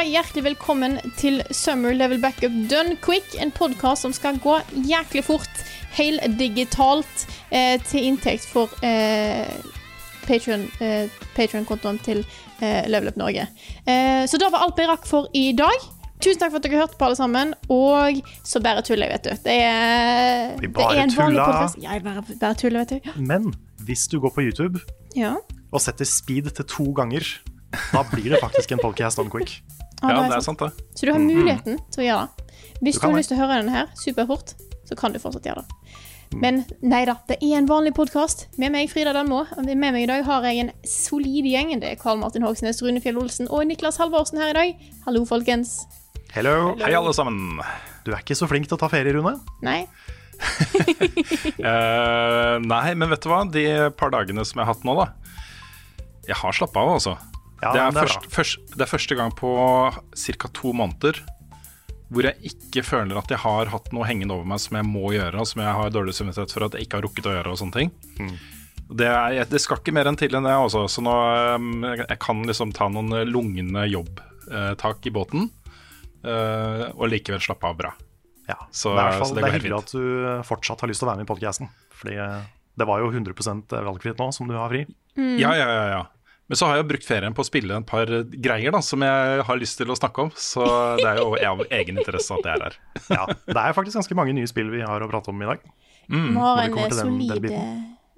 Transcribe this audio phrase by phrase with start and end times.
[0.00, 4.54] Ønske hjertelig velkommen til Summer Level Backup Done Quick, en podkast som skal gå
[4.88, 5.58] jæklig fort,
[5.92, 9.44] heldigitalt, eh, til inntekt for eh,
[10.24, 12.22] Patrion-kontoen eh, til
[12.64, 13.44] eh, Level Up Norge.
[13.84, 15.84] Eh, så da var alt vi rakk for i dag.
[16.16, 17.52] Tusen takk for at dere hørte på, alle sammen.
[17.68, 19.44] Og så bare tuller jeg, vet du.
[19.50, 21.76] Det er, Vi det er en vanlig podkast.
[21.84, 23.12] Ja, jeg bare, bare tuller, vet du.
[23.12, 23.18] Ja.
[23.20, 23.52] Men
[23.84, 24.80] hvis du går på YouTube
[25.12, 25.36] ja.
[25.68, 27.28] og setter speed til to ganger,
[27.92, 29.60] da blir det faktisk en podcast on quick.
[30.02, 30.70] Ah, Ja, det det er sant, det.
[30.96, 32.46] Så du har muligheten til å gjøre det.
[32.80, 33.18] Hvis Du du, har det.
[33.20, 34.54] lyst til å høre denne her superfort,
[34.88, 35.76] så kan du fortsatt gjøre det.
[36.40, 38.46] Men nei da, det er en vanlig podkast.
[38.56, 39.40] Med meg, Frida Danmo.
[39.58, 41.72] Og Med meg i dag har jeg en solid gjeng.
[41.82, 44.84] Det er Karl Martin Hogsnes, Rune Fjell Olsen og Niklas Halvorsen her i dag.
[45.08, 45.80] Hallo, folkens.
[46.32, 46.76] Hello.
[46.78, 47.58] Hei, alle sammen.
[48.06, 49.40] Du er ikke så flink til å ta ferie, Rune.
[49.66, 49.80] Nei?
[51.60, 53.42] uh, nei, men vet du hva?
[53.50, 53.64] De
[53.98, 55.10] par dagene som jeg har hatt nå, da.
[56.30, 57.16] Jeg har slappa av, altså.
[57.60, 59.50] Ja, det, er det er først, først, det er første gang på
[60.16, 60.48] ca.
[60.56, 61.20] to måneder
[62.10, 65.12] hvor jeg ikke føler at jeg har hatt noe hengende over meg som jeg må
[65.14, 67.52] gjøre, og som jeg har dårlig samvittighet for at jeg ikke har rukket å gjøre.
[67.52, 67.92] og sånne ting
[68.90, 71.12] det, er, det skal ikke mer enn til enn det, også, Så nå
[71.54, 75.46] um, jeg, kan liksom ta noen lugne jobbtak i båten,
[76.24, 77.92] eh, og likevel slappe av bra.
[78.48, 80.82] Ja, Så- det er, i hvert fall, så det det er hyggelig at du fortsatt
[80.82, 81.70] har lyst til å være med i podkasten.
[82.00, 82.40] Fordi eh,
[82.80, 84.82] det var jo 100% valgfritt nå som du har fri.
[85.14, 86.02] Ja, ja, ja, ja.
[86.50, 88.10] Men så har jeg brukt ferien på å spille en par
[88.42, 90.32] greier da, som jeg har lyst til å snakke om.
[90.34, 90.64] Så
[90.98, 92.78] det er jo av egen interesse at jeg er her.
[93.14, 95.62] Ja, det er faktisk ganske mange nye spill vi har å prate om i dag.
[96.10, 97.54] Vi har en eh, den- den solid, biten.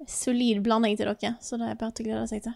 [0.01, 2.55] eh, solid blanding til dere, så det er bare til å glede seg til.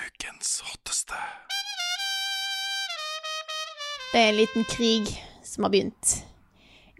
[0.00, 1.18] Ukens hotteste.
[4.14, 5.12] Det er en liten krig
[5.44, 6.16] som har begynt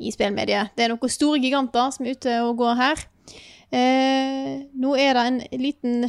[0.00, 0.76] i spillmediet.
[0.76, 3.06] Det er noen store giganter som er ute og går her.
[3.70, 6.08] Eh, nå er det en liten,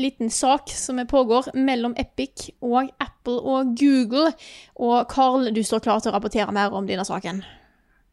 [0.00, 4.32] liten sak som er pågår mellom Epic og Apple og Google.
[4.76, 7.44] Og Carl, du står klar til å rapportere mer om denne saken.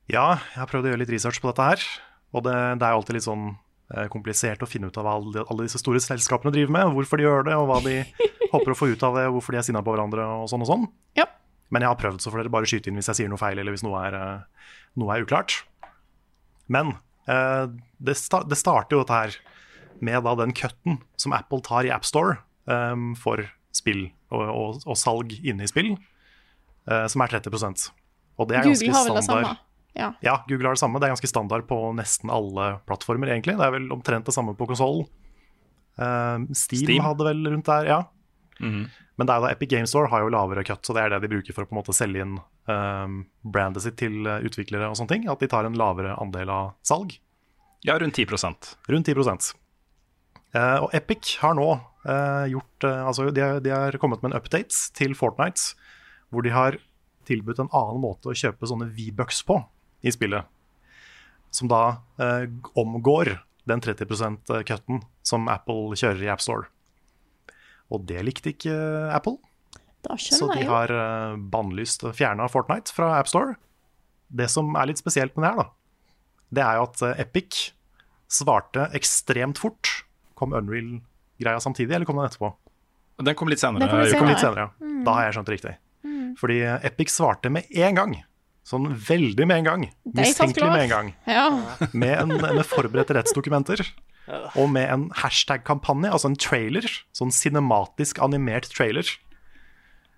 [0.07, 1.87] Ja, jeg har prøvd å gjøre litt research på dette her.
[2.35, 3.49] Og det, det er alltid litt sånn
[3.95, 7.19] eh, komplisert å finne ut av hva alle, alle disse store selskapene driver med, hvorfor
[7.19, 7.97] de gjør det, og hva de
[8.53, 10.63] håper å få ut av det, og hvorfor de er sinna på hverandre, og sånn
[10.63, 10.87] og sånn.
[11.17, 11.25] Ja.
[11.73, 13.59] Men jeg har prøvd, så får dere bare skyte inn hvis jeg sier noe feil,
[13.59, 14.69] eller hvis noe er, eh,
[15.01, 15.61] noe er uklart.
[16.71, 16.95] Men
[17.27, 19.37] det, sta det starter jo dette her
[19.99, 22.37] med da den cutten som Apple tar i AppStore
[22.69, 23.41] um, for
[23.75, 25.93] spill og, og, og salg inne i spill,
[26.89, 27.87] uh, som er 30%
[28.37, 29.47] Og det er ganske Google har vel det standard.
[29.49, 29.63] samme.
[29.97, 30.11] Ja.
[30.21, 30.99] Ja, Google har det samme.
[31.01, 33.57] Det er ganske standard på nesten alle plattformer, egentlig.
[33.57, 35.07] Det er vel omtrent det samme på konsoll.
[35.97, 37.01] Steam, Steam.
[37.01, 38.01] hadde vel rundt der, ja.
[38.61, 41.09] Men det er jo da Epic Game Store har jo lavere cut, så det er
[41.15, 42.35] det de bruker for å på en måte selge inn
[42.69, 45.27] um, brandet sitt til eh, utviklere og sånne ting.
[45.29, 47.15] At de tar en lavere andel av salg.
[47.85, 53.41] Ja, rundt 10% Rundt 10 uh, Og Epic har nå uh, gjort uh, Altså, de,
[53.45, 55.75] har- de har kommet med en update til Fortnite,
[56.33, 56.79] hvor de har
[57.29, 59.59] tilbudt en annen måte å kjøpe sånne V-bucks på
[60.07, 60.47] i spillet.
[61.51, 62.45] Som da eh,
[62.79, 63.33] omgår
[63.67, 66.69] den 30 %-cutten som Apple kjører i AppStore.
[67.93, 69.37] Og det likte ikke eh, Apple,
[70.05, 70.75] Da så skjønner de jeg jo.
[70.75, 73.55] har uh, bannlyst og fjerna Fortnite fra AppStore.
[74.27, 75.67] Det som er litt spesielt med det her, da,
[76.57, 77.59] det er jo at eh, Epic
[78.31, 79.91] svarte ekstremt fort.
[80.37, 82.51] Kom Unreal-greia samtidig, eller kom den etterpå?
[83.23, 83.87] Den kom litt senere.
[83.89, 84.19] Kom litt senere.
[84.21, 84.65] kom litt Senere.
[84.67, 84.71] ja.
[84.83, 85.03] mm.
[85.07, 85.75] Da har jeg skjønt det riktig.
[86.37, 88.17] Fordi eh, Epic svarte med en gang.
[88.67, 89.85] Sånn veldig med en gang.
[90.17, 91.11] Mistenkelig med en gang.
[91.23, 91.45] Ja.
[91.93, 93.79] Med, en, med forberedte rettsdokumenter.
[94.59, 96.87] Og med en hashtag-kampanje, altså en trailer.
[97.15, 99.09] Sånn cinematisk animert trailer.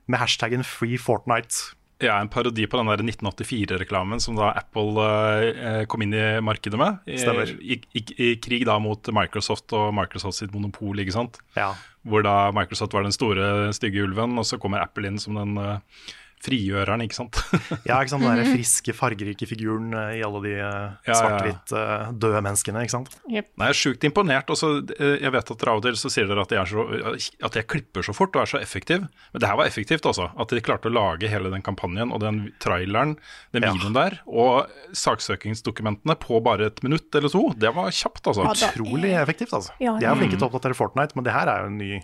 [0.09, 1.75] Med hashtaggen Free Fortnite.
[1.99, 6.79] Ja, en parodi på den der 1984-reklamen som da Apple eh, kom inn i markedet
[6.79, 7.01] med.
[7.03, 7.51] I, Stemmer.
[7.59, 11.41] I, i, I krig da mot Microsoft og Microsoft sitt monopol, ikke sant.
[11.59, 11.73] Ja.
[12.07, 15.59] Hvor da Microsoft var den store, stygge ulven, og så kommer Apple inn som den
[15.59, 15.99] eh,
[16.45, 17.39] frigjøreren, ikke sant.
[17.89, 18.23] Ja, ikke sant?
[18.23, 21.17] Den der friske, fargerike figuren eh, i alle de eh, Ja, ja.
[21.19, 23.09] svart-hvitt eh, døde menneskene, ikke sant?
[23.27, 23.49] Yep.
[23.59, 24.53] Nei, Jeg er sjukt imponert.
[24.55, 24.69] Også,
[24.99, 28.15] jeg vet at Raudel så sier dere at jeg, er så, at jeg klipper så
[28.15, 29.03] fort og er så effektiv.
[29.33, 30.29] Men det her var effektivt, altså.
[30.39, 33.17] At de klarte å lage hele den kampanjen og den traileren,
[33.55, 33.73] den Ja.
[33.75, 37.49] videoen der, og saksøkingsdokumentene på bare et minutt eller to.
[37.59, 38.45] Det var kjapt, altså.
[38.47, 39.73] Ja, da- Utrolig effektivt, altså.
[39.83, 41.99] Ja, De er flinke til å oppdatere Fortnite, men det her er jo en ny,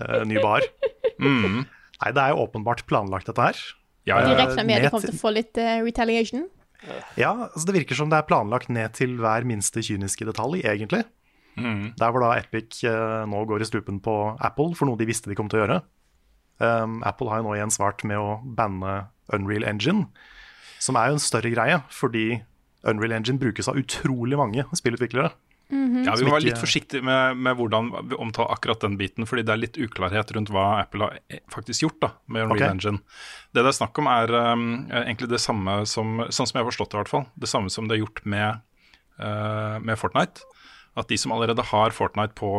[0.00, 0.64] uh, ny bar.
[1.18, 1.64] Mm.
[2.02, 3.58] Nei, det er jo åpenbart planlagt, dette her.
[4.06, 4.36] Ja, De ja.
[4.38, 6.46] regner med de ned kommer til- til å få litt uh, retaliation.
[7.18, 11.04] Ja, altså det virker som det er planlagt ned til hver minste kyniske detalj, egentlig.
[11.58, 11.94] Mm.
[11.98, 15.26] Der hvor da Epic uh, nå går i stupen på Apple for noe de visste
[15.28, 15.80] de kom til å gjøre.
[16.62, 20.06] Um, Apple har jo nå igjen svart med å banne Unreal Engine,
[20.78, 22.40] som er jo en større greie, fordi
[22.86, 25.32] Unreal Engine brukes av utrolig mange spillutviklere.
[25.68, 29.44] Ja, Vi må være litt forsiktige med, med hvordan vi omtaler akkurat den biten, fordi
[29.44, 32.72] det er litt uklarhet rundt hva Apple har eh, faktisk gjort da, med Unreal okay.
[32.72, 33.02] Engine.
[33.52, 34.64] Det det er snakk om, er um,
[35.02, 37.26] egentlig det samme som Sånn som jeg har forstått det, i hvert fall.
[37.36, 38.64] Det samme som det er gjort med,
[39.20, 40.46] uh, med Fortnite.
[40.98, 42.52] At de som allerede har Fortnite på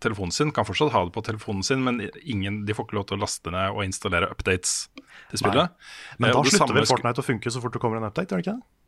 [0.00, 3.08] telefonen sin, kan fortsatt ha det på telefonen sin, men ingen, de får ikke lov
[3.08, 4.88] til å laste ned og installere updates
[5.30, 5.72] til spillet.
[6.18, 8.40] Men Eh, da slutter vel Fortnite å funke så fort det kommer en update, gjør
[8.40, 8.79] det ikke det?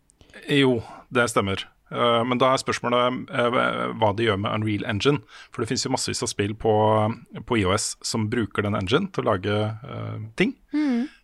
[0.48, 0.80] Jo,
[1.12, 1.66] det stemmer.
[1.92, 3.58] Eh, men da er spørsmålet eh,
[4.00, 5.22] hva de gjør med Unreal Engine.
[5.52, 6.74] For det finnes jo massevis av spill på,
[7.48, 10.54] på IOS som bruker den engine til å lage uh, ting.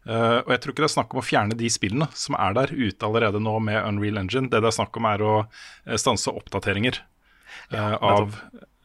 [0.09, 2.57] Eh, og jeg tror ikke det er snakk om å fjerne de spillene som er
[2.57, 4.49] der ute allerede nå med Unreal Engine.
[4.53, 5.35] Det det er snakk om er å
[6.01, 7.01] stanse oppdateringer
[7.77, 8.37] eh, av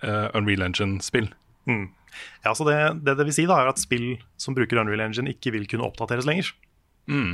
[0.03, 1.29] Unreal Engine-spill.
[2.43, 2.75] Ja, så det,
[3.07, 5.87] det det vil si da, er at spill som bruker Unreal Engine ikke vil kunne
[5.87, 6.51] oppdateres lenger.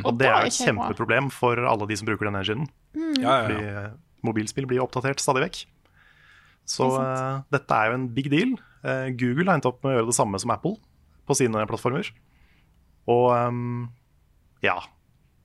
[0.08, 2.70] Og det er et kjempeproblem for alle de som bruker den enginen.
[2.98, 3.84] Ja, ja, Fordi ja.
[3.90, 5.60] Fordi mobilspill blir oppdatert stadig vekk.
[6.70, 8.56] Så Det er eh, dette er jo en big deal.
[8.84, 10.76] Uh, Google har endt opp med å gjøre det samme som Apple
[11.28, 12.10] på sine plattformer.
[13.10, 13.88] Og um,
[14.64, 14.76] ja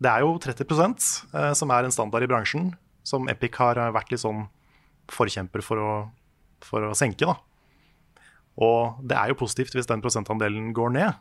[0.02, 2.72] Det er jo 30 uh, som er en standard i bransjen,
[3.06, 4.46] som Epic har eh, vært litt sånn
[5.12, 5.90] forkjemper for å,
[6.64, 7.28] for å senke.
[7.28, 7.36] da.
[8.64, 11.18] Og det er jo positivt hvis den prosentandelen går ned eh,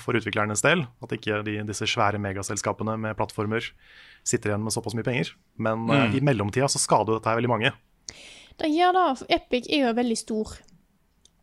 [0.00, 0.84] for utviklernes del.
[1.04, 3.66] At ikke de, disse svære megaselskapene med plattformer
[4.24, 5.34] sitter igjen med såpass mye penger.
[5.60, 7.74] Men eh, i mellomtida så skader jo dette her veldig mange.
[8.60, 10.54] Det gjør det, Epic er jo veldig stor.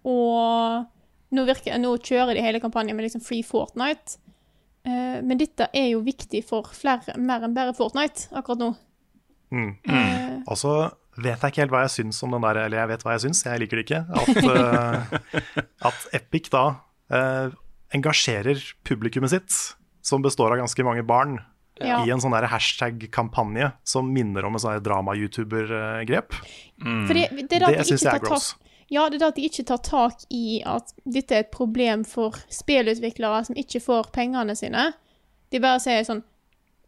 [0.08, 4.18] Og nå, virker, nå kjører de hele kampanjen med liksom Free Fortnite.
[4.88, 8.72] Eh, men dette er jo viktig for flere, mer enn bare Fortnite akkurat nå.
[9.52, 10.74] Og Altså
[11.20, 13.24] vet jeg ikke helt hva jeg syns om den der, eller jeg vet hva jeg
[13.26, 14.00] syns, jeg liker det ikke.
[14.16, 15.42] At, uh,
[15.90, 16.64] at Epic da
[17.12, 17.58] eh,
[17.94, 19.56] engasjerer publikummet sitt,
[20.02, 21.40] som består av ganske mange barn,
[21.82, 22.04] Ja.
[22.06, 26.34] i en sånn hashtag-kampanje som minner om en sånn drama-youtuber-grep.
[26.86, 27.08] Mm.
[27.08, 28.56] det, det er syns jeg er gross.
[28.90, 32.32] ja, det er at de ikke tar tak i at dette er et problem for
[32.50, 34.92] spillutviklere som ikke får pengene sine.
[35.52, 36.24] De bare sier sånn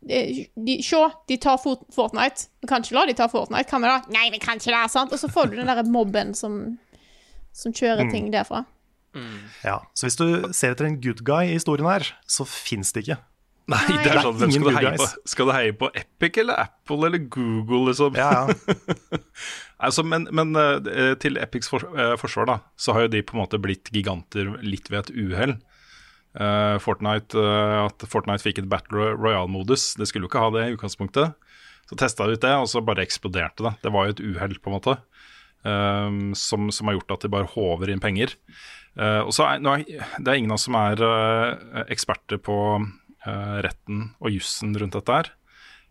[0.05, 2.49] de, de, Se, de tar Fort- Fortnite.
[2.61, 4.01] Vi kan ikke la de ta Fortnite, kan vi da?
[4.11, 5.13] Nei, vi kan ikke det, sant?
[5.15, 6.77] Og så får du den derre mobben som,
[7.53, 7.77] som Mm.
[7.79, 8.65] kjører ting derfra.
[9.63, 13.05] Ja, så hvis du ser etter en good guy i historien her, så fins det
[13.05, 13.19] ikke.
[13.71, 15.05] Nei, det er sånn, hvem Ingen skal du heie på?
[15.31, 18.17] Skal du heie på Epic eller Apple eller Google, liksom?
[18.19, 19.19] Ja, ja.
[19.83, 23.35] Altså, men men eh, til Epics for, eh, forsvar, da, så har jo de på
[23.35, 25.55] en måte blitt giganter litt ved et uhell.
[26.39, 29.93] Eh, Fortnite, eh, at Fortnite fikk et Battle Royale-modus.
[29.99, 31.35] Det skulle jo ikke ha det i utgangspunktet.
[31.89, 33.73] Så testa de ut det, og så bare eksploderte det.
[33.83, 34.95] Det var jo et uhell, på en måte,
[35.67, 38.37] eh, som, som har gjort at de bare håver inn penger.
[38.93, 39.85] Eh, og så er, nå er,
[40.19, 44.97] Det er ingen av oss som er uh, eksperter på uh, retten og jussen rundt
[44.97, 45.31] dette her.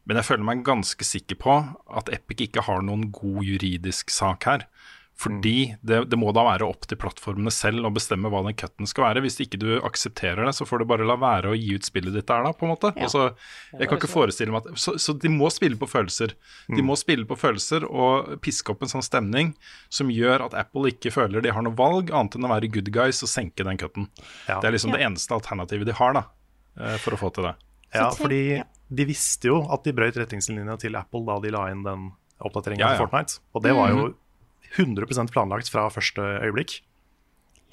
[0.06, 1.56] Men jeg føler meg ganske sikker på
[1.94, 4.66] at Epic ikke har noen god juridisk sak her.
[5.22, 8.88] Fordi det, det må da være opp til plattformene selv å bestemme hva den cutten
[8.90, 9.22] skal være.
[9.24, 12.14] Hvis ikke du aksepterer det, så får du bare la være å gi ut spillet
[12.16, 12.90] ditt der, da, på en måte.
[12.96, 13.06] Ja.
[13.06, 13.24] Altså,
[13.78, 16.34] jeg kan ikke forestille meg at så, så de må spille på følelser.
[16.72, 19.52] De må spille på følelser og piske opp en sånn stemning
[19.92, 22.90] som gjør at Apple ikke føler de har noe valg annet enn å være good
[22.94, 24.08] guys og senke den cutten.
[24.48, 24.58] Ja.
[24.58, 24.98] Det er liksom Ja.
[24.98, 26.24] det eneste alternativet de har, da,
[26.80, 27.54] eh, for å få til det.
[27.94, 28.62] Ja, fordi
[28.92, 32.10] de visste jo at de brøyt retningslinjene til Apple da de la inn den
[32.42, 32.98] oppdateringen Ja, ja.
[32.98, 33.38] til Fortnite.
[33.54, 34.14] Og det var jo
[34.76, 36.78] 100% planlagt fra første øyeblikk.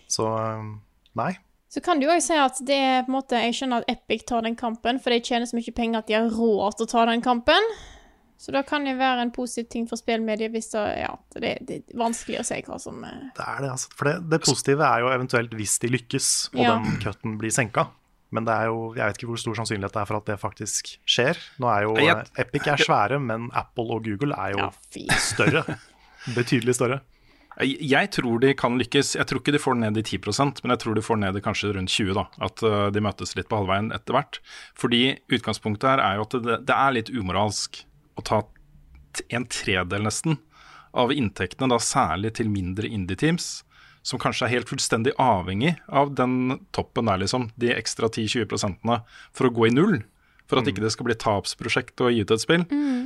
[0.10, 0.82] Så um,
[1.20, 1.34] nei.
[1.70, 4.24] Så kan du jo si at det er på en måte Jeg skjønner at Epic
[4.26, 6.90] tar den kampen, for de tjener så mye penger at de har råd til å
[6.90, 7.68] ta den kampen.
[8.40, 11.76] Så da kan det være en positiv ting for spillmediet hvis det, ja, det, det
[11.82, 13.92] er vanskelig å si hva som eh, Det er det, altså.
[14.00, 16.78] For det, det positive er jo eventuelt hvis de lykkes og Ja.
[16.80, 17.90] den cutten blir senka.
[18.32, 20.40] Men det er jo, jeg vet ikke hvor stor sannsynlighet det er for at det
[20.40, 21.38] faktisk skjer.
[21.60, 25.66] Nå er jo Jeg- Epic er svære, men Apple og Google er jo Ja, større.
[26.36, 27.02] Betydelig større.
[27.60, 29.16] Jeg tror de kan lykkes.
[29.18, 31.36] Jeg tror ikke de får den ned i 10% men jeg tror de får ned
[31.36, 32.28] i kanskje rundt 20 da.
[32.46, 34.40] At uh, de møtes litt på halvveien etter hvert.
[34.80, 37.82] Fordi utgangspunktet her er jo at det, det er litt umoralsk
[38.16, 38.44] å ta
[39.28, 40.38] en tredel nesten
[40.96, 43.64] av inntektene, da særlig til mindre indie-teams,
[44.06, 47.50] som kanskje er helt fullstendig avhengig av den toppen der, liksom.
[47.60, 49.02] De ekstra 10-20 prosentene
[49.36, 50.00] for å gå i null.
[50.50, 52.64] For at ikke det skal bli tapsprosjekt å gi ut et spill.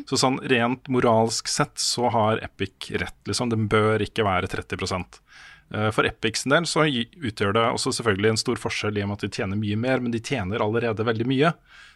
[0.08, 3.52] Så sånn rent moralsk sett så har Epic rett, liksom.
[3.52, 4.80] Den bør ikke være 30
[5.74, 9.20] Eh, For Epics del så utgjør det også selvfølgelig en stor forskjell i og med
[9.20, 11.54] at de tjener mye mer, men de tjener allerede veldig mye.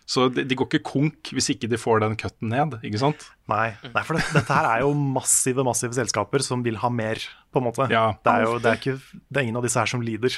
[0.07, 3.27] Så de, de går ikke konk hvis ikke de får den cutten ned, ikke sant?
[3.51, 7.21] Nei, nei for det, dette her er jo massive massive selskaper som vil ha mer,
[7.51, 7.89] på en måte.
[7.91, 8.13] Ja.
[8.23, 10.37] Det, er jo, det, er ikke, det er ingen av disse her som lider.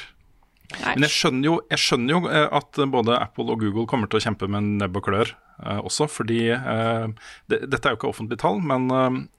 [0.78, 4.20] Men jeg skjønner jo, jeg skjønner jo eh, at både Apple og Google kommer til
[4.20, 7.08] å kjempe med nebb og klør eh, også, fordi eh,
[7.50, 8.86] det, dette er jo ikke offentlige tall, men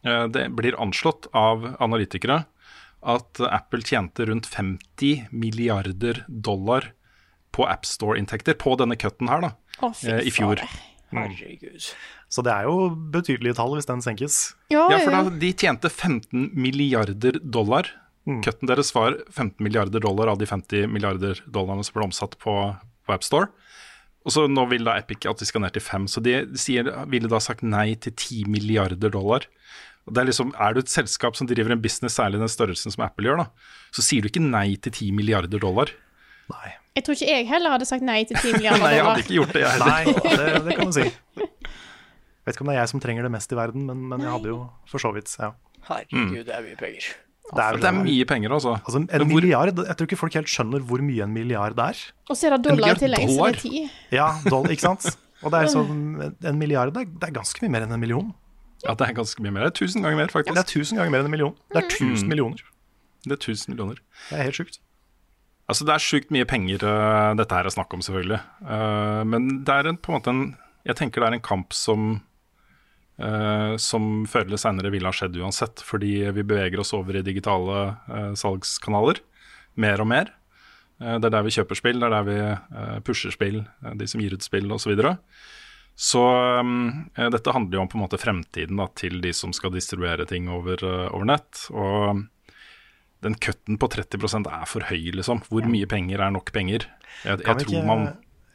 [0.03, 2.43] eh, det blir anslått av analytikere
[3.01, 6.91] at Apple tjente rundt 50 milliarder dollar
[7.55, 9.55] på AppStore-inntekter på denne cutten her, da,
[9.87, 10.61] Å, eh, i fjor.
[11.11, 11.87] Herregud.
[12.31, 14.37] Så det er jo betydelige tall hvis den senkes.
[14.71, 17.89] Ja, Ja, for da, de tjente 15 milliarder dollar.
[18.45, 22.53] Cutten deres var 15 milliarder dollar av de 50 milliarder dollarene som ble omsatt på,
[23.07, 23.49] på AppStore.
[24.29, 26.91] Og så nå vil da Epic at de skal ned til 5, så de sier,
[27.09, 29.47] ville da sagt nei til 10 milliarder dollar.
[30.05, 32.93] Og det Er liksom, er du et selskap som driver en business, særlig den størrelsen
[32.93, 35.93] som Apple gjør, da, så sier du ikke nei til 10 milliarder dollar.
[36.53, 38.91] Nei, Jeg tror ikke jeg heller hadde sagt nei til 10 milliarder dollar.
[38.91, 39.87] Nei, jeg hadde ikke gjort det, jeg heller.
[39.89, 41.09] nei det, det kan du si.
[42.45, 44.33] Vet ikke om det er jeg som trenger det mest i verden, men, men jeg
[44.37, 44.61] hadde jo
[44.91, 45.53] for så vidt ja.
[45.89, 47.13] Herregud, det er mye penger.
[47.51, 48.77] Det er, Det er mye penger, altså.
[48.85, 51.97] Altså, en hvor- milliard, Jeg tror ikke folk helt skjønner hvor mye en milliard er.
[52.31, 53.49] Og så er det dollar i lengst tillegg, så det dollar?
[53.49, 53.91] er 10.
[54.13, 55.17] Ja, doll, ikke sant?
[55.43, 58.01] Og det er sånn, En milliard det er, det er ganske mye mer enn en
[58.01, 58.35] million.
[58.85, 59.67] Ja, det er ganske mye mer.
[59.69, 60.55] Det er tusen ganger mer, faktisk.
[60.55, 61.55] Det er tusen ganger mer enn en million.
[61.75, 62.63] Det er tusen millioner.
[63.27, 63.99] Det er tusen millioner.
[64.31, 64.79] Det er helt sjukt.
[65.71, 68.41] Altså Det er sjukt mye penger uh, dette her er snakk om, selvfølgelig.
[68.65, 71.73] Uh, men det er en, på en måte en Jeg tenker det er en kamp
[71.77, 72.23] som
[73.21, 75.83] øh, Som før eller senere ville ha skjedd uansett.
[75.87, 79.23] Fordi vi beveger oss over i digitale uh, salgskanaler
[79.81, 80.35] mer og mer.
[81.01, 83.63] Uh, det er der vi kjøper spill, det er der vi pusher spill,
[83.97, 84.83] de som gir ut spill osv.
[84.85, 85.15] Så, videre.
[85.97, 86.25] så
[86.61, 90.27] um, dette handler jo om på en måte fremtiden da, til de som skal distribuere
[90.29, 91.67] ting over, over nett.
[91.73, 92.27] Og
[93.25, 95.45] den cutten på 30 er for høy, liksom.
[95.49, 96.89] Hvor mye penger er nok penger?
[97.25, 98.11] Jeg, jeg tror ikke, man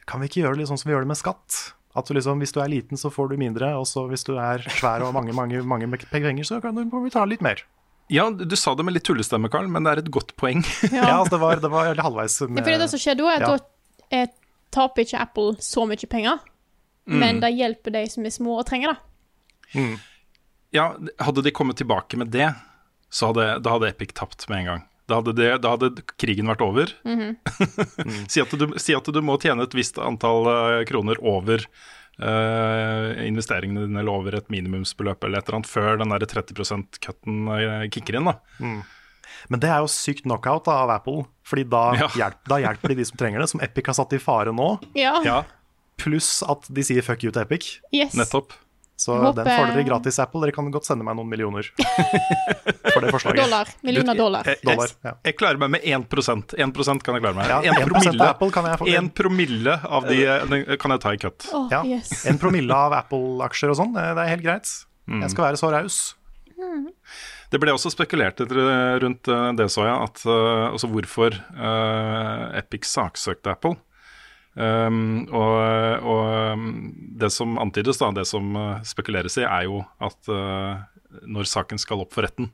[0.06, 1.56] kan vi ikke gjøre det litt sånn som vi gjør det med skatt?
[1.96, 4.34] At du liksom, Hvis du er liten, så får du mindre, og så hvis du
[4.36, 7.62] er svær og har mange, mange, mange penger, så kan du, ta litt mer.
[8.12, 10.60] Ja, du sa det med litt tullestemme, Karl, men det er et godt poeng.
[10.92, 13.40] Ja, altså det var, det var halvveis Ja, med for det som skjer da, er
[13.40, 13.56] at Ja.
[13.56, 14.28] da eh,
[14.76, 16.38] taper ikke Apple så mye penger,
[17.06, 17.18] Mm.
[17.22, 19.98] men det hjelper de som er små og trenger det.
[20.74, 20.88] Ja,
[21.22, 22.48] hadde de kommet tilbake med det,
[23.14, 24.82] så hadde, da hadde Epic tapt med en gang.
[25.06, 26.90] Da hadde, det, da hadde krigen vært over.
[28.32, 31.62] si, at du, si at du må tjene et visst antall eh, kroner over
[32.18, 36.58] eh, investeringene dine, eller over et minimumsbeløp eller et eller annet, før den der 30
[36.58, 38.30] %-cutten uh, kicker inn.
[38.32, 38.38] da.
[39.52, 42.08] Men det er jo sykt knockout da, av Apple, Fordi da, Ja.
[42.18, 44.72] hjelp, da hjelper de de som trenger det, som Epic har satt i fare nå.
[44.98, 45.42] Ja, Ja,
[45.96, 47.76] Pluss at de sier fuck you til Epic.
[47.94, 48.12] yes.
[48.18, 48.52] nettopp.
[48.96, 50.40] Så håper- den får dere gratis, Apple.
[50.40, 51.68] Dere kan godt sende meg noen millioner
[52.94, 53.42] for det forslaget.
[53.42, 53.68] Dollar.
[53.84, 54.48] Millioner dollar.
[54.48, 55.12] Jeg, Dollar, ja.
[55.28, 58.70] jeg klarer meg med 1 1 kan jeg klare meg Ja, En 1% promille, kan
[58.70, 58.88] jeg få.
[58.88, 61.48] 1 promille av de kan jeg ta i cut.
[61.52, 62.24] Oh, Ja, yes.
[62.26, 64.76] En promille av Apple-aksjer og sånn, eh, det er helt greit.
[65.06, 65.98] Jeg skal være så raus.
[67.52, 68.58] Det ble også spekulert etter,
[69.02, 73.76] rundt eh, det, så jeg, at eh, altså hvorfor uh, Epic saksøkte Apple.
[74.56, 75.56] Um, og,
[76.00, 76.68] og um,
[77.20, 80.80] det som antydes, da, det som eh, spekuleres i, er jo at uh,
[81.28, 82.48] når saken skal opp for retten,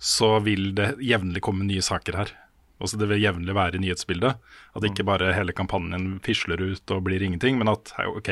[0.00, 2.32] så vil det jevnlig komme nye saker her.
[2.80, 4.40] Altså Det vil jevnlig være i nyhetsbildet.
[4.72, 8.30] At ikke bare hele kampanjen fisler ut og blir ingenting, men at ok,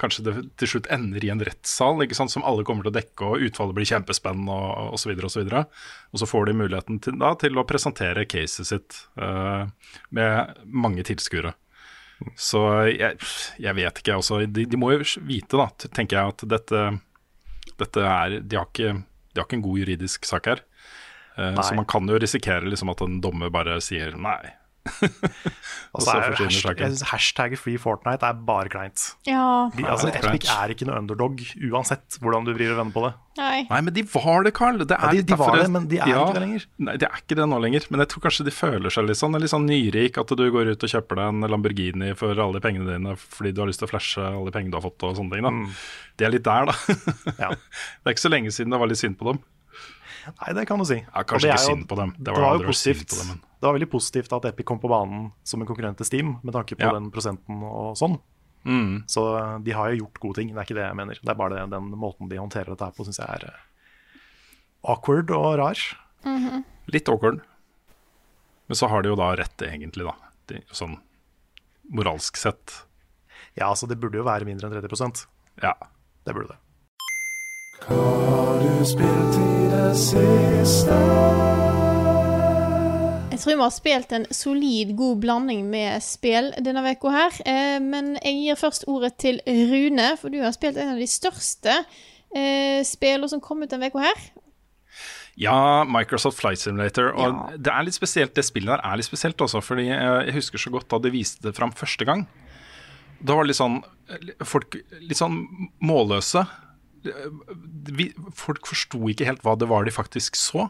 [0.00, 2.96] kanskje det til slutt ender i en rettssal ikke sant, som alle kommer til å
[2.96, 5.12] dekke, og utfallet blir kjempespennende og osv.
[5.12, 5.66] Og, så videre,
[6.12, 9.68] og så får de muligheten til, da, til å presentere caset sitt uh,
[10.16, 11.52] med mange tilskuere.
[12.36, 13.18] Så jeg,
[13.60, 14.16] jeg vet ikke.
[14.16, 16.84] Altså, de, de må jo vite, da, tenker jeg, at dette,
[17.80, 18.92] dette er de har, ikke,
[19.32, 20.64] de har ikke en god juridisk sak her.
[21.34, 24.54] Uh, så man kan jo risikere liksom at en dommer bare sier nei.
[25.94, 29.02] Og så er hashtag, jeg synes hashtag free Fortnite er bare kleint.
[29.28, 29.70] Ja.
[29.74, 30.10] De, altså.
[30.10, 31.38] Epic er ikke noe underdog,
[31.70, 33.12] uansett hvordan du vrir og vender på det.
[33.38, 33.60] Nei.
[33.70, 34.78] Nei, men de var det, Carl.
[34.82, 36.66] Det er Ja, de- de var det, men de er ikke det lenger.
[36.88, 37.86] Nei, de er ikke det nå lenger.
[37.90, 40.18] Men jeg tror kanskje de føler seg litt sånn, litt sånn nyrik.
[40.18, 43.54] At du går ut og kjøper deg en Lamborghini for alle de pengene dine fordi
[43.54, 45.42] du har lyst til å flashe alle de pengene du har fått og sånne ting.
[45.42, 45.54] da.
[46.18, 46.74] De er litt der, da.
[47.44, 47.50] Ja.
[47.54, 49.42] Det er ikke så lenge siden det var litt synd på dem.
[50.24, 50.96] Nei, det kan du si.
[51.04, 52.14] Ja, kanskje ikke synd på dem.
[52.16, 53.10] Det Det var var, jo positivt.
[53.10, 55.96] på dem, men- Det var veldig positivt at Epic kom på banen som en konkurrent
[55.96, 56.90] til Steam, med tanke på Ja.
[56.92, 58.18] den prosenten og sånn.
[58.68, 59.04] Mm.
[59.08, 61.16] Så eh, de har jo gjort gode ting, det er ikke det jeg mener.
[61.22, 63.62] Det er bare det, den måten de håndterer dette her på, syns jeg er eh,
[64.92, 65.80] awkward og rar.
[66.92, 67.40] Litt awkward.
[68.68, 70.14] Men så har de jo da rett, egentlig, da.
[70.52, 70.98] De, sånn
[71.92, 72.82] moralsk sett.
[73.56, 75.24] Ja, altså det burde jo være mindre enn 30%
[75.62, 75.72] Ja.
[76.24, 76.60] Det burde det.
[83.34, 87.38] Jeg tror vi har spilt en solid, god blanding med spill denne uka her.
[87.50, 91.08] Eh, men jeg gir først ordet til Rune, for du har spilt en av de
[91.10, 91.74] største
[92.30, 94.22] eh, spillene som kom ut denne uka her.
[95.34, 97.10] Ja, Microsoft Flight Simulator.
[97.10, 99.98] Og det er litt spesielt, det spillet der er litt spesielt også, fordi jeg
[100.28, 102.28] jeg husker så godt da de viste det fram første gang.
[103.18, 103.80] Da var det litt sånn
[104.46, 105.40] Folk litt sånn
[105.82, 106.44] målløse.
[108.36, 110.68] Folk forsto ikke helt hva det var de faktisk så.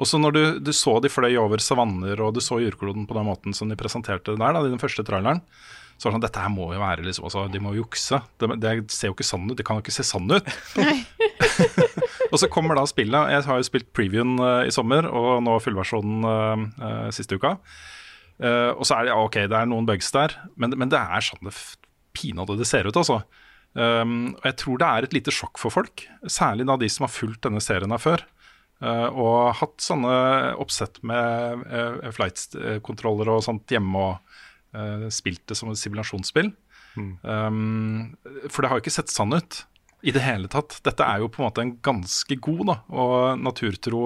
[0.00, 3.16] Og så når du, du så de fløy over savanner, og du så jordkloden på
[3.16, 5.42] den måten som de presenterte det der, da, i den første traileren,
[6.00, 8.18] så var det sånn Dette her må jo være liksom altså, De må jo jukse.
[8.40, 9.54] Det, det ser jo ikke sånn ut.
[9.58, 10.48] Det kan jo ikke se sånn ut.
[12.32, 13.30] og så kommer da spillet.
[13.30, 17.54] Jeg har jo spilt previewen uh, i sommer, og nå fullversjonen uh, siste uka.
[18.42, 21.22] Og så er det ja, ok, det er noen bugs der, men, men det er
[21.22, 21.52] sånn det
[22.16, 23.20] pinadø det ser ut, altså.
[23.72, 27.06] Um, og jeg tror det er et lite sjokk for folk, særlig da de som
[27.06, 28.24] har fulgt denne serien her før.
[28.82, 30.14] Eh, og hatt sånne
[30.62, 34.38] oppsett med uh, flight-kontroller og sånt hjemme og
[34.76, 36.52] eh, spilt det som et simulasjonsspill.
[36.92, 38.12] Um,
[38.50, 39.62] for det har jo ikke sett sånn ut
[40.02, 40.80] i det hele tatt.
[40.84, 44.02] Dette er jo på en måte en ganske god da, og naturtro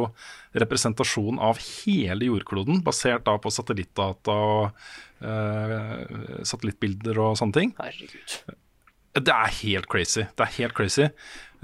[0.61, 4.85] representasjon av hele jordkloden, basert da på satellittdata og
[5.25, 7.75] uh, satellittbilder og sånne ting.
[7.81, 8.57] Herregud.
[9.17, 10.27] Det er helt crazy.
[10.37, 11.09] Det er helt crazy.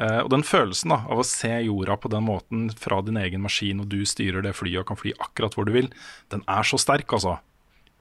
[0.01, 3.43] Uh, og den følelsen da, av å se jorda på den måten fra din egen
[3.45, 5.91] maskin, og du styrer det flyet og kan fly akkurat hvor du vil,
[6.33, 7.37] den er så sterk, altså.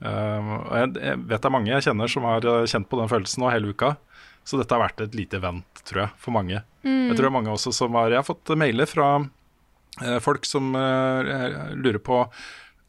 [0.01, 3.43] Uh, jeg, vet det er mange jeg kjenner som har eh, kjent på den følelsen
[3.43, 3.93] nå hele uka.
[4.47, 6.63] Så dette har vært et lite event, tror jeg, for mange.
[6.81, 9.11] Jeg tror det er mange også som har Jeg har fått mailer fra
[10.25, 12.23] folk som lurer på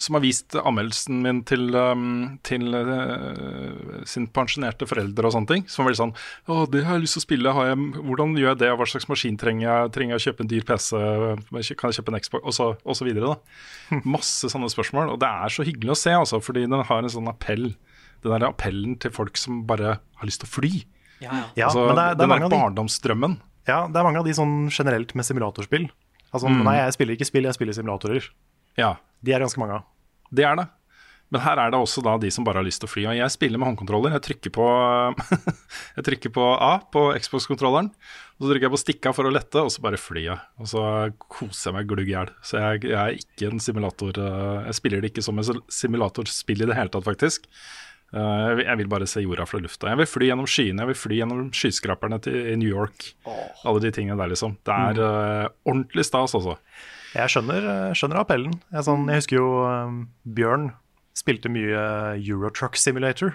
[0.03, 5.67] Som har vist anmeldelsen min til, um, til uh, sin pensjonerte foreldre og sånne ting.
[5.71, 6.15] Som var veldig sånn
[6.51, 7.55] Å, det har jeg lyst til å spille.
[7.55, 8.73] Har jeg, hvordan gjør jeg det?
[8.81, 9.93] Hva slags maskin trenger jeg?
[9.95, 10.91] Trenger jeg å kjøpe en dyr PC?
[11.79, 12.43] Kan jeg kjøpe en Xbox?
[12.43, 14.01] Og så, og så videre, da.
[14.17, 15.15] Masse sånne spørsmål.
[15.15, 17.71] Og det er så hyggelig å se, altså, fordi den har en sånn appell.
[18.23, 20.73] Den der appellen til folk som bare har lyst til å fly.
[21.23, 21.43] Ja, ja.
[21.55, 23.39] Ja, altså, ja det er, det er den der barndomsdrømmen.
[23.71, 25.87] Ja, det er mange av de sånn generelt med simulatorspill.
[26.33, 26.65] Altså, Mm.
[26.65, 28.27] Nei, jeg spiller ikke spill, jeg spiller simulatorer.
[28.79, 29.85] Ja, De er ganske mange av.
[30.33, 30.69] det er det.
[31.33, 33.03] Men her er det også da de som bare har lyst til å fly.
[33.09, 34.13] Og jeg spiller med håndkontroller.
[34.19, 34.67] Jeg trykker på,
[35.97, 37.89] jeg trykker på A på Xbox-kontrolleren.
[38.37, 40.37] Så trykker jeg på stikka for å lette, og så bare flyr jeg.
[40.61, 40.83] Og så
[41.33, 42.33] koser jeg meg glugg i hjel.
[42.45, 46.67] Så jeg, jeg er ikke en simulator eh, Jeg spiller det ikke som et simulatorspill
[46.67, 47.49] i det hele tatt, faktisk.
[48.13, 49.89] Eh, Jeg vil, bare se jorda fra lufta.
[49.89, 53.13] Jeg vil fly gjennom skyene, jeg vil fly gjennom skyskraperne til i New York.
[53.65, 54.59] Alle de tingene der, liksom.
[54.69, 56.59] Det er eh, ordentlig stas, altså.
[57.13, 57.67] Jeg skjønner,
[57.99, 58.55] skjønner appellen.
[58.73, 60.71] Jeg, sånn, jeg husker jo um, Bjørn
[61.17, 61.83] spilte mye
[62.17, 63.35] Eurotruck Simulator,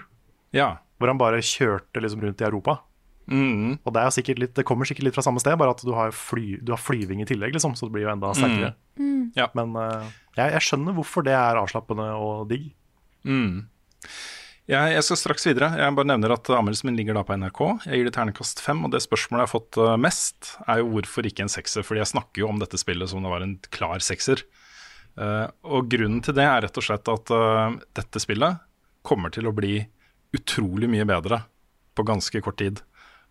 [0.56, 0.78] Ja.
[0.98, 2.80] hvor han bare kjørte liksom rundt i Europa.
[3.28, 3.76] Mm.
[3.84, 6.10] Og det, er litt, det kommer sikkert litt fra samme sted, bare at du har,
[6.16, 8.72] fly, du har flyving i tillegg, liksom, så det blir jo enda sterkere.
[9.36, 9.50] Ja.
[9.54, 12.70] Men uh, jeg, jeg skjønner hvorfor det er avslappende og digg.
[13.28, 13.66] Mm.
[14.68, 15.70] Jeg, jeg skal straks videre.
[15.80, 17.60] Jeg bare nevner at anmeldelsen min ligger da på NRK.
[17.88, 20.90] Jeg gir det ternekast fem, og det spørsmålet jeg har fått eh, mest, er jo
[20.92, 21.86] hvorfor ikke en sekser?
[21.88, 24.44] Fordi jeg snakker jo om dette spillet som det var en klar sekser.
[25.18, 28.60] Uh, og grunnen til det er rett og slett at uh, dette spillet
[29.02, 29.80] kommer til å bli
[30.36, 31.40] utrolig mye bedre
[31.96, 32.84] på ganske kort tid.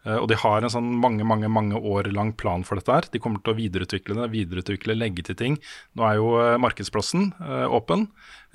[0.08, 2.94] Eh, og de har en sånn mange mange, mange år lang plan for dette.
[2.94, 3.10] her.
[3.12, 5.60] De kommer til å videreutvikle det, videreutvikle, legge til ting.
[5.98, 8.08] Nå er jo eh, markedsplassen eh, åpen.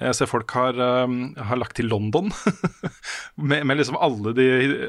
[0.02, 2.32] Jeg ser folk har, har lagt til London,
[3.50, 4.46] med, med liksom alle de,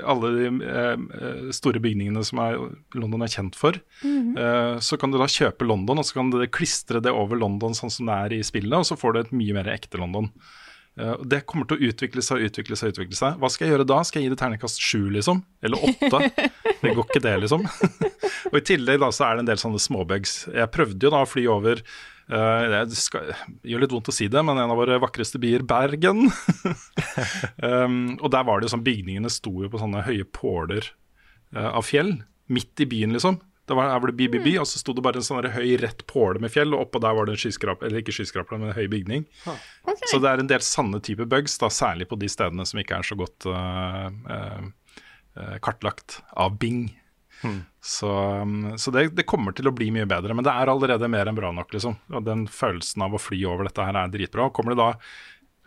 [0.09, 2.55] alle de store bygningene som er,
[2.97, 3.77] London er kjent for.
[4.07, 7.75] Eh, så kan du da kjøpe London, og så kan du klistre det over London
[7.77, 10.31] sånn som det er i spillet, og så får du et mye mer ekte London.
[10.99, 12.93] Eh, det kommer til å utvikle seg og utvikle seg.
[12.93, 13.37] utvikle seg.
[13.41, 13.99] Hva skal jeg gjøre da?
[14.05, 15.43] Skal jeg gi det terningkast sju, liksom?
[15.65, 16.49] Eller åtte?
[16.83, 17.67] det går ikke det, liksom.
[18.51, 20.35] og i tillegg da så er det en del sånne småbugs.
[20.53, 21.85] Jeg prøvde jo da å fly over
[22.23, 23.33] Uh, det skal,
[23.67, 26.29] gjør litt vondt å si det, men en av våre vakreste byer, Bergen.
[27.67, 30.87] um, og der var det sånn Bygningene sto jo på sånne høye påler
[31.51, 32.13] uh, av fjell,
[32.47, 33.41] midt i byen, liksom.
[33.65, 36.01] Det var, her var det BBB, og så sto det bare en sånn høy, rett
[36.09, 38.75] påle med fjell, og oppå der var det en skyskraper, eller ikke skyskraper, men en
[38.75, 39.23] høy bygning.
[40.11, 42.99] Så det er en del sanne type bugs, da, særlig på de stedene som ikke
[42.99, 44.67] er så godt uh, uh,
[45.39, 46.89] eh, kartlagt av Bing.
[47.79, 48.09] Så,
[48.41, 50.35] um, så det, det kommer til å bli mye bedre.
[50.35, 51.97] Men det er allerede mer enn bra nok, liksom.
[52.11, 54.49] Og den følelsen av å fly over dette her er dritbra.
[54.55, 54.91] Kommer det da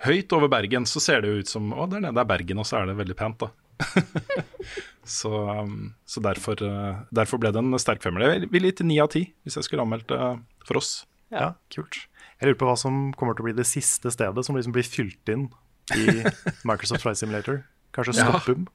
[0.06, 2.68] høyt over Bergen, så ser det jo ut som Å, der nede er Bergen, og
[2.68, 3.52] så er det veldig pent, da.
[5.18, 5.30] så
[5.62, 8.24] um, så derfor, uh, derfor ble det en sterk femmer.
[8.26, 10.20] Jeg ville gitt ni av ti hvis jeg skulle anmeldt det
[10.66, 11.04] for oss.
[11.34, 12.04] Ja, kult.
[12.38, 14.86] Jeg lurer på hva som kommer til å bli det siste stedet som liksom blir
[14.86, 15.48] fylt inn
[15.96, 16.22] i
[16.68, 17.64] Microsoft Flight Simulator.
[17.96, 18.30] Kanskje Ja.
[18.30, 18.66] Skoppum?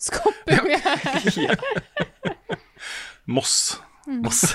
[0.00, 1.56] Skoppum, ja.
[3.34, 3.80] Moss.
[4.06, 4.54] Moss.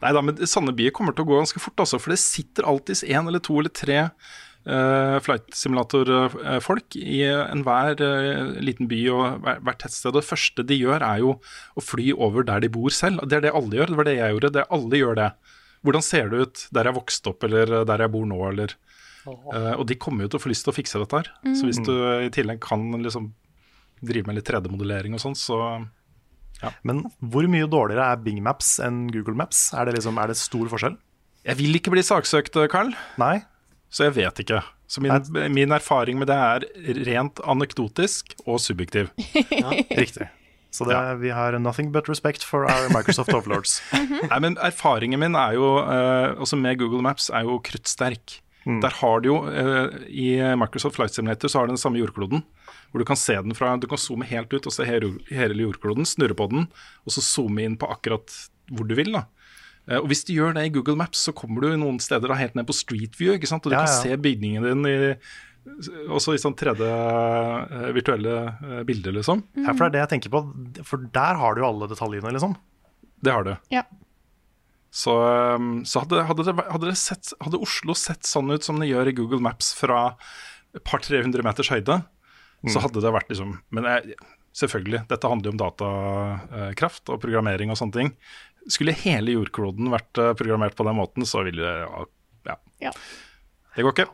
[0.00, 1.98] Nei da, men sånne byer kommer til å gå ganske fort, altså.
[2.00, 4.04] For det sitter alltids én eller to eller tre
[4.66, 10.12] flight simulator-folk i enhver uh, liten by og hver- hvert tettsted.
[10.18, 11.30] Det første de gjør, er jo
[11.78, 13.22] å fly over der de bor selv.
[13.28, 13.92] Det er det alle gjør.
[13.94, 14.52] Det var det jeg gjorde.
[14.58, 15.28] Det, alle gjør det.
[15.86, 18.74] Hvordan ser det ut der jeg vokste opp, eller der jeg bor nå, eller
[19.28, 21.30] uh, Og de kommer jo til å få lyst til å fikse dette her.
[21.56, 21.92] Så hvis du
[22.26, 23.30] i tillegg kan liksom
[24.04, 25.58] drive med litt 3D-modellering og sånn, så
[26.86, 29.68] Men hvor mye dårligere er Bing Maps enn Google Maps?
[29.74, 30.96] Er det, liksom, er det stor forskjell?
[31.46, 32.90] Jeg vil ikke bli saksøkt, Carl.
[33.22, 33.38] Nei?
[33.90, 34.62] Så jeg vet ikke.
[34.88, 35.12] Så min,
[35.52, 36.66] min erfaring med det er
[37.08, 39.10] rent anekdotisk og subjektiv.
[40.00, 40.28] Riktig.
[40.70, 43.78] Så det, vi har nothing but respect for our Microsoft overlords.
[44.30, 48.40] Nei, men Erfaringen min er jo, eh, også med Google Maps, er jo kruttsterk.
[48.68, 50.28] Der har du jo, eh, I
[50.60, 52.42] Microsoft Flight Simulator så har du den samme jordkloden.
[52.92, 55.64] Hvor du kan se den fra, du kan zoome helt ut og se hele, hele
[55.64, 56.68] jordkloden, snurre på den,
[57.04, 58.32] og så zoome inn på akkurat
[58.68, 59.12] hvor du vil.
[59.16, 59.24] da.
[59.88, 62.36] Eh, Og Hvis du gjør det i Google Maps, så kommer du noen steder da
[62.38, 63.34] helt ned på Street View.
[63.38, 63.64] ikke sant?
[63.66, 64.02] Og du Ja, kan ja.
[64.02, 64.96] se bygningen din i,
[66.08, 69.42] også i sånn tredje eh, virtuelle eh, bilder, liksom.
[69.58, 70.44] Ja, for det er det jeg tenker på,
[70.84, 72.54] for der har du jo alle detaljene, liksom.
[73.20, 73.56] Det har du.
[73.74, 73.82] Ja.
[74.90, 75.12] Så,
[75.84, 79.10] så hadde, hadde, det, hadde, det sett, hadde Oslo sett sånn ut som det gjør
[79.10, 80.14] i Google Maps fra
[80.74, 81.98] et par 300 meters høyde,
[82.72, 84.16] så hadde det vært liksom Men jeg,
[84.58, 88.08] selvfølgelig, dette handler jo om datakraft og programmering og sånne ting.
[88.68, 92.06] Skulle hele jordkloden vært eh, programmert på den måten, så ville det
[92.48, 92.56] ja,
[92.88, 92.92] Ja.
[93.76, 94.08] Det går ikke.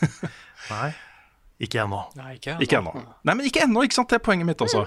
[0.74, 0.88] Nei,
[1.62, 2.00] ikke ennå.
[2.18, 2.94] Nei, ikke Ikke ennå.
[3.26, 4.10] Nei, men ikke ennå, ikke sant?
[4.12, 4.86] Det er poenget mitt også.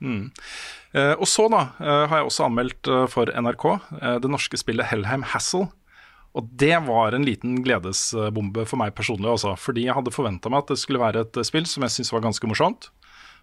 [0.00, 0.28] Mm.
[0.92, 4.60] Eh, og så da eh, har jeg også anmeldt eh, for NRK eh, det norske
[4.60, 5.68] spillet Hellheim Hassle.
[6.36, 9.54] Og det var en liten gledesbombe for meg personlig også.
[9.56, 12.26] Fordi jeg hadde forventa meg at det skulle være et spill som jeg syntes var
[12.26, 12.90] ganske morsomt.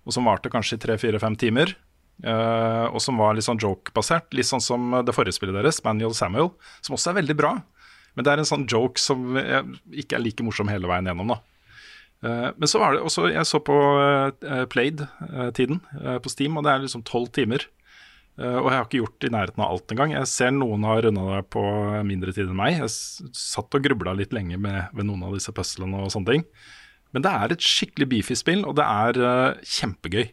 [0.06, 1.74] Og som varte kanskje i tre-fire-fem timer.
[2.22, 4.30] Eh, og som var litt sånn joke-basert.
[4.38, 6.52] Litt sånn som det forrige spillet deres, Manuel Samuel.
[6.82, 7.56] Som også er veldig bra.
[8.14, 9.64] Men det er en sånn joke som eh,
[10.04, 11.40] ikke er like morsom hele veien gjennom, da.
[12.24, 13.78] Eh, Men så var det også Jeg så på
[14.72, 17.66] Played-tiden eh, på Steam, og det er liksom tolv timer.
[18.40, 20.14] Eh, og jeg har ikke gjort i nærheten av alt engang.
[20.16, 21.64] Jeg ser noen har runda det på
[22.08, 22.80] mindre tid enn meg.
[22.82, 26.48] Jeg satt og grubla litt lenge med, ved noen av disse puzzlene og sånne ting.
[27.14, 30.26] Men det er et skikkelig beefy spill, og det er eh, kjempegøy.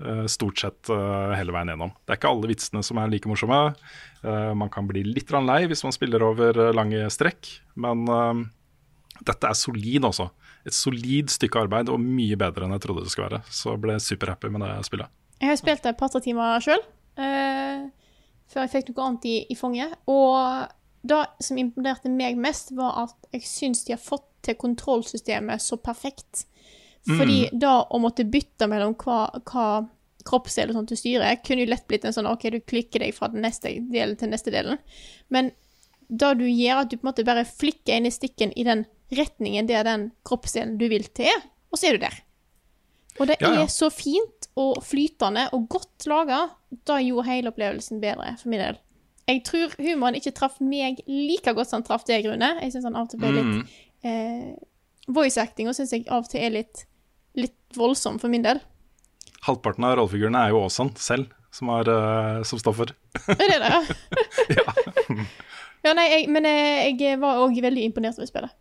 [0.00, 1.92] Eh, stort sett eh, hele veien gjennom.
[2.04, 3.58] Det er ikke alle vitsene som er like morsomme.
[4.22, 8.06] Eh, man kan bli litt lei hvis man spiller over lange strekk, men
[9.18, 10.28] dette er solid, altså.
[10.66, 13.42] Et solid stykke arbeid, og mye bedre enn jeg trodde det skulle være.
[13.50, 15.10] Så jeg ble superhappy med det spillet.
[15.38, 16.82] Jeg har spilt det et par-tre timer sjøl,
[17.18, 19.94] før jeg fikk noe annet i, i fanget.
[20.10, 20.66] Og
[21.08, 25.78] det som imponerte meg mest, var at jeg syns de har fått til kontrollsystemet så
[25.80, 26.46] perfekt.
[27.06, 29.66] Fordi da å måtte bytte mellom hva, hva
[30.28, 33.14] kroppsdel og sånt du styrer, kunne jo lett blitt en sånn OK, du klikker deg
[33.16, 34.76] fra den neste delen til neste delen.
[35.32, 35.52] Men
[36.08, 38.84] det du gjør, at du på en måte bare flikker inn i stikken i den
[39.14, 42.18] retningen der den kroppsdelen du vil til, er, og så er du der.
[43.20, 43.62] Og det Ja, ja.
[43.64, 46.50] er så fint og flytende og godt laga.
[46.70, 48.76] Det gjorde hele opplevelsen bedre for min del.
[49.28, 52.52] Jeg tror humoren ikke traff meg like godt som han traff deg, Rune.
[52.62, 53.66] Jeg syns han av og til ble litt Mm.
[54.04, 54.54] eh,
[55.08, 56.84] Voice actinga syns jeg av og til er litt,
[57.38, 58.60] litt voldsom for min del.
[59.46, 62.94] Halvparten av rollefigurene er jo Aasan selv som, har, uh, som står for.
[63.32, 63.98] Er det det?
[64.58, 64.64] ja.
[65.86, 68.52] ja, nei, jeg, men eh, jeg var òg veldig imponert over spillet.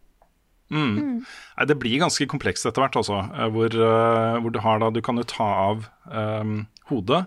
[0.71, 1.23] Mm.
[1.23, 3.21] Nei, det blir ganske komplekst etter hvert, altså.
[3.31, 7.25] eh, Hvor, uh, hvor du har da Du kan jo ta av um, hodet,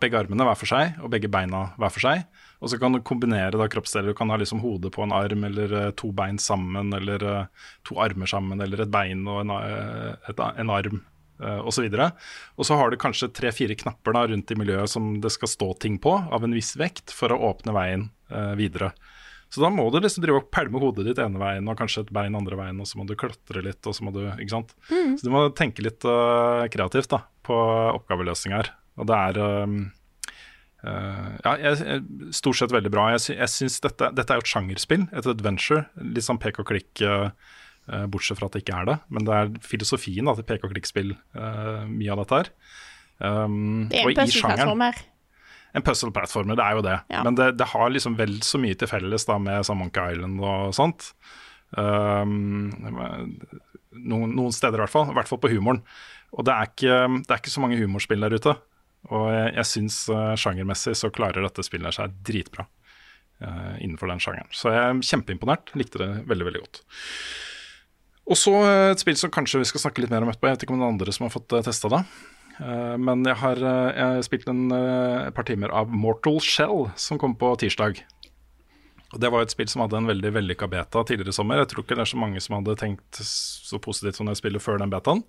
[0.00, 2.22] begge armene hver for seg, og begge beina hver for seg.
[2.66, 4.10] Og så kan du kombinere da kroppsdeler.
[4.10, 7.68] Du kan ha liksom hodet på en arm, eller eh, to bein sammen, eller eh,
[7.86, 11.04] to armer sammen, eller et bein og en, eh, et, en arm.
[11.36, 12.14] Uh, og så videre.
[12.56, 15.66] Og så har du kanskje tre-fire knapper da, rundt i miljøet som det skal stå
[15.84, 18.94] ting på, av en viss vekt, for å åpne veien eh, videre.
[19.52, 22.14] Så da må du liksom drive og pælme hodet ditt ene veien, og kanskje et
[22.16, 24.72] bein andre veien, og så må du klatre litt, og så må du Ikke sant.
[24.88, 27.60] Så du må tenke litt uh, kreativt da, på
[27.92, 28.72] oppgaveløsning her.
[28.96, 29.76] Og det er um,
[30.84, 33.08] ja, jeg, jeg- stort sett veldig bra.
[33.14, 35.86] Jeg, sy jeg synes dette, dette er jo et sjangerspill, et adventure.
[35.98, 37.30] Litt sånn pek og klikk, eh,
[37.90, 38.98] eh, bortsett fra at det ikke er det.
[39.10, 42.50] Men det er filosofien da, til pek og klikk-spill, eh, mye av dette her.
[43.18, 45.02] Um, Det er en puzzle-plattformer.
[45.76, 46.98] En puzzle-plattformer, det er jo det.
[47.10, 47.22] Ja.
[47.24, 50.40] Men det, det har liksom vel så mye til felles da med sånn Monkey Island
[50.44, 51.10] og sånt.
[51.76, 52.70] Um,
[53.96, 55.82] noen, noen steder i hvert fall, i hvert fall på humoren.
[56.36, 58.54] Og det er ikke, det er ikke så mange humorspill der ute.
[59.14, 64.22] Og jeg, jeg syns uh, sjangermessig så klarer dette spillet seg dritbra uh, innenfor den
[64.22, 64.50] sjangeren.
[64.54, 65.74] Så jeg er kjempeimponert.
[65.78, 66.82] Likte det veldig, veldig godt.
[68.26, 70.50] Og så uh, et spill som kanskje vi skal snakke litt mer om etterpå.
[70.50, 72.02] Jeg vet ikke om det er andre som har fått testa det.
[72.56, 74.70] Men jeg har, jeg har spilt en,
[75.36, 77.98] par timer av Mortal Shell, som kom på tirsdag.
[79.12, 81.60] Og Det var et spill som hadde en veldig vellykka beta tidligere i sommer.
[81.60, 84.64] Jeg tror ikke det er så mange som hadde tenkt så positivt som det spillet
[84.64, 85.20] før den betaen.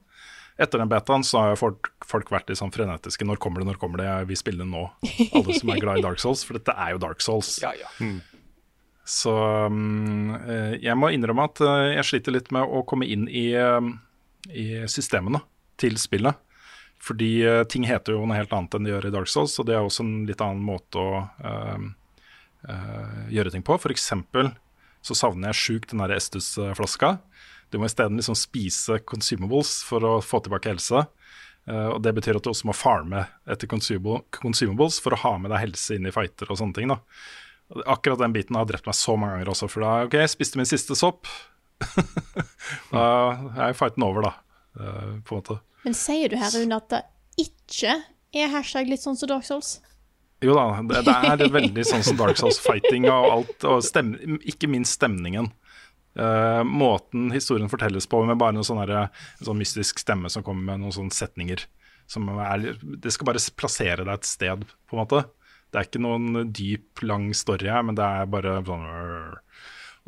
[0.57, 3.25] Etter den betaen så har folk, folk vært litt sånn frenetiske.
[3.27, 4.07] Når kommer det, når kommer det?
[4.09, 4.87] Jeg vil spille det nå.
[5.37, 7.51] Alle som er glad i Dark Souls, for dette er jo Dark Souls.
[7.61, 7.91] Ja, ja.
[9.07, 9.31] Så
[9.69, 13.53] um, eh, jeg må innrømme at eh, jeg sliter litt med å komme inn i,
[13.55, 13.93] um,
[14.51, 15.39] i systemene
[15.79, 16.35] til spillet.
[16.99, 19.69] Fordi eh, ting heter jo noe helt annet enn de gjør i Dark Souls, og
[19.69, 21.91] det er også en litt annen måte å um,
[22.67, 23.77] uh, gjøre ting på.
[23.79, 24.51] For eksempel
[25.05, 27.19] så savner jeg sjukt den der Estus-flaska.
[27.71, 31.03] Du må isteden liksom spise consumables for å få tilbake helse.
[31.67, 35.51] Eh, og Det betyr at du også må farme etter consumables for å ha med
[35.51, 36.93] deg helse inn i fighter og sånne ting.
[36.93, 37.01] da
[37.91, 39.67] Akkurat den biten har drept meg så mange ganger også.
[39.71, 41.27] For da ok, jeg spiste min siste sopp.
[42.93, 43.07] da
[43.67, 44.33] er fighten over, da.
[44.79, 45.59] eh, på en måte.
[45.83, 47.03] Men sier du her, Rune, at det
[47.47, 47.99] ikke
[48.35, 49.77] er hashtag litt sånn som Dark Souls?
[50.43, 51.13] Jo da, det, det
[51.47, 54.11] er veldig sånn som Dark Souls-fighting og alt, og stem,
[54.45, 55.49] ikke minst stemningen.
[56.17, 60.71] Eh, måten historien fortelles på, med bare noen sånne, en sånn mystisk stemme som kommer
[60.71, 61.67] med noen sånne setninger.
[62.09, 65.23] Som er, det skal bare plassere deg et sted, på en måte.
[65.69, 68.85] Det er ikke noen dyp, lang story her, men det er bare sånn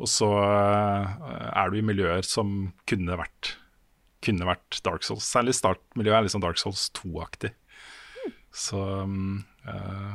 [0.00, 3.54] Og så eh, er du i miljøer som kunne vært,
[4.24, 5.28] kunne vært Dark Souls.
[5.28, 7.52] Særlig startmiljøet er liksom Dark Souls 2-aktig.
[8.50, 10.14] Så eh,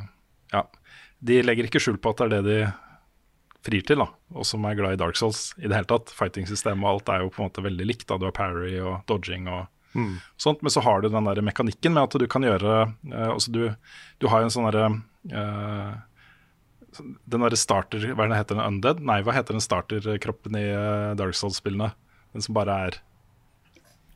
[0.51, 0.67] ja.
[1.25, 2.57] De legger ikke skjul på at det er det de
[3.65, 4.09] frir til, da.
[4.35, 6.13] Og som er glad i Dark Souls i det hele tatt.
[6.15, 8.07] Fighting-systemet og alt er jo på en måte veldig likt.
[8.09, 9.65] da Du har parry og dodging og
[10.37, 10.61] sånt.
[10.61, 12.75] Men så har du den der mekanikken med at du kan gjøre
[13.11, 13.63] eh, altså du,
[14.19, 14.89] du har jo en sånn derre
[15.31, 15.93] eh,
[17.31, 18.65] Den derre starter Hva er heter den?
[18.65, 19.01] Undead?
[19.03, 21.93] Nei, hva heter den starterkroppen i eh, Dark Souls-spillene?
[22.35, 23.01] Den som bare er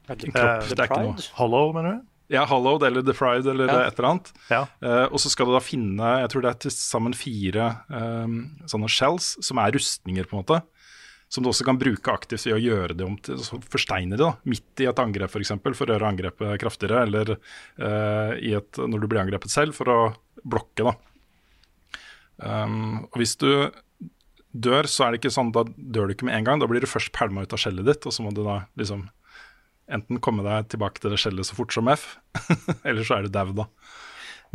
[0.09, 1.25] en kropp, Uh, det er ikke noe.
[1.37, 2.05] Hollow, mener du?
[2.29, 3.77] Ja, Hollowed eller The Pride eller Ja.
[3.87, 4.33] et eller annet.
[4.51, 4.61] Ja.
[4.83, 8.35] Uh, og så skal du da finne jeg tror det er til sammen fire um,
[8.69, 10.59] sånne shells, som er rustninger, på en måte.
[11.29, 14.21] Som du også kan bruke aktivt i å gjøre det om til så Forsteine det,
[14.23, 14.31] da.
[14.49, 15.33] Midt i et angrep, f.eks.
[15.33, 17.03] For, eksempel, for å gjøre angrepet kraftigere.
[17.05, 19.99] Eller uh, i et, når du blir angrepet selv, for å
[20.41, 20.95] blokke, da.
[22.39, 23.49] Um, og hvis du
[24.53, 26.61] dør, så er det ikke sånn, da dør du ikke med en gang.
[26.61, 29.05] Da blir du først pælma ut av skjellet ditt, og så må du da liksom
[29.91, 32.13] enten komme deg tilbake til det skjellet så fort som F,
[32.87, 33.67] eller så er du dau, da.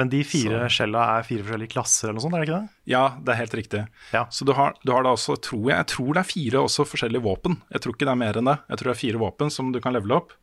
[0.01, 2.90] Men de fire skjella er fire forskjellige klasser eller noe sånt, er det ikke det?
[2.90, 3.83] Ja, det er helt riktig.
[4.11, 4.25] Ja.
[4.35, 6.87] Så du har, du har da også, tror jeg, jeg tror det er fire også
[6.90, 7.61] forskjellige våpen.
[7.70, 8.57] Jeg tror ikke det er mer enn det.
[8.73, 10.35] Jeg tror det er fire våpen som du kan levele opp.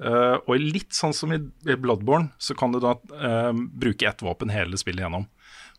[0.00, 4.24] Uh, og litt sånn som i i Bloodborne, så kan du da uh, bruke ett
[4.24, 5.28] våpen hele spillet gjennom.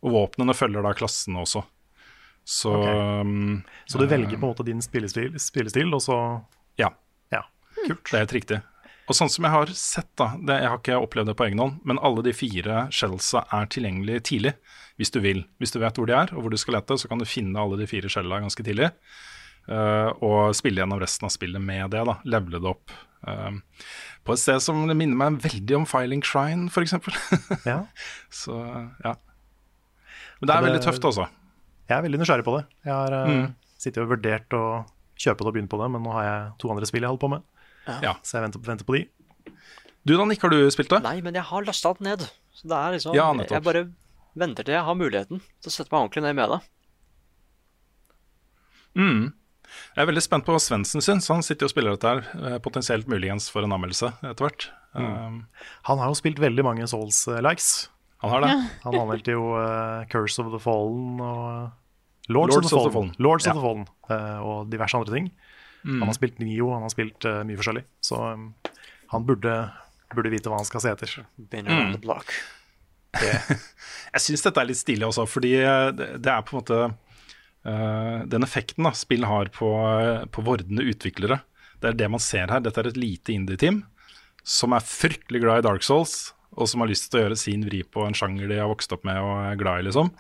[0.06, 1.66] Og våpnene følger da klassene også.
[2.46, 6.20] Så um, Så du velger på en måte din spillestil, spillestil og så
[6.78, 6.94] Ja.
[7.88, 8.06] Kult.
[8.12, 8.62] Det er helt riktig.
[9.06, 11.60] Og sånn som jeg har sett, da, det, jeg har ikke opplevd det på egen
[11.62, 14.54] hånd, men alle de fire skjellsa er tilgjengelige tidlig,
[14.98, 15.44] hvis du vil.
[15.62, 17.60] Hvis du vet hvor de er, og hvor du skal lete, så kan du finne
[17.62, 18.90] alle de fire skjella ganske tidlig.
[19.70, 22.18] Uh, og spille gjennom resten av spillet med det, da.
[22.26, 22.94] Levele det opp.
[23.26, 23.58] Uh,
[24.26, 26.98] på et sted som minner meg veldig om Filing Shrine, f.eks.
[27.70, 27.80] ja.
[28.34, 28.58] så
[29.06, 29.14] ja.
[30.42, 31.30] Men det er det- veldig tøft, altså.
[31.86, 32.66] Jeg er veldig nysgjerrig på det.
[32.90, 33.50] Jeg har eh, Mm.
[33.78, 34.64] sittet og vurdert å
[35.22, 37.22] kjøpe det og begynne på det, men nå har jeg to andre spill jeg holder
[37.22, 37.44] på med.
[37.88, 38.16] Ja.
[38.26, 39.04] Så jeg venter, venter på de.
[40.06, 41.02] Du da, Nick, har du spilt det?
[41.06, 42.26] Nei, men jeg har lasta det ned.
[42.54, 43.32] Så det er liksom Ja.
[43.50, 43.86] Jeg bare
[44.36, 46.60] venter til jeg har muligheten til å sette meg ordentlig ned med det.
[48.96, 49.24] Mm.
[49.96, 51.28] Jeg er veldig spent på Svendsen syns.
[51.32, 52.22] han sitter jo og spiller dette her.
[52.54, 54.70] eh, Potensielt muligens for en anmeldelse etter hvert.
[54.96, 55.48] Um,
[55.84, 57.90] Han har jo spilt veldig mange Souls-likes.
[58.22, 58.54] han har det.
[58.86, 61.72] Han anmeldte jo uh, Curse of the Fallen og
[62.30, 63.52] Lords, of the Fallen, Lords Ja.
[63.52, 65.32] of the Fallen uh, og diverse andre ting.
[65.86, 66.00] Mm.
[66.02, 67.84] Han har spilt Nio, han har spilt uh, mye forskjellig.
[68.04, 68.50] Så um,
[69.12, 69.54] han burde,
[70.16, 71.16] burde vite hva han skal se etter.
[71.38, 71.92] Been Mm.
[71.94, 72.34] the block.
[74.16, 76.80] Jeg syns dette er litt stilig også, fordi eh, det, det er på en måte
[76.90, 79.70] uh, den effekten da, spill har på,
[80.36, 81.40] på vordende utviklere.
[81.80, 82.64] Det er det man ser her.
[82.66, 83.84] Dette er et lite indie-team
[84.46, 87.64] som er fryktelig glad i Dark Souls, og som har lyst til å gjøre sin
[87.68, 90.12] vri på en sjanger de har vokst opp med og er glad i, liksom.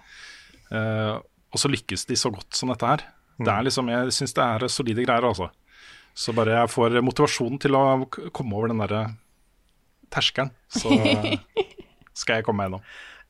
[0.71, 1.19] Uh,
[1.54, 3.04] og så lykkes de så godt som dette her.
[3.38, 5.50] Det er liksom, Jeg syns det er solide greier, altså.
[6.15, 9.02] Så bare jeg får motivasjon til å komme over den derre
[10.13, 10.93] terskelen, så,
[12.21, 12.86] skal jeg komme meg gjennom.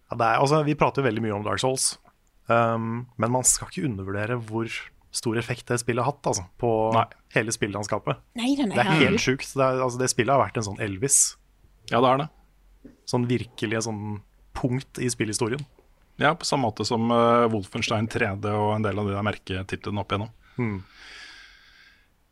[0.05, 1.95] Ja, det er, altså, vi prater jo veldig mye om Dark Souls,
[2.45, 4.69] um, men man skal ikke undervurdere hvor
[5.15, 7.05] stor effekt det spillet har hatt altså, på Nei.
[7.33, 8.21] hele spillandskapet.
[8.37, 8.75] Nei, nei, nei.
[8.75, 9.47] Det er helt sjukt.
[9.47, 11.19] Det, er, altså, det spillet har vært en sånn Elvis.
[11.89, 12.27] Ja, det er det.
[13.09, 14.19] Sånn virkelig sånn
[14.55, 15.63] punkt i spillhistorien.
[16.21, 20.03] Ja, på samme måte som uh, Wolfenstein 3D og en del av de der merketitlene
[20.03, 20.33] opp igjennom.
[20.55, 20.77] Hmm.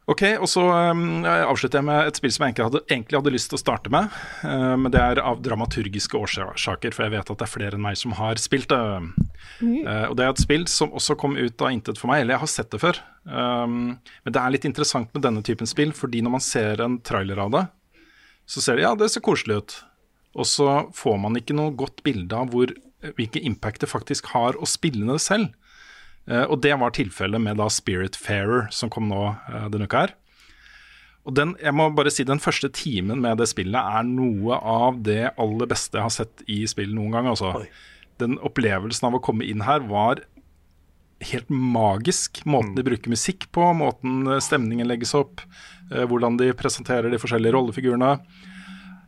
[0.03, 3.31] Ok, og så um, avslutter jeg med et spill som jeg egentlig hadde, egentlig hadde
[3.31, 4.11] lyst til å starte med.
[4.43, 7.85] Uh, men det er av dramaturgiske årsaker, for jeg vet at det er flere enn
[7.85, 8.81] meg som har spilt det.
[9.63, 12.35] Eh, og det er et spill som også kom ut av intet for meg, eller
[12.35, 12.99] jeg har sett det før.
[13.23, 16.99] Um, men det er litt interessant med denne typen spill, fordi når man ser en
[17.05, 17.63] trailer av det,
[18.49, 19.77] så ser det ja, det ser koselig ut.
[20.33, 22.73] Og så får man ikke noe godt bilde av hvor,
[23.17, 25.51] hvilken impact det faktisk har å spille det selv.
[26.29, 30.17] Eh, og det var tilfellet med da Spiritfarer, som kom nå eh, denne uka her.
[31.23, 34.99] Og den, jeg må bare si den første timen med det spillet er noe av
[35.05, 37.29] det aller beste jeg har sett i spill noen gang.
[37.31, 37.53] Altså.
[38.19, 40.25] Den opplevelsen av å komme inn her var
[41.23, 42.41] helt magisk.
[42.43, 45.43] Måten de bruker musikk på, måten eh, stemningen legges opp,
[45.93, 48.15] hvordan de presenterer de forskjellige rollefigurene.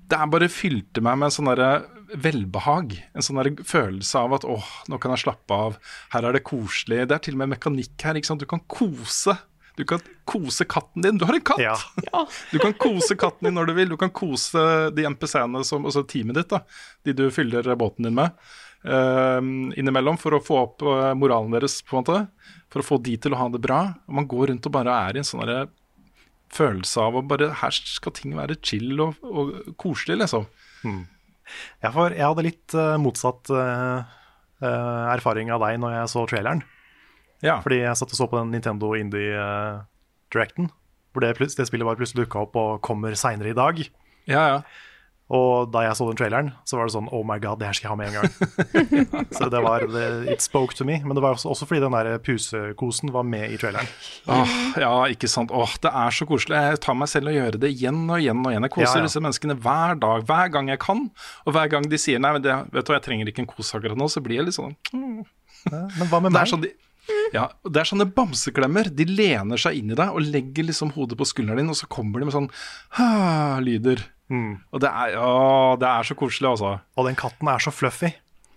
[0.06, 1.70] Det er bare fylte meg med en sånn derre
[2.14, 2.96] velbehag.
[3.16, 5.78] En sånn følelse av at åh, nå kan jeg slappe av.
[6.14, 7.04] Her er det koselig.
[7.10, 8.18] Det er til og med mekanikk her.
[8.18, 8.44] ikke sant?
[8.44, 9.38] Du kan kose.
[9.76, 11.18] Du kan kose katten din.
[11.20, 11.64] Du har en katt!
[11.64, 11.76] Ja.
[12.52, 13.90] Du kan kose katten din når du vil.
[13.92, 14.62] Du kan kose
[14.96, 16.62] de MPC-ene, som, altså teamet ditt, da,
[17.04, 18.36] de du fyller båten din med,
[18.86, 19.42] Uh,
[19.74, 22.20] innimellom, for å få opp uh, moralen deres, på en måte.
[22.70, 23.80] For å få de til å ha det bra.
[24.06, 25.50] Og man går rundt og bare er i en sånn
[26.54, 30.46] følelse av å bare Her skal ting være chill og, og koselig, liksom.
[31.84, 34.02] Ja, for jeg hadde litt uh, motsatt uh,
[35.14, 36.64] erfaring av deg når jeg så traileren.
[37.46, 37.60] Ja.
[37.62, 40.72] Fordi jeg satt og så på den Nintendo Indie-directen.
[41.14, 43.82] hvor det, det spillet bare plutselig dukka opp og kommer seinere i dag.
[44.26, 44.60] ja, ja.
[45.34, 47.74] Og da jeg så den traileren, så var det sånn Oh my god, det her
[47.74, 49.26] skal jeg ha med en gang.
[49.38, 50.04] så det var det,
[50.36, 51.00] It spoke to me.
[51.02, 53.90] Men det var også, også fordi den der pusekosen var med i traileren.
[54.30, 55.50] Åh, ja, ikke sant.
[55.50, 56.60] Åh, det er så koselig.
[56.70, 58.68] Jeg tar meg selv og gjør det igjen og igjen og igjen.
[58.70, 59.08] Jeg koser Ja, ja.
[59.10, 61.08] disse menneskene hver dag, hver gang jeg kan.
[61.50, 63.50] Og hver gang de sier nei, men det, vet du hva, jeg trenger ikke en
[63.56, 66.52] kos akkurat nå, så blir jeg litt sånn Men hva med Det er meg?
[66.54, 66.72] sånn de,
[67.34, 68.94] ja, det er sånne bamseklemmer.
[68.94, 71.90] De lener seg inn i deg og legger liksom hodet på skulderen din, og så
[71.90, 72.52] kommer de med sånn
[73.00, 74.06] ha-lyder.
[74.32, 74.56] Mm.
[74.74, 75.32] Og det er, å,
[75.80, 76.72] det er så koselig, altså.
[76.98, 78.10] Og den katten er så fluffy.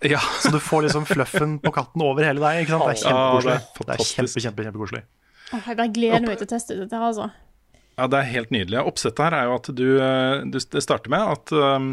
[0.07, 2.63] Ja, Så du får liksom fluffen på katten over hele deg.
[2.63, 2.87] Ikke sant?
[2.87, 3.59] Det er Ja, kjempekoselig.
[3.59, 5.03] det er det er kjempe, kjempe, kjempekoselig.
[5.49, 7.29] Oh, jeg bare gleder meg til å teste dette her, altså.
[7.99, 8.79] Ja, det er helt nydelig.
[8.87, 11.89] Oppsettet her er jo at du, eh, du Det starter med at um,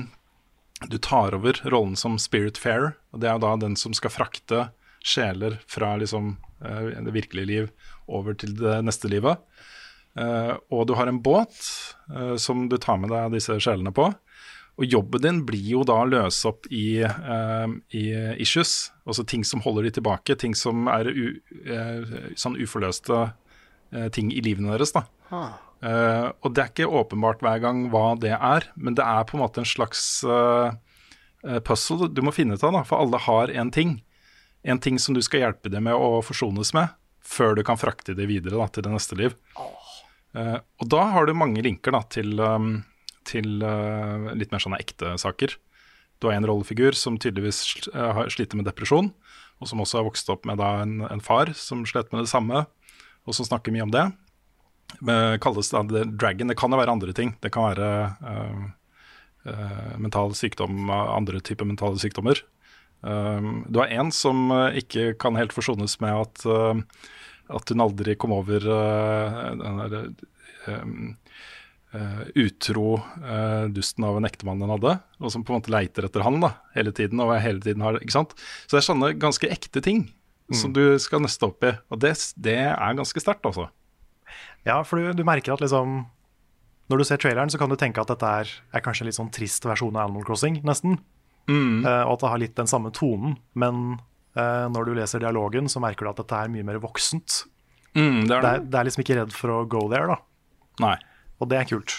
[0.87, 2.93] du tar over rollen som Spirit Fair.
[3.11, 4.69] Og det er jo da den som skal frakte
[5.07, 7.73] sjeler fra liksom eh, det virkelige liv
[8.07, 9.41] over til det neste livet.
[10.17, 11.57] Eh, og du har en båt
[12.11, 14.09] eh, som du tar med deg disse sjelene på.
[14.77, 18.05] Og jobben din blir jo da å løse opp i, eh, i
[18.43, 21.39] issues, altså ting som holder de tilbake, ting som er u,
[22.37, 23.31] sånn uforløste
[24.13, 24.93] ting i livene deres.
[24.93, 25.07] da.
[25.85, 29.37] Eh, og det er ikke åpenbart hver gang hva det er, men det er på
[29.37, 33.53] en måte en slags eh, puzzle du må finne ut av, da, for alle har
[33.53, 33.99] en ting.
[34.67, 38.17] En ting som du skal hjelpe dem med å forsones med, før du kan frakte
[38.17, 39.37] det videre da, til det neste liv.
[40.37, 42.83] Eh, og da har du mange linker da, til, um,
[43.29, 45.57] til uh, litt mer sånne ekte saker.
[46.20, 49.11] Du har en rollefigur som tydeligvis eh, sliter med depresjon,
[49.61, 52.31] og som også har vokst opp med da, en, en far som slet med det
[52.31, 52.62] samme,
[53.29, 54.07] og som snakker mye om det.
[55.03, 56.49] Eh, kalles da The Dragon.
[56.49, 57.35] Det kan jo være andre ting.
[57.44, 57.90] Det kan være
[60.01, 62.40] mental sykdom, andre typer mentale sykdommer.
[63.05, 66.42] Du har en som ikke kan helt forsones med at,
[67.53, 70.03] at hun aldri kom over eh, den derre
[70.67, 71.15] um,
[72.37, 72.99] utro
[73.73, 74.91] dusten av en ektemann hun hadde,
[75.23, 77.23] og som på en måte leiter etter han da, hele tiden.
[77.23, 78.35] og hele tiden har, ikke sant?
[78.67, 80.03] Så det er sånne ganske ekte ting
[80.53, 83.71] som du skal nøste opp i, og det, det er ganske sterkt, altså.
[84.67, 86.03] Ja, for du, du merker at liksom
[86.91, 89.19] Når du ser traileren, så kan du tenke at dette er, er kanskje en litt
[89.19, 91.01] sånn trist versjon av Animal Crossing, nesten.
[91.83, 93.37] Eh, og at det har litt den samme tonen.
[93.59, 93.99] Men
[94.37, 97.44] når du leser dialogen, så merker du at dette er mye mer voksent.
[97.96, 98.51] Mm, det er Det det.
[98.53, 100.18] er, det er liksom ikke redd for å go there, da.
[100.85, 100.96] Nei.
[101.40, 101.94] Og det er kult.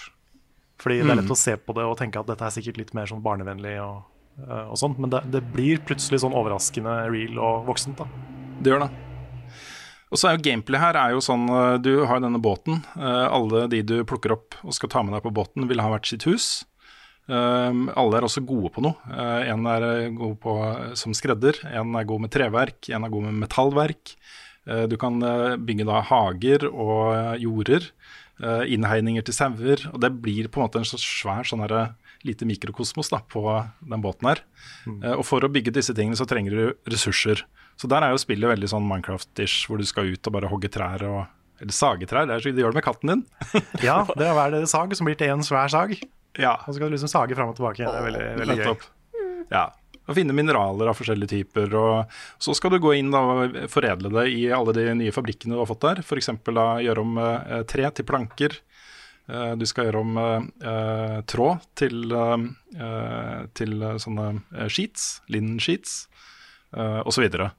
[0.78, 2.94] Fordi det er lett å se på det og tenke at dette er sikkert litt
[2.94, 4.04] mer sånn barnevennlig og,
[4.46, 8.06] eh, og sånt, men det, det blir plutselig sånn overraskende real og voksent, da.
[8.62, 8.92] Det gjør det.
[10.08, 12.84] Og så er jo gameplay her er jo sånn eh, Du har denne båten.
[12.96, 15.90] eh, Alle de du plukker opp og skal ta med deg på båten, vil ha
[15.90, 16.64] hvert sitt hus.
[17.28, 18.96] Um, alle er også gode på noe.
[19.12, 23.04] Uh, en er eh, god på eh, som skredder, en er god med treverk, en
[23.04, 24.14] er god med metallverk.
[24.68, 27.92] Uh, du kan uh, bygge da hager og jorder,
[28.38, 29.82] innhegninger til sauer.
[29.90, 31.88] Og det blir på en måte en så svær sånn herre
[32.28, 33.44] lite mikrokosmos da, på
[33.80, 34.44] den båten her.
[34.88, 37.44] Eh, og for å bygge disse tingene så trenger du ressurser.
[37.78, 40.72] Så der er jo spillet veldig sånn Minecraft-ish, hvor du skal ut og bare hogge
[40.74, 41.26] trær og
[41.58, 43.22] Eller sage trær, det er så de gjør det med katten din.
[43.82, 45.96] Ja, det er hver deres sag som blir til én svær sag.
[46.38, 47.84] Ja, Og så kan du liksom sage fram og tilbake.
[47.84, 48.88] Det er veldig, veldig gøy.
[49.52, 49.66] Ja.
[50.08, 51.74] Og finne mineraler av forskjellige typer.
[51.76, 55.58] Og så skal du gå inn da, og foredle det i alle de nye fabrikkene
[55.58, 56.04] du har fått der.
[56.06, 56.32] F.eks.
[56.48, 58.56] gjøre om eh, tre til planker.
[59.28, 64.30] Eh, du skal gjøre om eh, eh, tråd til, eh, til sånne
[64.72, 66.06] sheets, linen sheets,
[66.72, 67.18] eh, osv.
[67.18, 67.50] Så, videre.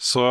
[0.00, 0.28] så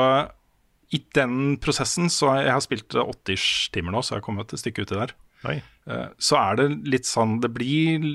[0.94, 4.62] i den prosessen, så jeg har spilt 80 timer nå, så jeg har kommet et
[4.62, 5.14] stykke uti der.
[5.50, 5.58] Oi.
[5.90, 8.06] Eh, så er det litt sånn Det blir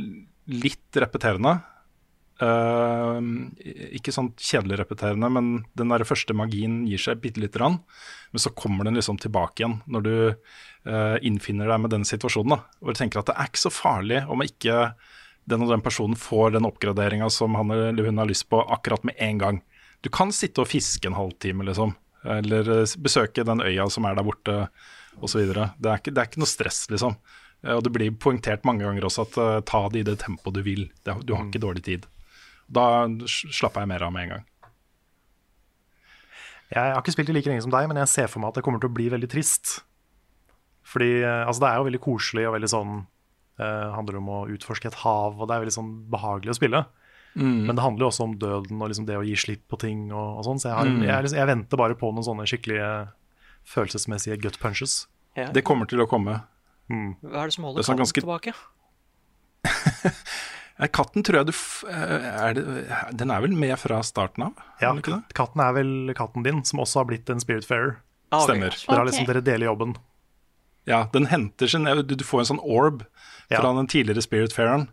[0.49, 1.59] litt repeterende.
[2.41, 3.19] Eh,
[3.99, 7.81] ikke sånn kjedelig repeterende, men den der første magien gir seg bitte lite grann.
[8.33, 12.57] Men så kommer den liksom tilbake igjen når du eh, innfinner deg med den situasjonen.
[12.57, 14.93] da, Hvor du tenker at det er ikke så farlig om ikke
[15.49, 19.05] den og den personen får den oppgraderinga som han eller hun har lyst på akkurat
[19.09, 19.63] med en gang.
[20.05, 21.95] Du kan sitte og fiske en halvtime, liksom.
[22.29, 22.69] Eller
[23.01, 24.57] besøke den øya som er der borte,
[25.23, 25.41] osv.
[25.53, 27.17] Det, er ikke- det er ikke noe stress, liksom.
[27.65, 30.55] Eh, Og det blir poengtert mange ganger også at uh, ta det i det tempoet
[30.55, 30.85] du vil.
[31.05, 32.07] Det, du har ikke dårlig tid.
[32.71, 34.45] Da slapper jeg mer av med en gang.
[36.69, 38.59] Jeg har ikke spilt det like lenge som deg, men jeg ser for meg at
[38.61, 39.79] det kommer til å bli veldig trist.
[40.89, 42.93] Fordi eh, altså, det er jo veldig koselig og veldig sånn
[43.61, 46.85] uh, handler om å utforske et hav, og det er veldig sånn behagelig å spille.
[47.69, 50.09] Men det handler jo også om døden og liksom det å gi slipp på ting
[50.11, 52.47] og, og sånn, så jeg, har, jeg, er liksom, jeg venter bare på noen sånne
[52.51, 52.89] skikkelige
[53.69, 55.07] følelsesmessige gut punches.
[55.37, 55.51] Ja.
[55.55, 56.41] Det kommer til å komme.
[56.89, 58.55] Hva er det som holder det sånn katten ganske- tilbake?
[60.79, 62.65] Eh, Katten tror jeg du f eh, er det,
[63.19, 64.61] Den er vel med fra starten av?
[64.79, 64.93] Ja,
[65.35, 67.97] katten er vel katten din, som også har blitt en spiritfarer.
[68.31, 68.55] Ah, okay.
[68.55, 68.77] Stemmer.
[68.87, 69.97] Dere har liksom, dere deler jobben.
[70.87, 73.03] Ja, den henter sin Du, du får en sånn orb
[73.51, 73.73] fra Ja.
[73.75, 74.87] den tidligere Spiritfareren.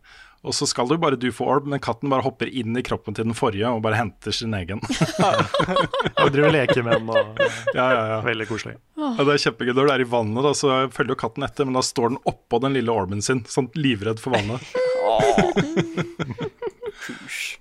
[0.46, 3.16] Og så skal du bare du få orb, men katten bare hopper inn i kroppen
[3.18, 4.82] til den forrige og bare henter sin egen.
[6.22, 7.10] Og driver og leker med den.
[7.10, 7.40] Og,
[7.74, 8.20] ja, ja, ja.
[8.26, 8.76] veldig koselig.
[9.00, 9.74] Ja, det er kjempegøy.
[9.74, 12.22] Når du er i vannet, da, så følger jo katten etter, men da står den
[12.30, 14.62] oppå den lille orben sin, sånn livredd for vannet.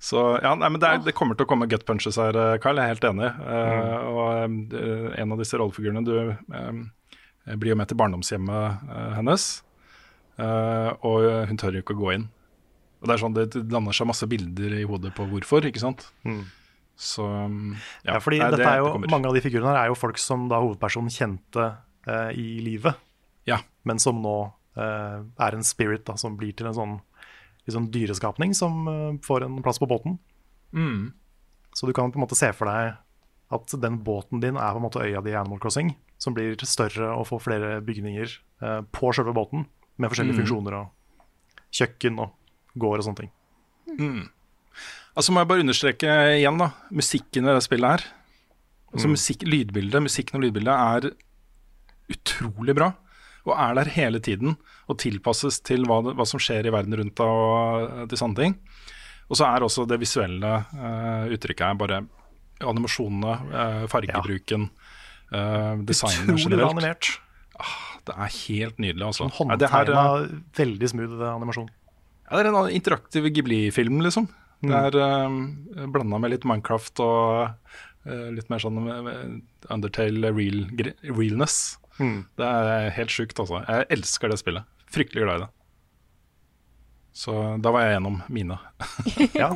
[0.05, 2.59] Så ja, nei, men det, er, det kommer til å komme gut punches her, eh,
[2.63, 2.79] Carl.
[2.81, 3.29] Jeg er helt enig.
[3.29, 4.29] Eh, og
[4.77, 6.79] uh, en av disse rollefigurene Du uh,
[7.45, 9.49] blir jo med til barndomshjemmet eh, hennes,
[10.41, 12.29] eh, og hun tør jo ikke å gå inn.
[13.05, 16.07] Og Det er sånn, det lander seg masse bilder i hodet på hvorfor, ikke sant.
[16.97, 19.91] Så ja, Ja, fordi det, dette er jo, det mange av de figurene her er
[19.93, 21.67] jo folk som da hovedpersonen kjente
[22.09, 22.97] eh, i livet,
[23.51, 23.59] Ja.
[23.85, 24.37] men som nå
[24.79, 26.95] eh, er en spirit da, som blir til en sånn
[27.69, 30.17] liksom dyreskapning som eh, får en plass på båten.
[30.73, 31.13] Mm.
[31.75, 32.95] Så du kan på en måte se for deg
[33.55, 36.57] at den båten din er på en måte øya di i Animal Crossing, som blir
[36.65, 39.67] større og får flere bygninger eh, på selve båten,
[40.01, 40.89] med forskjellige funksjoner og
[41.75, 42.33] kjøkken og
[42.79, 43.33] gård og sånne ting.
[45.15, 48.05] Altså må jeg bare understreke igjen da Musikken i det spillet her
[48.95, 51.11] Altså musikk, lydbildet, Musikken og lydbildet er
[52.15, 52.91] utrolig bra
[53.47, 54.57] Og er der hele tiden
[54.89, 58.41] Og tilpasses til hva, hva som skjer i verden rundt deg Og eh, til sånne
[58.41, 58.59] ting
[59.29, 62.03] Og så er også det visuelle uh, uttrykket her Bare
[62.65, 64.69] animasjonene, uh, fargebruken
[65.31, 67.09] uh, Designet Utrolig generelt animert.
[68.07, 69.27] Det er helt nydelig altså.
[69.27, 70.05] Sånn håndtegna,
[70.59, 71.69] veldig smooth animasjon.
[72.35, 74.27] Ja, det er en interaktiv Ghibli-film, liksom.
[74.65, 75.41] Det er um,
[75.93, 77.51] blanda med litt Minecraft og
[78.09, 79.19] uh, litt mer sånn eh,
[79.71, 80.97] Undertale real, realness.
[81.15, 81.59] realness.
[82.41, 83.61] Det er helt sjukt, altså.
[83.69, 84.67] Jeg elsker det spillet.
[84.91, 85.51] Fryktelig glad i det.
[87.15, 88.59] Så da var jeg gjennom mine.
[89.43, 89.53] Ja.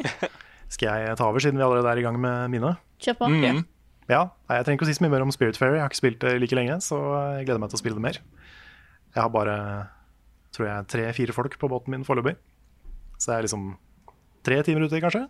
[0.71, 2.75] Skal jeg ta over, siden vi allerede er i gang med mine?
[3.03, 3.31] Kjør på.
[3.33, 3.63] Mm.
[4.09, 4.23] Ja,
[4.53, 5.79] Jeg trenger ikke å si så mye mer om Spirit Fairy.
[5.79, 6.99] Jeg har ikke spilt det like lenge, så
[7.39, 8.21] jeg gleder meg til å spille det mer.
[9.17, 9.57] Jeg har bare
[10.55, 12.37] tror jeg, tre-fire folk på båten min foreløpig.
[13.19, 13.69] Så jeg er liksom
[14.47, 15.25] tre timer ute, kanskje.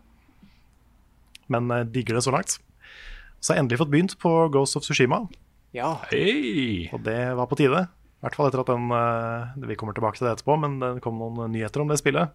[1.49, 2.59] Men jeg digger det så langt.
[3.41, 5.25] Så jeg har endelig fått begynt på Ghost of Tsushima,
[5.77, 5.95] Ja.
[6.11, 6.89] Hei!
[6.93, 7.87] og det var på tide.
[8.19, 11.03] I hvert fall etter at den eh, Vi kommer tilbake til det etterpå, men det
[11.05, 12.33] kom noen nyheter om det spillet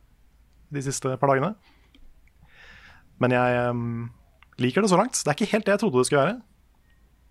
[0.73, 1.53] de siste par dagene.
[3.21, 4.11] Men jeg um,
[4.57, 5.19] liker det så langt.
[5.19, 6.37] Det er ikke helt det jeg trodde det skulle være.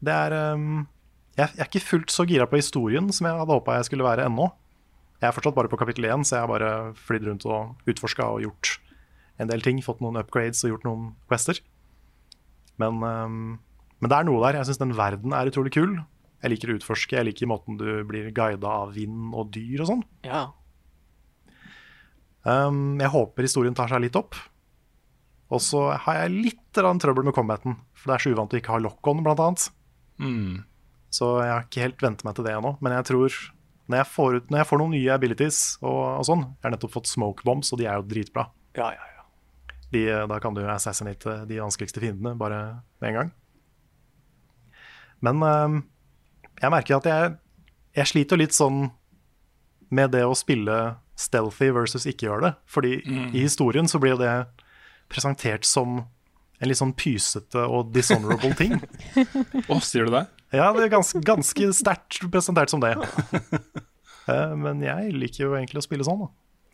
[0.02, 0.84] Det er um,
[1.38, 4.06] jeg, jeg er ikke fullt så gira på historien som jeg hadde håpa jeg skulle
[4.06, 4.50] være ennå.
[5.22, 8.26] Jeg er fortsatt bare på kapittel én, så jeg har bare flydd rundt og utforska
[8.26, 8.72] og gjort
[9.38, 9.78] en del ting.
[9.84, 11.60] Fått noen upgrades og gjort noen quester.
[12.82, 13.36] Men, um,
[14.02, 14.58] men det er noe der.
[14.58, 15.94] Jeg syns den verden er utrolig kul.
[16.42, 19.92] Jeg liker å utforske, jeg liker måten du blir guida av vind og dyr og
[19.92, 20.04] sånn.
[20.26, 20.48] ja.
[22.42, 24.34] Um, jeg håper historien tar seg litt opp.
[25.52, 28.72] Og så har jeg litt trøbbel med combaten, for det er så uvant å ikke
[28.74, 29.66] ha lock-on, blant annet.
[30.18, 30.64] Mm.
[31.12, 32.72] Så jeg har ikke helt vent meg til det ennå.
[32.82, 33.36] Men jeg tror
[33.93, 36.74] når jeg, får ut, når jeg får noen nye abilities og, og sånn Jeg har
[36.74, 38.47] nettopp fått smoke bombs, og de er jo dritbra.
[38.78, 39.26] Ja, ja, ja.
[39.93, 42.62] De, da kan du assassinate de vanskeligste fiendene bare
[43.03, 43.32] med en gang.
[45.22, 45.78] Men eh,
[46.64, 47.36] jeg merker at jeg,
[48.01, 48.86] jeg sliter litt sånn
[49.93, 50.78] med det å spille
[51.20, 52.53] stealthy versus ikke gjøre det.
[52.70, 54.32] Fordi i historien så blir jo det
[55.12, 56.01] presentert som
[56.62, 58.78] en litt sånn pysete og dishonorable ting.
[59.72, 60.24] Å, sier du det?
[60.53, 62.94] Ja, det er ganske, ganske sterkt presentert som det.
[64.30, 66.28] Eh, Men jeg liker jo egentlig å spille sånn, da.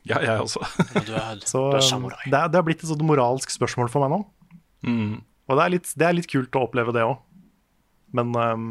[0.09, 0.61] Ja, jeg også.
[1.07, 3.89] Du er, Så du er um, det, er, det har blitt et sånt moralsk spørsmål
[3.93, 4.19] for meg nå.
[4.85, 5.15] Mm.
[5.49, 7.17] Og det er litt, det er litt kult å oppleve det òg.
[8.17, 8.67] Men um,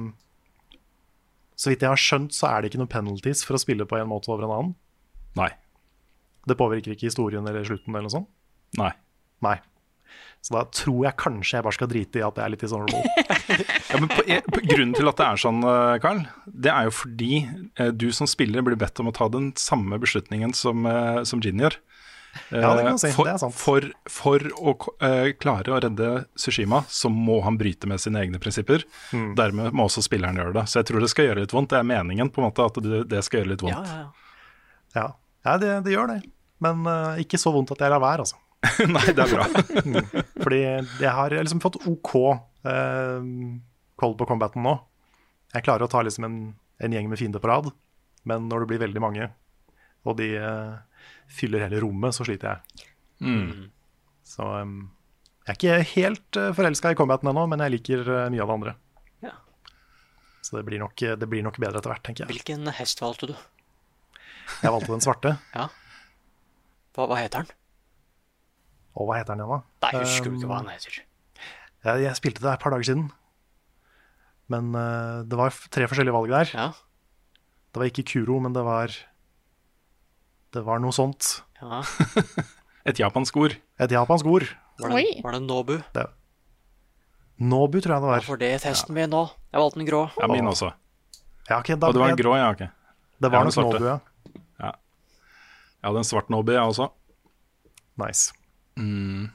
[1.58, 3.98] så vidt jeg har skjønt, så er det ikke noen penalties for å spille på
[3.98, 4.76] en måte over en annen.
[5.38, 5.50] Nei.
[6.48, 8.30] Det påvirker ikke historien eller slutten eller noe sånt.
[8.78, 8.92] Nei.
[9.46, 9.58] Nei.
[10.46, 13.04] Så da tror jeg kanskje jeg bare skal drite i at det er litt dishonorable.
[13.88, 14.22] Ja, men på,
[14.52, 17.30] på, grunnen til at det er sånn, eh, Carl, det er jo fordi
[17.80, 21.40] eh, du som spiller blir bedt om å ta den samme beslutningen som, eh, som
[21.44, 21.78] Gin gjør.
[22.50, 23.12] Ja, det kan du si.
[23.16, 23.56] For, Det er sant.
[23.58, 24.74] for, for å
[25.08, 28.86] eh, klare å redde Sushima, så må han bryte med sine egne prinsipper.
[29.16, 29.32] Mm.
[29.40, 30.66] Dermed må også spilleren gjøre det.
[30.70, 31.72] Så jeg tror det skal gjøre litt vondt.
[31.74, 33.94] Det er meningen på en måte at det, det skal gjøre litt vondt.
[33.94, 34.26] ja, ja.
[34.96, 35.08] Ja,
[35.46, 36.22] ja det, det gjør det.
[36.64, 38.40] Men uh, ikke så vondt at jeg lar være, altså.
[38.96, 39.48] Nei, det er bra.
[40.44, 42.14] Fordi jeg har liksom fått OK
[42.68, 43.28] eh,
[43.98, 44.76] koll på combaten nå.
[45.56, 46.38] Jeg klarer å ta liksom en,
[46.84, 47.72] en gjeng med fiender på rad,
[48.28, 49.30] men når det blir veldig mange,
[50.08, 51.02] og de eh,
[51.32, 52.88] fyller hele rommet, så sliter jeg.
[53.24, 53.68] Mm.
[54.28, 54.78] Så um,
[55.48, 58.52] jeg er ikke helt uh, forelska i combaten ennå, men jeg liker eh, mye av
[58.52, 58.74] det andre.
[59.26, 59.36] Ja.
[60.44, 62.36] Så det blir, nok, det blir nok bedre etter hvert, tenker jeg.
[62.36, 63.38] Hvilken hest valgte du?
[64.62, 65.38] Jeg valgte den svarte.
[65.56, 65.70] Ja.
[66.96, 67.57] Hva, hva heter den?
[68.98, 69.86] Og hva heter den igjen, da?
[69.86, 71.00] Nei, husker du ikke hva han den heter?
[71.86, 73.08] Jeg, jeg spilte det et par dager siden.
[74.52, 76.54] Men uh, det var tre forskjellige valg der.
[76.56, 76.68] Ja.
[77.72, 78.94] Det var ikke Kuro, men det var
[80.56, 81.42] Det var noe sånt.
[81.62, 81.84] ja.
[82.88, 83.54] Et japansk ord.
[83.84, 84.46] Et japansk ord.
[84.80, 85.74] Var, det, var det Nobu?
[87.38, 88.24] Nobu, tror jeg det Ja, var.
[88.24, 89.26] for det testen min nå.
[89.52, 90.00] Jeg valgte den grå.
[90.16, 90.70] Ja, min også.
[91.50, 92.46] Ja, okay, da, Og det var en grå, ja.
[92.56, 92.70] Okay.
[93.20, 93.58] Det var nok.
[93.60, 94.00] Nobu, ja.
[95.78, 96.88] Jeg hadde en svart Nobu, jeg også.
[98.00, 98.32] Nice.
[98.78, 99.28] Mm.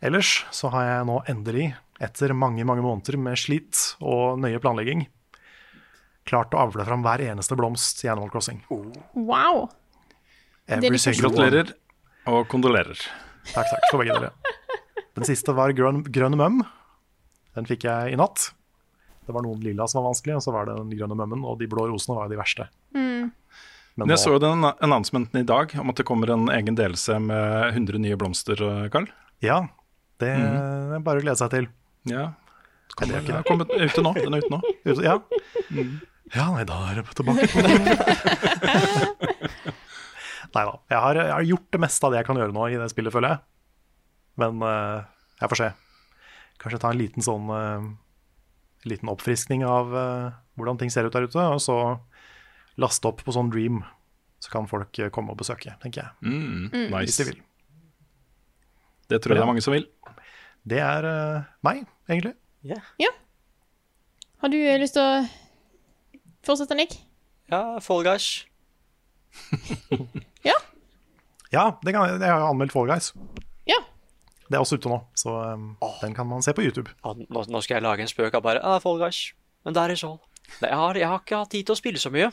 [0.00, 1.70] Ellers så har jeg nå endelig,
[2.00, 5.04] etter mange mange måneder med slit og nøye planlegging,
[6.28, 8.62] klart å avle fram hver eneste blomst i Animal Crossing.
[9.14, 9.68] Wow.
[10.70, 11.74] Gratulerer
[12.30, 12.96] og kondolerer.
[13.50, 14.56] Takk, takk for begge dere.
[15.16, 16.60] Den siste var grønn, grønn møm.
[17.58, 18.52] Den fikk jeg i natt.
[19.26, 21.58] Det var noen lilla som var vanskelig, og så var det den grønne mømmen, og
[21.60, 22.68] de blå rosene var jo de verste.
[22.96, 23.32] Men
[23.98, 27.18] Men jeg så jo den annonsementen i dag om at det kommer en egen delelse
[27.20, 28.88] med 100 nye blomster, Karl.
[28.94, 29.08] Carl.
[29.44, 29.58] Ja,
[30.22, 31.66] det er bare å glede seg til.
[32.08, 32.30] Ja.
[32.96, 34.12] Kommer, det er ikke kommet ute nå.
[34.16, 34.60] Den er ute nå.
[34.88, 35.14] Ute- Ja.
[36.34, 37.70] ja, nei, da er jeg tilbake på det.
[40.50, 40.74] Nei da.
[40.90, 42.88] Jeg har, jeg har gjort det meste av det jeg kan gjøre nå i det
[42.90, 43.42] spillet, føler jeg.
[44.42, 44.98] Men uh,
[45.38, 45.68] jeg får se.
[46.62, 47.84] Kanskje ta en liten sånn uh,
[48.88, 51.76] liten oppfriskning av uh, hvordan ting ser ut der ute, og så
[52.80, 53.82] laste opp på sånn Dream.
[54.40, 56.10] Så kan folk eh, komme og besøke, tenker jeg.
[56.24, 57.40] Mm, Hvis de vil.
[59.10, 59.86] Det tror jeg det er mange som vil.
[60.70, 62.34] Det er uh, meg, egentlig.
[62.60, 62.76] Ja
[64.42, 65.24] Har du eh, lyst til å
[66.44, 66.98] fortsette, Nick?
[67.52, 68.32] Ja, Fall Guys.
[71.50, 73.10] Ja, det kan, jeg har anmeldt Fall Guys.
[73.66, 73.80] Ja.
[74.46, 75.64] Det er også ute nå, så eh,
[76.02, 76.92] den kan man se på YouTube.
[77.02, 79.32] Ja, nå, nå skal jeg lage en spøk av bare ah, Fall Guys.
[79.66, 80.20] Men der er sånn.
[80.62, 82.30] Jeg jeg har ikke hatt tid til å spille så mye.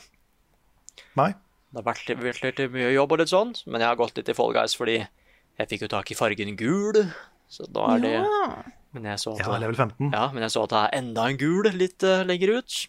[1.18, 1.32] Nei?
[1.68, 4.28] Det har vært, litt- litt mye jobb og litt sånn, men jeg har gått litt
[4.28, 7.00] i Fall Guys fordi jeg fikk jo tak i fargen gul.
[7.48, 8.62] Så da er det Ja.
[8.92, 10.12] Men jeg så at Ja, level 15.
[10.12, 12.86] Ja, men jeg så at det er enda en gul litt uh, lenger ut,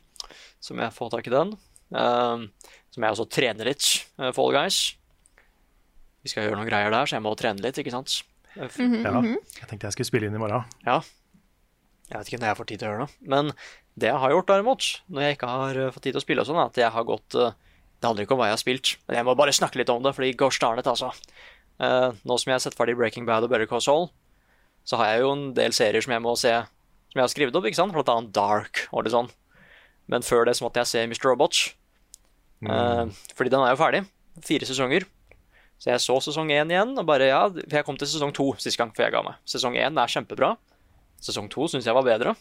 [0.60, 1.52] så må jeg få tak i den.
[1.92, 2.48] Uh,
[2.90, 4.96] så må jeg også trene litt, uh, Fall Guys.
[6.24, 8.24] Vi skal gjøre noen greier der, så jeg må trene litt, ikke sant?
[8.56, 9.04] Mm -hmm.
[9.04, 9.22] Ja,
[9.62, 10.64] jeg tenkte jeg skulle spille inn i morgen.
[10.86, 11.02] Ja.
[12.10, 13.14] Jeg vet ikke når jeg får tid til å gjøre det.
[13.22, 13.52] Men
[13.96, 16.42] det jeg har gjort, derimot, når jeg ikke har uh, fått tid til å spille
[16.42, 17.52] og sånn, er at jeg har gått uh,
[18.00, 20.04] Det handler ikke om hva jeg har spilt, men jeg må bare snakke litt om
[20.04, 21.12] det, fordi gosh darn it, altså.
[21.80, 24.10] Uh, nå som jeg har sett ferdig Breaking Bad og Better Call Saul,
[24.88, 26.52] så har jeg jo en del serier som jeg må se
[27.10, 27.94] Som jeg har skrevet opp, ikke sant?
[27.94, 29.32] Blant annet Dark og litt sånn.
[30.14, 31.24] Men før det så måtte jeg se Mr.
[31.26, 31.64] Robots.
[32.62, 32.70] Mm.
[32.70, 34.04] Uh, fordi den er jo ferdig.
[34.46, 35.08] Fire sesonger.
[35.82, 38.78] Så jeg så sesong én igjen, og bare ja, jeg kom til sesong to sist
[38.78, 39.40] gang, før jeg ga meg.
[39.50, 40.52] Sesong én er kjempebra.
[41.24, 42.36] Sesong to syns jeg var bedre.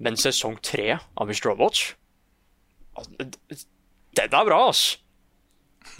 [0.00, 1.50] Men sesong tre av Mr.
[1.50, 1.82] Robot
[4.18, 4.98] Den er bra, ass!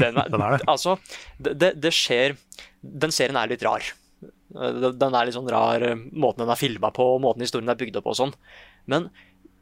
[0.01, 0.67] Den er, Den er det.
[0.71, 0.97] Altså,
[1.39, 2.37] det, det, skjer
[2.83, 3.85] Den serien er litt rar.
[4.25, 7.71] Eh, Den er litt sånn rar eh, måten den er filma på, og måten historien
[7.71, 8.37] er bygd opp på og sånn.
[8.91, 9.11] Men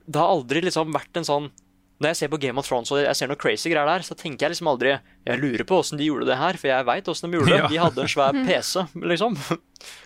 [0.08, 1.50] det har aldri liksom vært en sånn
[1.98, 4.14] Når jeg ser på Game of Thrones og jeg ser noe crazy greier der, så
[4.16, 7.10] tenker jeg liksom aldri Jeg lurer på åssen de gjorde det her, for jeg veit
[7.10, 7.68] åssen de gjorde det.
[7.74, 9.36] De hadde en svær PC, liksom.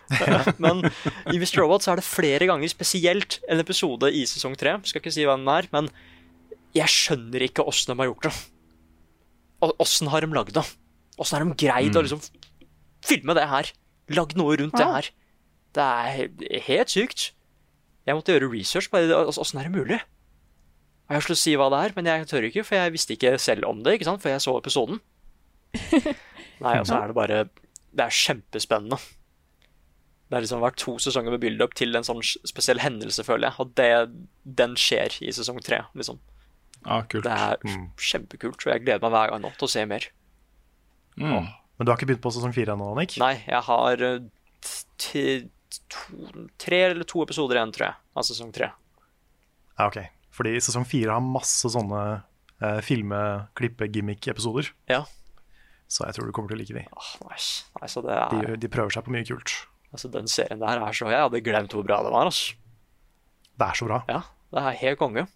[0.65, 0.81] men
[1.31, 1.61] i Mr.
[1.61, 4.79] Robot så er det flere ganger spesielt en episode i sesong tre.
[4.89, 5.93] Skal ikke si hva den er, men
[6.77, 8.35] jeg skjønner ikke åssen de har gjort det.
[9.83, 10.65] Åssen har de lagd det?
[11.21, 12.23] Åssen har de greid å liksom
[13.07, 13.71] filme det her?
[14.13, 15.11] Lagd noe rundt det her?
[15.77, 17.31] Det er helt sykt.
[18.09, 19.15] Jeg måtte gjøre research på det.
[19.15, 20.01] Åssen er det mulig?
[20.01, 22.93] Jeg har lyst til å si hva det er, men jeg tør ikke, for jeg
[22.95, 23.99] visste ikke selv om det.
[23.99, 24.23] ikke sant?
[24.25, 25.03] Før jeg så episoden.
[26.63, 27.37] Nei, altså er det bare
[27.93, 28.99] Det er kjempespennende.
[30.33, 33.61] Det har liksom vært to sesonger med build-up til en sånn spesiell hendelse, føler jeg.
[33.61, 33.89] Og det,
[34.61, 35.83] den skjer i sesong tre.
[35.93, 36.21] liksom.
[36.83, 37.27] Ja, kult.
[37.27, 37.63] Det er
[38.03, 40.09] kjempekult, og jeg gleder meg hver gang nå til å se mer.
[41.17, 41.47] Mm.
[41.47, 43.17] Men du har ikke begynt på sesong fire ennå, Nick?
[43.23, 44.19] Nei, jeg har eh,
[45.03, 45.23] to,
[46.63, 48.73] tre eller to episoder igjen, tror jeg, av sesong tre.
[49.79, 49.99] Ja, ok.
[50.33, 52.03] Fordi sesong fire har masse sånne
[52.63, 54.73] eh, filme-klippe-gimmick-episoder.
[54.91, 55.03] Ja.
[55.93, 56.87] Så jeg tror du kommer til å like de.
[56.89, 57.67] Åh, nice.
[57.81, 58.57] Nei, så det er, de.
[58.63, 59.55] De prøver seg på mye kult.
[59.93, 62.31] altså, den serien der er så Jeg hadde glemt hvor bra det var.
[62.31, 62.57] altså.
[63.61, 63.99] Det er så bra.
[64.09, 64.23] Ja,
[64.55, 65.27] det er helt konge.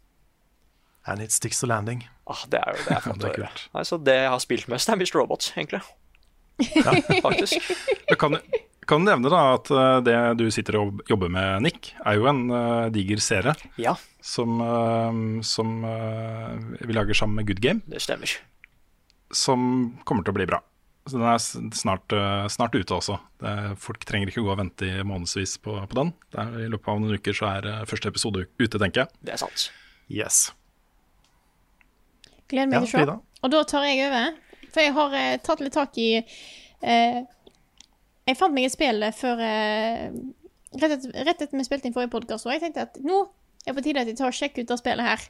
[1.07, 2.05] And it sticks to landing.
[2.27, 3.67] Ah, det er jo det er flott Det er kult.
[3.77, 5.13] Nei, så det jeg har spilt mest, er Mr.
[5.21, 5.83] Robot, egentlig.
[7.27, 7.61] Faktisk.
[8.11, 8.39] Jeg kan,
[8.89, 12.47] kan nevne da at eh, det du sitter og jobber med, Nick, er jo en
[12.49, 13.53] uh, diger serie
[13.83, 13.93] Ja,
[14.25, 18.39] som, uh, som uh, vi lager sammen med Good Game, det stemmer.
[19.35, 20.63] som kommer til å bli bra.
[21.07, 21.39] Så den er
[21.77, 22.15] snart,
[22.51, 23.21] snart ute også.
[23.39, 26.11] Det, folk trenger ikke gå og vente i månedsvis på, på den.
[26.35, 29.21] Det er, I løpet av noen uker så er første episode ute, tenker jeg.
[29.23, 29.69] Det er sant.
[30.11, 30.49] Yes.
[32.51, 33.17] Gleder meg til å se.
[33.45, 34.37] Og da tar jeg over.
[34.73, 37.21] For jeg har eh, tatt litt tak i eh,
[38.27, 40.11] Jeg fant meg et spill før eh,
[40.77, 43.23] Rett etter, etter vi spilte inn forrige podkast, og jeg tenkte at nå
[43.65, 45.23] er det på tide at jeg tar og sjekker ut det spillet her.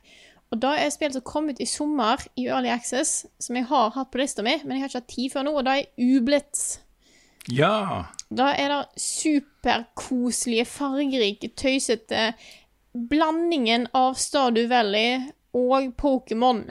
[0.51, 3.69] Og da er spillet spill som kom ut i sommer i Early Access, som jeg
[3.71, 5.77] har hatt på lista mi, men jeg har ikke hatt tid før nå, og det
[5.77, 6.65] er Ublitz.
[7.53, 7.77] Ja!
[8.35, 12.33] Da er det superkoselige, fargerike, tøysete
[12.97, 16.65] blandingen av Stardew Valley og Pokémon.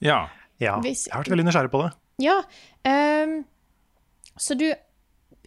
[0.00, 0.28] Ja.
[0.60, 1.92] Ja, Hvis- jeg har vært veldig nysgjerrig på det.
[2.18, 2.40] Ja,
[2.88, 3.44] Um,
[4.38, 4.68] så du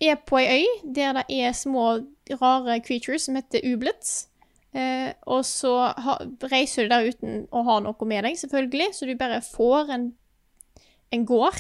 [0.02, 2.06] er på ei øy der det er små,
[2.42, 4.28] rare creatures som heter ublets.
[4.76, 6.18] Uh, og så ha,
[6.52, 10.14] reiser du der uten å ha noe med deg, selvfølgelig, så du bare får en,
[11.12, 11.60] en gård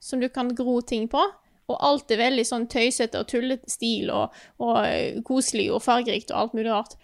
[0.00, 1.22] som du kan gro ting på.
[1.68, 6.30] Og alt er veldig sånn tøysete og tullete stil og, og eh, koselig og fargerikt
[6.30, 6.94] og alt mulig rart.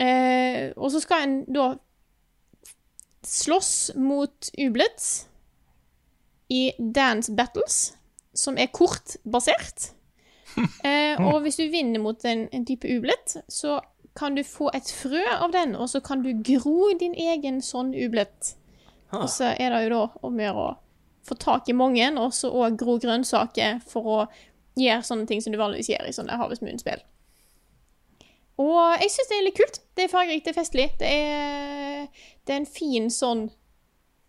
[0.00, 1.74] Uh, og så skal en da
[3.28, 5.28] slåss mot ublets
[6.48, 7.94] i Dance Battles,
[8.32, 9.92] som er kortbasert.
[10.82, 13.76] Eh, og hvis du vinner mot en, en type ublet, så
[14.18, 17.92] kan du få et frø av den, og så kan du gro din egen sånn
[17.94, 18.56] ublet.
[19.14, 20.72] Og så er det jo da om å gjøre å
[21.28, 24.18] få tak i mange, og så òg gro grønnsaker for å
[24.80, 27.04] gjøre sånne ting som du vanligvis gjør i sånne Harvest Moon-spill.
[28.58, 29.80] Og jeg syns det er litt kult.
[29.94, 30.86] Det er fargerikt, det er festlig.
[30.98, 33.48] Det er, det er en fin sånn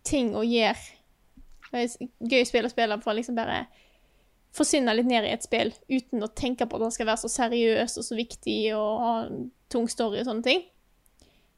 [0.04, 0.98] ting å gjøre.
[1.70, 3.62] Det er gøy spill å spille for å liksom bare
[4.56, 7.30] forsvinne litt ned i et spill uten å tenke på at han skal være så
[7.30, 10.64] seriøs og så viktig og ha en tung story og sånne ting.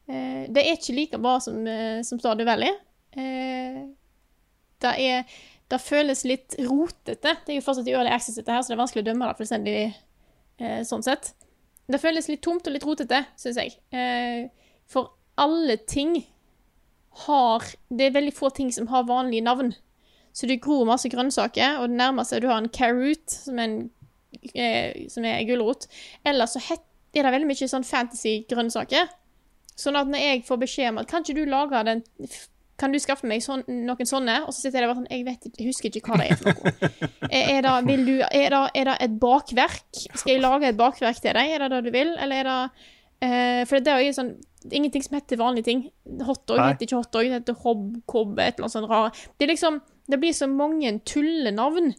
[0.07, 2.71] Eh, det er ikke like bra som, eh, som Stardew Valley.
[3.17, 3.83] Eh,
[4.83, 5.25] det er
[5.71, 7.31] Det føles litt rotete.
[7.45, 9.25] Det er jo fortsatt i early access, dette her, så det er vanskelig å dømme
[9.25, 9.77] det fullstendig
[10.59, 11.31] eh, sånn sett.
[11.89, 13.73] Det føles litt tomt og litt rotete, syns jeg.
[13.95, 14.51] Eh,
[14.85, 16.19] for alle ting
[17.25, 19.73] har Det er veldig få ting som har vanlige navn.
[20.33, 23.91] Så du gror masse grønnsaker, og det nærmeste du har en carrot, som er, en,
[24.55, 25.85] eh, som er gulrot.
[26.25, 29.11] Eller så er det veldig mye sånn fantasy-grønnsaker.
[29.77, 32.03] Sånn at når jeg får beskjed om at kan ikke du lage den
[32.77, 34.39] Kan du skaffe meg sån, noen sånne?
[34.47, 36.39] Og så sitter jeg der sånn Jeg vet ikke, jeg husker ikke hva det er
[36.41, 36.89] for noe.
[37.33, 40.01] Er, er, det, du, er, det, er det et bakverk?
[40.13, 41.53] Skal jeg lage et bakverk til deg?
[41.53, 42.11] Er det det du vil?
[42.21, 42.57] Eller er det
[43.25, 44.33] eh, For det er jo sånn
[44.63, 45.81] det er ingenting som heter vanlige ting.
[46.23, 46.69] Hotdog Nei.
[46.71, 49.25] heter ikke hotdog, det heter hobcob, et eller annet sånt rart.
[49.39, 51.93] Det liksom Det blir så mange tullenavn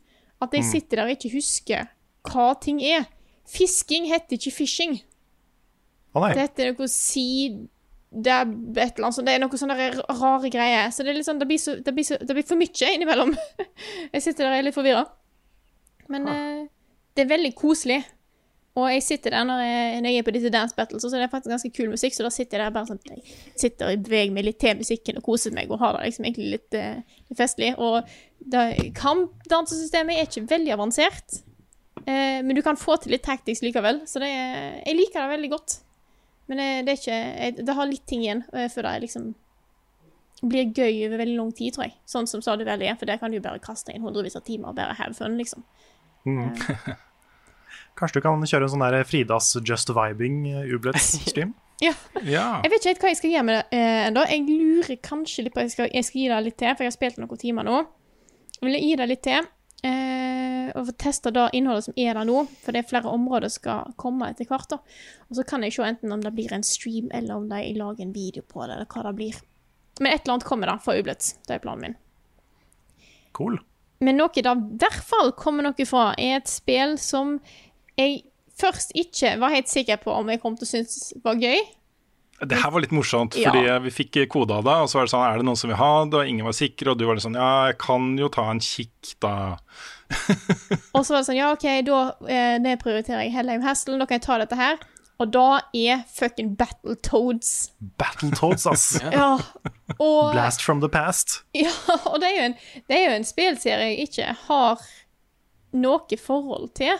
[0.45, 1.87] at jeg sitter der og ikke husker
[2.29, 3.07] hva ting er.
[3.49, 4.99] Fisking heter ikke fishing.
[6.13, 6.35] Å nei.
[6.37, 7.63] Det heter noe seed
[8.15, 9.29] dab, et eller annet sånt.
[9.29, 9.77] Det er noe sånne
[10.21, 10.93] rare greier.
[10.95, 13.35] Så det sånn, det blir, så, det blir, så, det blir for mye innimellom.
[14.15, 15.05] jeg sitter der og er litt forvirra.
[16.13, 16.61] Men eh,
[17.17, 18.03] det er veldig koselig.
[18.75, 21.17] Og jeg sitter der når jeg, når jeg er på disse dance battles, og så
[21.17, 23.23] er det faktisk ganske kul musikk, så da sitter jeg der bare sånn Jeg
[23.61, 26.49] sitter og beveger meg litt til musikken og koser meg og har det liksom egentlig
[26.57, 27.71] litt, eh, litt festlig.
[27.79, 28.03] Og
[28.99, 31.39] kampdansesystemet er ikke veldig avansert,
[32.03, 35.37] eh, men du kan få til litt tactics likevel, så det er, jeg liker det
[35.37, 35.79] veldig godt.
[36.51, 39.31] Men det, det er ikke jeg, Det har litt ting igjen eh, før det liksom
[40.45, 41.95] blir gøy over veldig lang tid, tror jeg.
[42.11, 44.75] Sånn som stadig vel er, for der kan du bare kaste inn hundrevis av timer
[44.75, 45.63] og bare have fun, liksom.
[47.99, 51.55] Kanskje du kan kjøre en sånn der Fridas Just Vibing eh, Ublets-stream?
[51.83, 51.91] Ja.
[52.23, 52.61] Ja.
[52.63, 54.23] Jeg vet ikke helt hva jeg skal gjøre med det eh, ennå.
[54.31, 56.93] Jeg lurer kanskje litt på jeg skal, jeg skal gi det litt til, for jeg
[56.93, 57.81] har spilt noen timer nå.
[58.61, 59.49] Jeg vil gi det litt til.
[59.85, 63.53] Eh, og få testa det innholdet som er der nå, for det er flere områder
[63.53, 64.71] som skal komme etter hvert.
[64.71, 64.79] da.
[65.29, 68.07] Og så kan jeg se enten om det blir en stream, eller om de lager
[68.07, 69.43] en video på det, eller hva det blir.
[70.01, 71.35] Men et eller annet kommer da fra Ublets.
[71.45, 72.01] Det er planen min.
[73.37, 73.59] Cool.
[74.05, 77.39] Men noe det i hvert fall kommer noe fra, er et spill som
[77.99, 78.23] jeg
[78.59, 81.59] først ikke var helt sikker på om jeg kom til å synes var gøy.
[82.45, 83.51] Det her var litt morsomt, Ja.
[83.53, 85.71] fordi vi fikk kode av det, og så var det sånn Er det noen som
[85.71, 86.19] vil ha det?
[86.19, 88.59] Og ingen var sikre, og du var litt sånn Ja, jeg kan jo ta en
[88.61, 89.57] kikk, da.
[90.95, 94.19] Og så var det sånn, ja, OK, da eh, nedprioriterer jeg Hellheim Hassel, da kan
[94.19, 94.83] jeg ta dette her.
[95.23, 97.71] Og da er fucking Battletoads.
[98.03, 98.87] Battletoads, ass.
[99.15, 99.39] Ja.
[100.01, 101.45] Og, Blast from the past.
[101.55, 101.71] ja,
[102.11, 102.55] og det er, jo en,
[102.91, 104.83] det er jo en spillserie jeg ikke har
[105.77, 106.99] noe forhold til.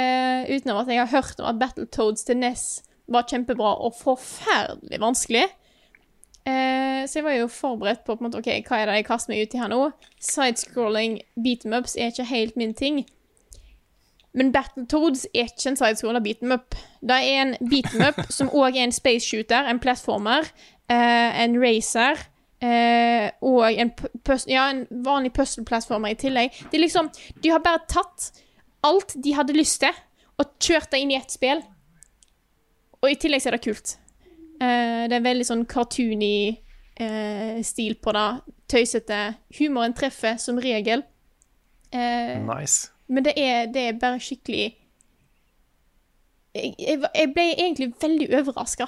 [0.00, 5.00] Uh, utenom at jeg har hørt om at Battletoads til NES var kjempebra og forferdelig
[5.02, 5.44] vanskelig.
[6.48, 9.34] Uh, så jeg var jo forberedt på, på måte, ok, hva er det jeg kaster
[9.34, 9.80] meg ut i her nå.
[10.24, 13.02] Sidescrolling beatmups ups er ikke helt min ting.
[14.32, 16.60] Men Battletoads er ikke en sidescroller beatmup.
[16.70, 16.80] up.
[17.02, 20.48] Det er en beatmup up som òg er en space shooter, en platformer,
[20.90, 22.30] uh, en racer
[22.60, 23.90] Uh, og en,
[24.48, 26.58] ja, en vanlig puzzle-platformer i tillegg.
[26.68, 27.06] Det er liksom
[27.40, 28.26] De har bare tatt
[28.86, 29.96] alt de hadde lyst til,
[30.40, 31.60] og kjørt det inn i ett spill.
[33.00, 33.94] Og i tillegg så er det kult.
[34.60, 36.52] Uh, det er veldig sånn cartoony
[37.00, 38.28] uh, stil på det.
[38.70, 39.20] Tøysete.
[39.58, 41.04] Humoren treffer som regel.
[41.90, 42.92] Uh, Nice.
[43.10, 44.68] men det er, det er bare skikkelig
[46.54, 48.86] jeg, jeg, jeg ble egentlig veldig overraska.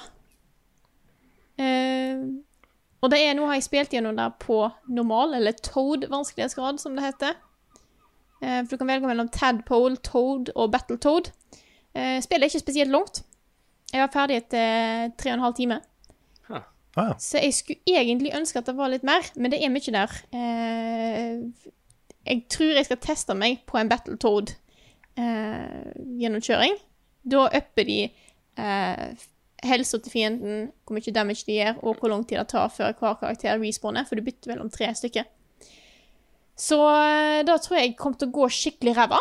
[3.03, 6.95] og det er nå har jeg spilt gjennom det på normal, eller Toad vanskelighetsgrad, som
[6.95, 7.35] det heter.
[8.43, 11.31] Eh, for du kan velge mellom Tadpole, Toad og Battletoad.
[11.93, 13.23] Uh, spillet er ikke spesielt langt.
[13.93, 15.79] Jeg var ferdig etter tre og en halv time.
[16.95, 17.13] Ah, ja.
[17.19, 20.17] Så jeg skulle egentlig ønske at det var litt mer, men det er mye der.
[20.37, 21.71] Eh,
[22.23, 24.53] jeg tror jeg skal teste meg på en Battletoad
[25.17, 26.77] eh, gjennomkjøring.
[27.33, 29.05] Da upper de eh,
[29.63, 32.93] helsa til fienden, hvor mye damage de gjør, og hvor lang tid det tar før
[32.99, 35.25] hver karakter respawner, for du bytter vel om tre stykker.
[36.59, 39.19] Så eh, da tror jeg jeg kommer til å gå skikkelig ræva.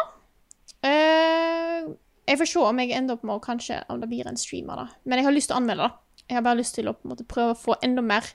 [0.82, 1.94] Uh,
[2.26, 4.82] jeg får se om jeg ender opp med å kanskje om det blir en streamer,
[4.82, 5.00] da.
[5.06, 6.22] Men jeg har lyst til å anmelde det.
[6.28, 8.26] Jeg har bare lyst til å måte prøve å få enda mer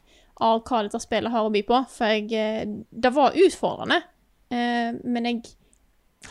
[0.44, 1.80] av hva dette spillet har å by på.
[1.92, 4.02] For jeg, eh, det var utfordrende,
[4.54, 5.42] uh, men jeg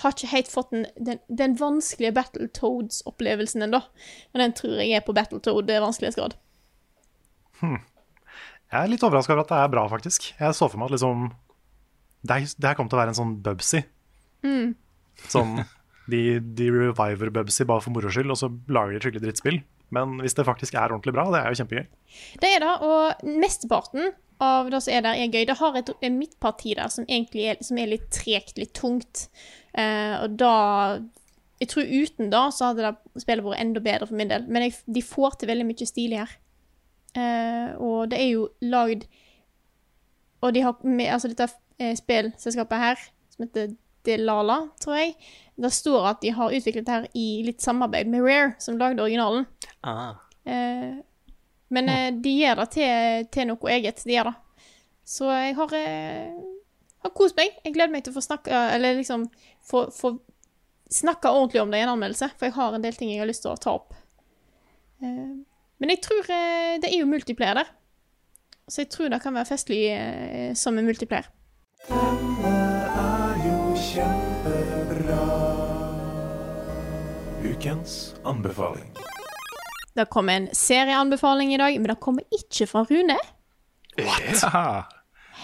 [0.00, 3.80] har ikke helt fått den, den, den vanskelige Battletoads-opplevelsen ennå.
[4.32, 6.36] Men den tror jeg er på Battletoad-vanskelighetsgrad.
[7.62, 10.32] Jeg er litt overraska over at det er bra, faktisk.
[10.36, 11.28] Jeg så for meg at liksom
[12.26, 13.80] Det, er- det her kommer til å være en sånn Bubsy.
[15.32, 15.56] Sånn
[16.10, 19.58] de, de reviver Bubsy bare for moro skyld, og så lager de et skikkelig drittspill.
[19.94, 21.84] Men hvis det faktisk er ordentlig bra, det er jo kjempegøy.
[22.42, 24.08] Det er det, og mesteparten
[24.42, 25.44] av det som er der, er gøy.
[25.48, 29.28] Det har et, et midtparti der som egentlig er, som er litt tregt, litt tungt.
[29.78, 30.52] Eh, og da
[31.60, 34.44] Jeg tror uten da så hadde det spillet vært enda bedre for min del.
[34.52, 36.34] Men jeg, de får til veldig mye stilig her.
[37.16, 39.06] Eh, og det er jo lagd
[40.44, 41.46] Og de har med, Altså dette
[41.76, 43.02] spillselskapet her,
[43.34, 43.74] som heter
[44.06, 45.14] Delala, tror jeg,
[45.56, 49.02] det står at de har utviklet det her i litt samarbeid med Rare, som lagde
[49.02, 49.46] originalen.
[49.80, 50.14] Ah.
[50.44, 50.98] Eh,
[51.68, 54.04] men eh, de gjør det til, til noe eget.
[54.06, 54.36] De gjør det.
[55.06, 56.36] Så jeg har, eh,
[57.04, 57.56] har kost meg.
[57.64, 59.28] Jeg gleder meg til å få snakke Eller liksom
[59.66, 60.16] få, få
[60.90, 63.30] snakke ordentlig om det i en anmeldelse, for jeg har en del ting jeg har
[63.30, 63.96] lyst til å ta opp.
[65.02, 65.32] Eh,
[65.76, 67.72] men jeg tror eh, det er jo multiplayer der.
[68.66, 71.30] Så jeg tror det kan være festlig eh, som en multiplayer.
[77.46, 78.90] Ukens anbefaling.
[79.94, 83.16] Det kom en serieanbefaling i dag, men det kommer ikke fra Rune.
[83.96, 84.84] Haha.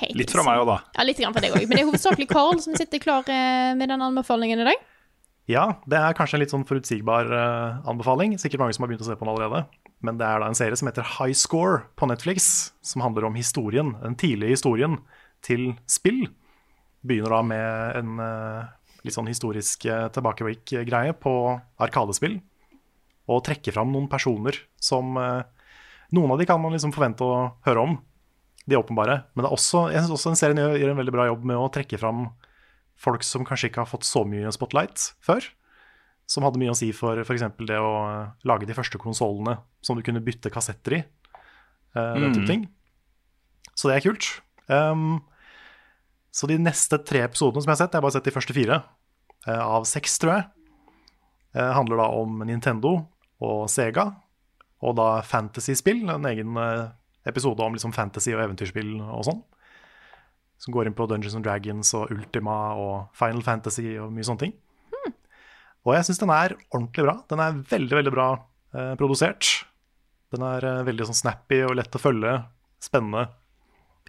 [0.01, 0.79] Helt Litt fra meg òg, da.
[0.97, 1.65] Ja, litt grann fra deg òg.
[1.69, 4.85] Men det er hovedsakelig Carl som sitter klar eh, med den anbefalingen i dag.
[5.51, 8.37] Ja, det er kanskje en litt sånn forutsigbar eh, anbefaling.
[8.41, 9.65] Sikkert mange som har begynt å se på den allerede.
[10.03, 13.39] Men det er da en serie som heter High Score på Netflix, som handler om
[13.39, 14.99] historien, den tidlige historien
[15.45, 16.25] til spill.
[17.03, 18.71] Begynner da med en eh,
[19.03, 21.33] litt sånn historisk uh, tilbakeblikk-greie på
[21.83, 22.37] Arkadespill.
[23.31, 25.43] Og trekker fram noen personer som eh,
[26.13, 27.95] Noen av de kan man liksom forvente å høre om,
[28.69, 29.15] de åpenbare.
[29.33, 31.47] Men det er også, jeg synes også den serien gjør, gjør en veldig bra jobb
[31.49, 32.27] med å trekke fram
[33.01, 35.47] folk som kanskje ikke har fått så mye spotlight før.
[36.29, 37.47] Som hadde mye å si for f.eks.
[37.65, 41.01] det å eh, lage de første konsollene som du kunne bytte kassetter i.
[41.97, 42.51] eh, den type Mm.
[42.53, 42.69] ting.
[43.75, 44.29] Så det er kult.
[44.69, 45.23] Um,
[46.33, 48.57] så de neste tre episodene som jeg har sett, jeg har bare sett de første
[48.57, 48.81] fire,
[49.47, 50.49] eh, av seks, tror jeg,
[51.55, 52.97] eh, handler da om Nintendo
[53.43, 54.09] og Sega,
[54.83, 56.91] og da fantasy-spill, en egen eh,
[57.29, 59.43] episode om liksom fantasy og eventyrspill og sånn.
[60.63, 64.45] Som går inn på Dungeons and Dragons og Ultima og Final Fantasy og mye sånne
[64.45, 64.59] ting.
[65.83, 67.15] Og jeg syns den er ordentlig bra.
[67.31, 69.49] Den er veldig, veldig bra eh, produsert.
[70.33, 72.37] Den er eh, veldig sånn snappy og lett å følge.
[72.83, 73.27] Spennende.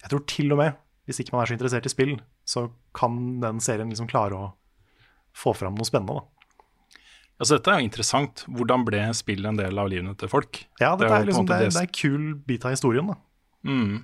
[0.04, 0.78] Jeg tror til og med,
[1.08, 2.14] hvis ikke man er så interessert i spill,
[2.48, 4.52] så kan den serien liksom klare å
[5.36, 6.22] få fram noe spennende.
[6.22, 6.30] da.
[7.42, 8.46] Altså, dette er jo interessant.
[8.48, 10.62] Hvordan ble spill en del av livene til folk?
[10.80, 13.10] Ja, dette jo er, liksom, det, er, det er en kul bit av historien.
[13.10, 13.18] da.
[13.68, 14.04] Mm.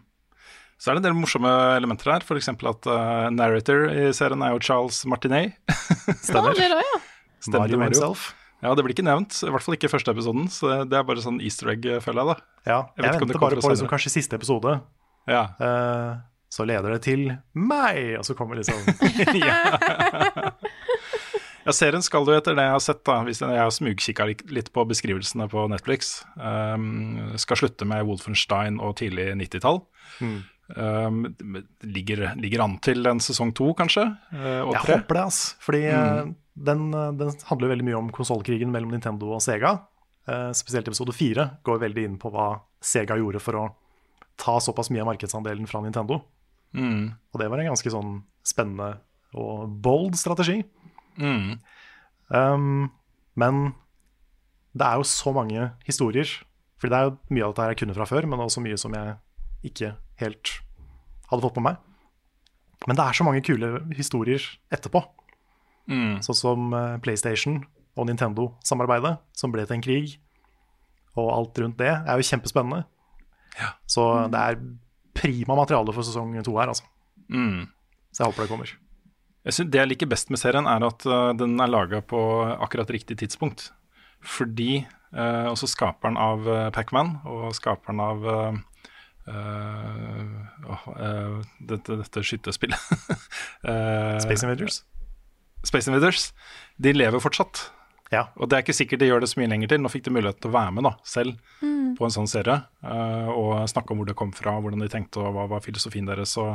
[0.80, 2.26] Så er det en del morsomme elementer her.
[2.26, 2.50] F.eks.
[2.52, 5.56] at uh, narrator i serien er jo Charles Martinet.
[6.30, 7.00] Ja, det er det, ja.
[7.46, 8.30] Stemmer Mario himself.
[8.60, 9.38] Ja, det blir ikke nevnt.
[9.46, 10.50] I hvert fall ikke i første episoden.
[10.52, 12.32] Så det er bare sånn easter egg, føler jeg.
[12.34, 12.64] da.
[12.66, 14.74] Ja, Jeg jeg, det venter bare på liksom, kanskje siste episode.
[15.30, 15.44] Ja.
[15.64, 16.18] Eh,
[16.50, 18.80] så leder det til meg, og så kommer liksom
[21.68, 24.26] Ja, Serien skal jo etter det jeg har sett, da, hvis jeg har smugkikka
[24.56, 29.82] litt på beskrivelsene på Netflix, um, skal slutte med Wolfenstein og tidlig 90-tall.
[30.24, 30.38] Mm.
[30.80, 31.20] Um,
[31.84, 34.06] ligger, ligger an til en sesong to, kanskje?
[34.34, 34.98] uh, og Jeg tre.
[35.02, 35.42] håper det, ass.
[35.62, 36.34] Fordi Mm.
[36.70, 39.76] den, eh, den handler veldig mye om konsollkrigen mellom Nintendo og Sega.
[40.30, 43.68] Uh, spesielt episode fire går veldig inn på hva Sega gjorde for å
[44.40, 46.22] ta såpass mye av markedsandelen fra Nintendo.
[46.76, 47.12] Mm.
[47.34, 49.00] Og det var en ganske sånn spennende
[49.38, 50.62] og bold strategi.
[51.20, 51.60] Mm.
[52.30, 52.90] Um,
[53.40, 53.62] men
[54.78, 56.30] det er jo så mange historier.
[56.80, 58.96] For det er jo mye av dette jeg kunne fra før, men også mye som
[58.96, 59.18] jeg
[59.70, 60.54] ikke helt
[61.30, 61.82] hadde fått med meg.
[62.88, 65.02] Men det er så mange kule historier etterpå.
[65.90, 66.22] Mm.
[66.24, 67.60] Sånn som eh, PlayStation
[68.00, 70.14] og Nintendo-samarbeidet, som ble til en krig.
[71.20, 72.86] Og alt rundt det er jo kjempespennende.
[73.90, 74.60] Så det er
[75.20, 76.88] prima materiale for sesong to her, altså.
[77.30, 77.68] Mm.
[78.14, 78.72] Så jeg håper det kommer.
[79.48, 82.20] Jeg synes Det jeg liker best med serien, er at uh, den er laga på
[82.60, 83.70] akkurat riktig tidspunkt.
[84.20, 88.60] Fordi uh, også skaperen av uh, Pac-Man og skaperen av uh,
[89.32, 92.80] uh, uh, dette, dette skytespillet
[93.60, 94.84] Uh, Space Invaders.
[95.68, 96.30] Space Invaders.
[96.80, 97.70] De lever fortsatt.
[98.12, 98.24] Ja.
[98.42, 99.82] Og det er ikke sikkert de gjør det så mye lenger til.
[99.84, 101.36] Nå fikk de mulighet til å være med da, selv
[101.90, 101.96] Mm.
[101.98, 102.54] på en sånn serie
[102.86, 106.08] uh, og snakke om hvor det kom fra, hvordan de tenkte og hva var filosofien
[106.08, 106.38] deres.
[106.38, 106.50] Og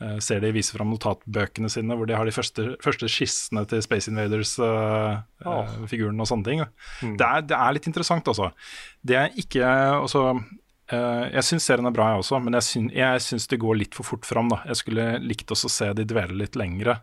[0.00, 3.82] uh, ser de vise fram notatbøkene sine hvor de har de første, første skissene til
[3.84, 6.58] Space Invaders-figuren og sånne ting.
[7.02, 7.16] Mm.
[7.20, 8.46] Det, er, det er litt interessant, altså.
[9.02, 9.64] Det er ikke
[10.02, 10.20] også
[10.92, 12.64] eh, Jeg syns serien er bra, jeg også, men jeg
[13.26, 14.48] syns det går litt for fort fram.
[14.52, 14.58] Da.
[14.70, 16.94] Jeg skulle likt også å se de dvele litt lengre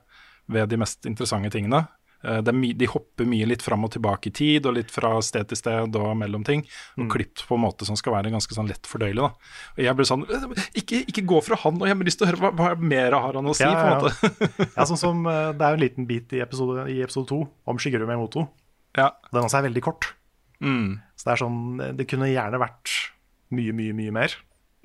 [0.50, 1.82] ved de mest interessante tingene.
[2.24, 5.58] Eh, de hopper mye litt fram og tilbake i tid, og litt fra sted til
[5.58, 6.66] sted og mellom ting.
[6.98, 7.10] Og Mm.
[7.14, 9.16] klipt på en måte som skal være ganske sånn lett fordøyelig.
[9.24, 9.32] Da.
[9.78, 10.26] Og jeg ble sånn
[10.76, 13.12] ikke, ikke gå fra han, og jeg har lyst til å høre hva, hva mer
[13.16, 13.64] har han å si.
[13.64, 14.70] Ja, på en måte.
[14.78, 17.48] ja, sånn som, eh, det er jo en liten bit i episode, i episode to
[17.66, 18.50] om Shigeru Miyamoto.
[18.98, 19.12] Ja.
[19.32, 20.14] Den også er veldig kort.
[20.60, 21.00] Mm.
[21.16, 22.92] Så det er sånn Det kunne gjerne vært
[23.56, 24.34] mye, mye, mye mer.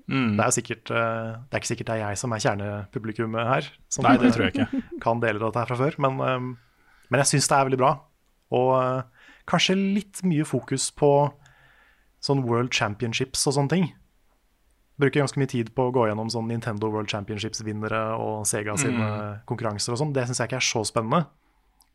[0.06, 0.36] Mm.
[0.36, 3.68] Det er sikkert eh, Det er ikke sikkert det er jeg som er kjernepublikummet her.
[3.90, 4.82] Som Nei, det tror jeg ikke.
[5.04, 5.98] kan deler av dette her fra før.
[6.04, 6.54] Men, eh,
[7.10, 7.92] men jeg syns det er veldig bra.
[8.54, 9.02] Og eh,
[9.50, 11.10] kanskje litt mye fokus på
[12.24, 13.86] sånn World Championships og sånne ting.
[15.00, 18.94] Bruker ganske mye tid på å gå gjennom sånn Nintendo World Championships-vinnere og Sega sine
[19.08, 19.40] Mm.
[19.50, 20.12] konkurranser og sånn.
[20.14, 21.26] Det syns jeg ikke er så spennende.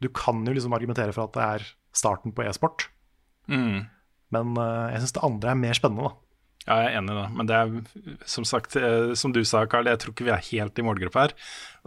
[0.01, 2.89] Du kan jo liksom argumentere for at det er starten på e-sport,
[3.47, 3.87] Mm.
[4.31, 6.15] men uh, jeg syns det andre er mer spennende, da.
[6.69, 7.27] Ja, jeg er enig i det.
[7.33, 10.43] Men det er som sagt, eh, som du sa, Karl, jeg tror ikke vi er
[10.51, 11.33] helt i målgruppa her.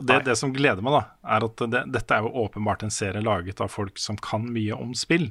[0.00, 1.02] Og det, det som gleder meg, da,
[1.36, 4.74] er at det, dette er jo åpenbart en serie laget av folk som kan mye
[4.74, 5.28] om spill.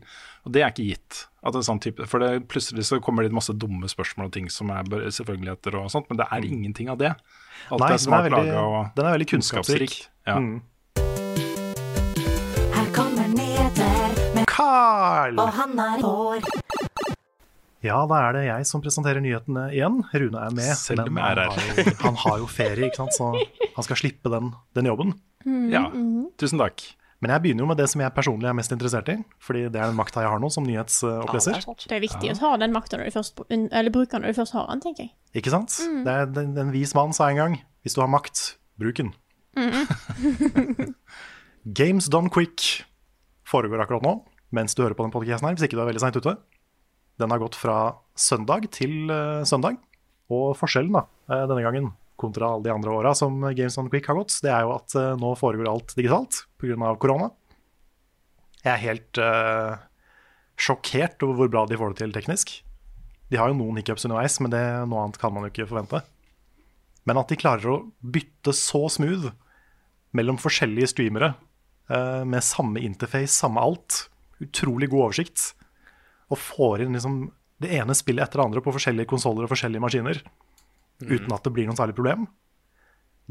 [0.48, 1.26] Og det er ikke gitt.
[1.44, 4.48] At en sånn type, for det, plutselig så kommer det masse dumme spørsmål og ting
[4.54, 7.12] som er selvfølgeligheter og sånt, men det er ingenting av det.
[7.70, 7.80] Alt Mm.
[7.82, 9.98] Nei, er den er smart veldig- laga og den er veldig kunnskapsrik.
[10.26, 10.40] Ja.
[10.40, 10.62] Mm.
[12.72, 15.38] Her kommer Neder med Carl!
[15.40, 16.61] Og han er vår.
[17.82, 20.02] Ja, da er det jeg som presenterer nyhetene igjen.
[20.14, 21.94] Rune er med, Selv om jeg er han her.
[22.04, 23.16] han har jo ferie, ikke sant?
[23.18, 23.32] så
[23.76, 25.16] han skal slippe den, den jobben.
[25.74, 25.88] Ja,
[26.38, 26.84] tusen takk.
[27.22, 29.16] Men jeg begynner jo med det som jeg personlig er mest interessert i,
[29.46, 31.60] fordi det er den makta jeg har nå som nyhetsoppleser.
[31.86, 34.40] Det er viktig å ha den makta når du først Eller bruke den når du
[34.40, 35.14] først har den, tenker jeg.
[35.38, 35.76] Ikke sant?
[36.06, 39.14] Det er den, den vis mann sa en gang hvis du har makt, bruk den.
[41.82, 42.86] Games Done Quick
[43.46, 44.16] foregår akkurat nå,
[44.56, 46.36] mens du hører på den podcasten her, hvis ikke du er veldig seint ute.
[47.20, 49.80] Den har gått fra søndag til eh, søndag.
[50.32, 51.92] Og forskjellen da, eh, denne gangen
[52.22, 54.96] kontra alle de andre åra som Games on Quick har gått, det er jo at
[55.00, 56.96] eh, nå foregår alt digitalt pga.
[57.02, 57.32] korona.
[58.62, 59.80] Jeg er helt uh,
[60.54, 62.52] sjokkert over hvor bra de får det til teknisk.
[63.34, 66.04] De har jo noen hiccups underveis, men det, noe annet kan man jo ikke forvente.
[67.10, 69.32] Men at de klarer å bytte så smooth
[70.14, 71.32] mellom forskjellige streamere
[71.90, 74.04] uh, med samme interface, samme alt,
[74.46, 75.56] utrolig god oversikt,
[76.32, 77.24] og får inn liksom
[77.62, 80.22] det ene spillet etter det andre på forskjellige konsoller og forskjellige maskiner,
[81.04, 82.26] uten at det blir noe særlig problem.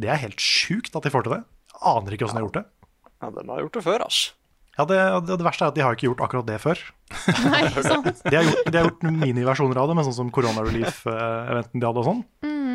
[0.01, 1.41] Det er helt sjukt at de får til det.
[1.73, 2.67] Jeg aner ikke åssen de har gjort det.
[3.21, 4.37] Ja, de har gjort det før, altså.
[4.79, 6.79] Ja, det, det, det verste er at de har ikke gjort akkurat det før.
[7.51, 8.23] Nei, sant?
[8.25, 11.89] De har gjort, de har gjort miniversjoner av det, med sånn som Corona Relief-eventen de
[11.89, 12.23] hadde og sånn.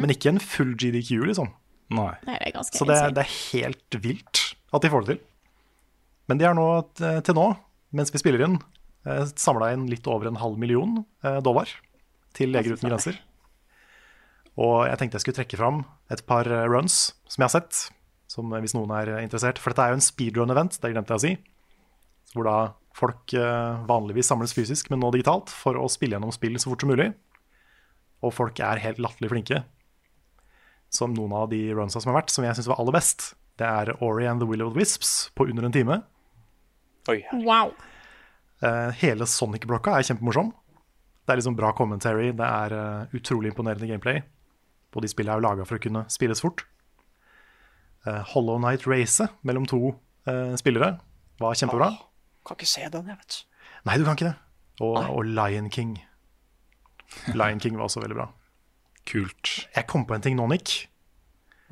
[0.04, 1.50] Men ikke en full GDQ, liksom.
[1.96, 2.12] Nei.
[2.28, 4.44] Nei, det er Så det, det er helt vilt
[4.76, 5.24] at de får det til.
[6.30, 6.68] Men de har nå,
[6.98, 7.48] til nå,
[7.96, 8.60] mens vi spiller inn,
[9.38, 11.70] samla inn litt over en halv million eh, dollar
[12.36, 13.20] til Leger uten grenser.
[14.56, 15.84] Og jeg tenkte jeg skulle trekke fram
[16.14, 17.82] et par eh, runs som jeg har sett,
[18.32, 19.60] som eh, hvis noen er eh, interessert.
[19.62, 21.34] For dette er jo en speedrun-event, det glemte jeg å si.
[22.36, 22.58] Hvor da
[22.96, 26.86] folk eh, vanligvis samles fysisk, men nå digitalt, for å spille gjennom spill så fort
[26.86, 27.12] som mulig.
[28.24, 29.64] Og folk er helt latterlig flinke.
[30.94, 33.68] Som noen av de runsa som har vært, som jeg syns var aller best, det
[33.68, 36.00] er Ori and the Will of the Wisps på under en time.
[37.12, 37.20] Oi.
[37.44, 37.76] Wow.
[38.64, 40.54] Eh, hele Sonic-blokka er kjempemorsom.
[41.26, 44.22] Det er liksom bra commentary, det er eh, utrolig imponerende gameplay.
[44.96, 46.64] Og de spillene er jo laga for å kunne spilles fort.
[48.06, 49.80] Uh, Hollow Night-racet mellom to
[50.30, 50.94] eh, spillere
[51.42, 51.90] var kjempebra.
[52.46, 53.40] Kan ikke se den, jeg vet.
[53.90, 54.36] Nei, du kan ikke det.
[54.86, 55.98] Og, og Lion King.
[57.40, 58.30] Lion King var også veldig bra.
[59.10, 59.56] Kult.
[59.74, 60.86] Jeg kom på en ting nå, Nick.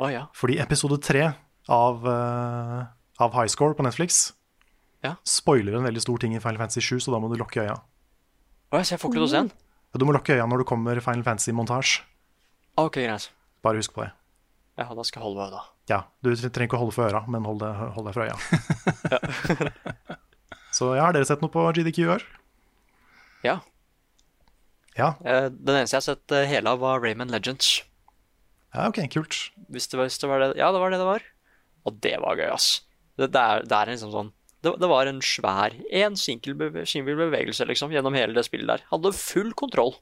[0.02, 0.26] Å ja.
[0.36, 1.30] Fordi episode tre
[1.72, 2.82] av, uh,
[3.22, 4.32] av High Score på Netflix
[5.04, 5.16] Ja.
[5.28, 7.76] spoiler en veldig stor ting i Final Fantasy 7, så da må du lukke øya.
[8.72, 9.52] Å, jeg får ikke lov til å se den.
[10.00, 12.02] Du må lukke øya når du kommer Final Fantasy-montasje.
[12.82, 13.28] Ok, greit.
[13.62, 14.12] Bare husk på det.
[14.80, 15.60] Ja, da skal jeg holde meg da.
[15.92, 18.38] Ja, Du trenger ikke å holde for øra, men hold, det, hold deg for øya.
[20.78, 22.26] så ja, har dere sett noe på GDQ i år?
[23.46, 23.60] Ja.
[24.98, 27.82] Ja, Eh, Den eneste jeg har sett eh, hele av, var Rayman Legends.
[28.74, 29.38] ja ok, kult.
[29.74, 31.24] Hvis det, var, hvis det var det Ja, det var det det var.
[31.86, 32.82] Og det var gøy, ass.
[33.18, 34.32] Det, det, er, det er liksom sånn
[34.64, 38.86] det, det var en svær En sinkel beve, bevegelse liksom gjennom hele det spillet der.
[38.92, 39.98] Hadde full kontroll.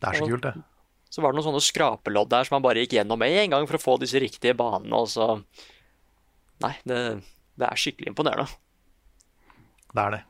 [0.00, 0.54] Det er så Og- kult, det.
[1.12, 3.66] Så var det noen sånne skrapelodd der som man bare gikk gjennom med en gang
[3.68, 5.44] for å få disse riktige banene, og så
[6.62, 6.98] Nei, det,
[7.58, 8.46] det er skikkelig imponerende.
[9.90, 10.20] Det er det.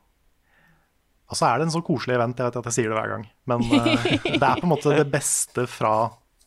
[1.29, 3.11] Og så er det en så koselig event, jeg vet at jeg sier det hver
[3.13, 3.27] gang.
[3.49, 4.07] Men uh,
[4.41, 5.93] det er på en måte det beste fra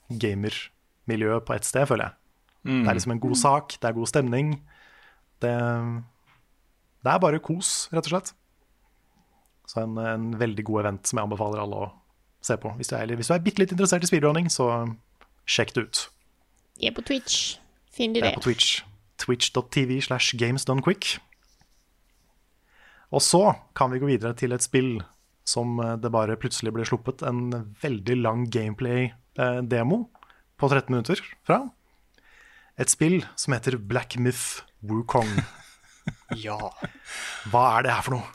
[0.09, 2.17] gamermiljøet på ett sted, føler jeg.
[2.65, 4.51] Det er liksom en god sak, det er god stemning.
[5.45, 5.53] Det,
[7.05, 8.33] det er bare kos, rett og slett.
[9.69, 11.91] Så en, en veldig god event som jeg anbefaler alle å
[12.45, 12.71] se på.
[12.79, 14.69] Hvis du er, hvis du er bitte litt interessert i speedrunning, så
[15.49, 16.01] sjekk det ut.
[16.81, 17.57] Jeg er på Twitch.
[17.95, 18.71] Finn de Det Jeg er på Twitch.
[19.21, 21.15] Twitch.tv slash games done quick.
[23.15, 24.97] Og så kan vi gå videre til et spill
[25.47, 27.47] som eh, det bare plutselig ble sluppet en
[27.81, 30.01] veldig lang gameplay-demo
[30.57, 31.61] på 13 minutter fra.
[32.81, 35.29] Et spill som heter Black Myth Wukong.
[36.33, 36.57] Ja.
[37.51, 38.29] Hva er det her for noe?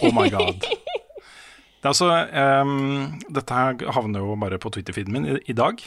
[0.00, 0.66] Oh my god.
[0.66, 5.82] Det altså, um, dette her havner jo bare på Twitter-feeden min i, i dag,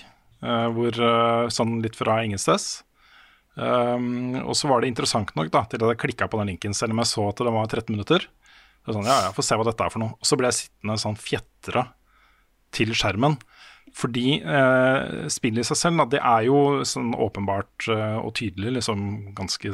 [0.46, 2.86] uh, hvor uh, sånn litt fra ingensteds.
[3.60, 6.78] Um, og så var det interessant nok da, til at jeg klikka på den linken,
[6.78, 8.30] selv om jeg så at det var 13 minutter.
[8.88, 10.16] Var sånn, ja, ja, Få se hva dette er for noe.
[10.16, 11.90] Og så ble jeg sittende sånn fjetra
[12.76, 13.36] til skjermen.
[13.98, 18.76] Fordi eh, spillet i seg selv, da, det er jo sånn åpenbart eh, og tydelig
[18.78, 19.02] liksom
[19.38, 19.74] ganske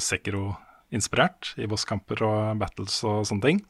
[0.85, 3.61] Sekiro-inspirert i bosskamper og battles og sånne ting.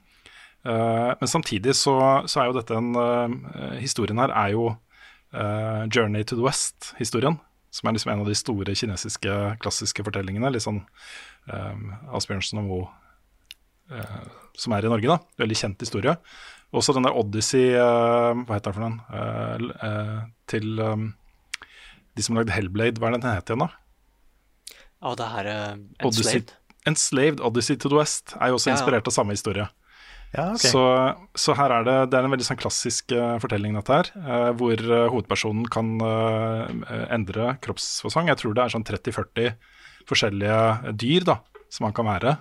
[0.65, 4.75] Eh, men samtidig så, så er jo dette en eh, Historien her er jo
[5.33, 7.39] eh, Journey to the West-historien.
[7.71, 10.49] Som er liksom en av de store kinesiske klassiske fortellingene.
[10.49, 10.85] Litt sånn
[12.15, 12.85] Asbjørnsen og Moe
[14.55, 15.17] som er i Norge, da.
[15.43, 16.13] Veldig kjent historie.
[16.71, 20.23] Også den der Odyssey Hva heter den for den?
[20.47, 22.95] Til de som lagde Hellblade.
[23.03, 23.67] Hva er den het igjen, da?
[25.03, 26.45] Ja, det her uh, Odyssey,
[26.89, 27.41] Enslaved.
[27.41, 29.67] Odyssey to the West er jo også inspirert av samme historie.
[30.35, 30.69] Ja, okay.
[30.71, 30.83] Så,
[31.37, 34.11] så her er det, det er en veldig sånn klassisk uh, fortelling, dette her.
[34.19, 35.95] Uh, hvor uh, hovedpersonen kan
[37.15, 38.31] endre kroppsfasong.
[38.31, 39.53] Jeg tror det er sånn 30-40
[40.09, 41.39] forskjellige dyr da,
[41.71, 42.35] som han kan være.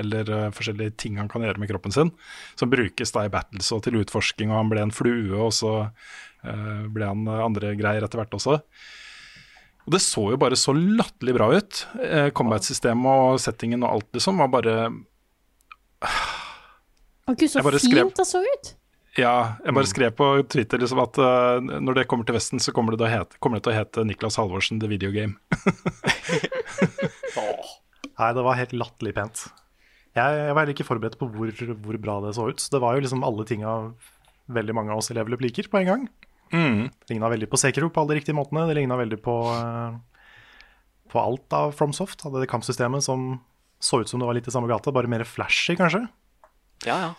[0.00, 2.10] eller forskjellige ting han kan gjøre med kroppen sin.
[2.58, 4.50] Som brukes da i battles og til utforsking.
[4.50, 5.76] Og han ble en flue, og så
[6.42, 8.58] ble han andre greier etter hvert også.
[9.84, 11.82] Og det så jo bare så latterlig bra ut.
[12.00, 14.76] Eh, Combat-systemet og settingen og alt liksom var bare
[17.28, 18.74] Var gud, så fint skrev- det så ut.
[19.14, 22.72] Ja, jeg bare skrev på Twitter liksom at uh, når det kommer til Vesten, så
[22.74, 25.36] kommer det, til å hete, kommer det til å hete Niklas Halvorsen The Video Game.
[28.18, 29.44] Nei, det var helt latterlig pent.
[30.14, 31.50] Jeg, jeg var heller ikke forberedt på hvor,
[31.86, 32.62] hvor bra det så ut.
[32.62, 33.70] Så Det var jo liksom alle tinga
[34.54, 36.04] veldig mange av oss i Level Up liker på en gang.
[36.52, 36.88] Mm.
[36.90, 38.66] Det ligna veldig på Sekiro på alle de riktige måtene.
[38.68, 39.96] Det ligna veldig på, eh,
[41.10, 42.22] på alt av FromSoft.
[42.22, 43.40] Hadde det kampsystemet som
[43.80, 46.06] så ut som det var litt i samme gate, bare mer flashy, kanskje.
[46.86, 47.10] Ja, ja.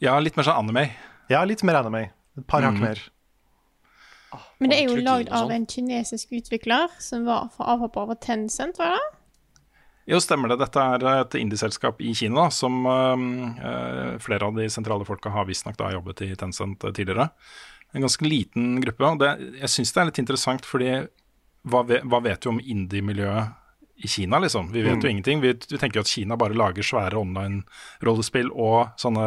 [0.00, 0.90] Ja, litt mer sånn anime.
[1.28, 2.10] Ja, litt mer anime.
[2.38, 2.80] Et par hakk Mm.
[2.80, 2.98] mer.
[4.60, 5.54] Men det er jo lagd av sånn.
[5.54, 9.16] en kinesisk utvikler som var for avhopper over Tencent, var det?
[10.06, 10.58] Jo, stemmer det.
[10.58, 15.76] Dette er et indieselskap i Kina som øh, flere av de sentrale folka har visstnok
[15.76, 17.30] jobbet i Tencent tidligere.
[17.94, 19.04] En ganske liten gruppe.
[19.04, 19.30] og det,
[19.60, 20.90] Jeg syns det er litt interessant, fordi
[21.68, 23.56] hva, ve, hva vet du om indie-miljøet
[24.00, 24.70] i Kina, liksom?
[24.72, 25.02] Vi vet Mm.
[25.02, 25.40] jo ingenting.
[25.42, 29.26] Vi, vi tenker jo at Kina bare lager svære online-rollespill og sånne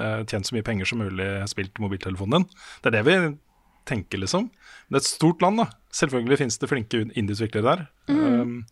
[0.00, 2.46] eh, tjent så mye penger som mulig spilt mobiltelefonen din.
[2.82, 3.16] Det er det vi
[3.84, 4.46] tenker, liksom.
[4.88, 5.66] Det er et stort land, da.
[5.92, 7.84] Selvfølgelig finnes det flinke indieutviklere der.
[8.08, 8.64] Um,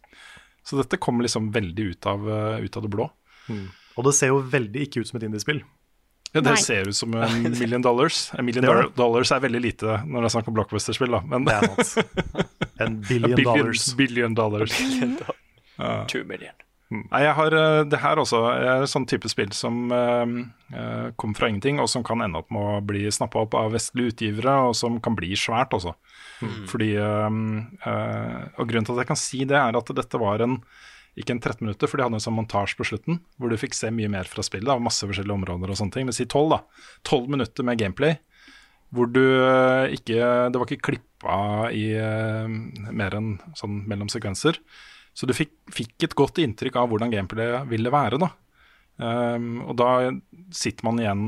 [0.64, 3.10] så dette kommer liksom veldig ut av, uh, ut av det blå.
[3.98, 5.60] Og det ser jo veldig ikke ut som et indiespill.
[6.32, 6.62] Ja, det Nei.
[6.64, 8.30] ser ut som en million dollars.
[8.38, 8.88] En million det.
[8.96, 11.20] dollars er veldig lite når det er snakk om blockbuster-spill, da.
[11.28, 12.18] Men Det er sant.
[12.82, 14.72] En billion, billion billion, dollars.
[14.80, 16.10] billion dollars.
[16.10, 16.56] Two million.
[16.92, 18.40] Nei, jeg har uh, det her også.
[18.52, 22.60] er sånn type spill som uh, kom fra ingenting, og som kan ende opp med
[22.60, 25.94] å bli snappa opp av vestlige utgivere, og som kan bli svært også.
[26.66, 30.42] Fordi um, uh, Og grunnen til at jeg kan si det, er at dette var
[30.42, 30.58] en
[31.18, 33.76] ikke en 13 minutter, for de hadde en sånn montasje på slutten, hvor du fikk
[33.76, 36.08] se mye mer fra spillet, av masse forskjellige områder og sånne ting.
[36.08, 36.62] Men si 12, da.
[37.08, 38.16] 12 minutter med gameplay,
[38.92, 40.20] hvor du uh, ikke
[40.52, 41.36] Det var ikke klippa
[41.72, 42.44] i uh,
[42.92, 44.58] mer enn sånn mellom sekvenser.
[45.16, 48.32] Så du fikk, fikk et godt inntrykk av hvordan gameplayet ville være, da.
[49.02, 50.12] Um, og da
[50.54, 51.22] sitter man igjen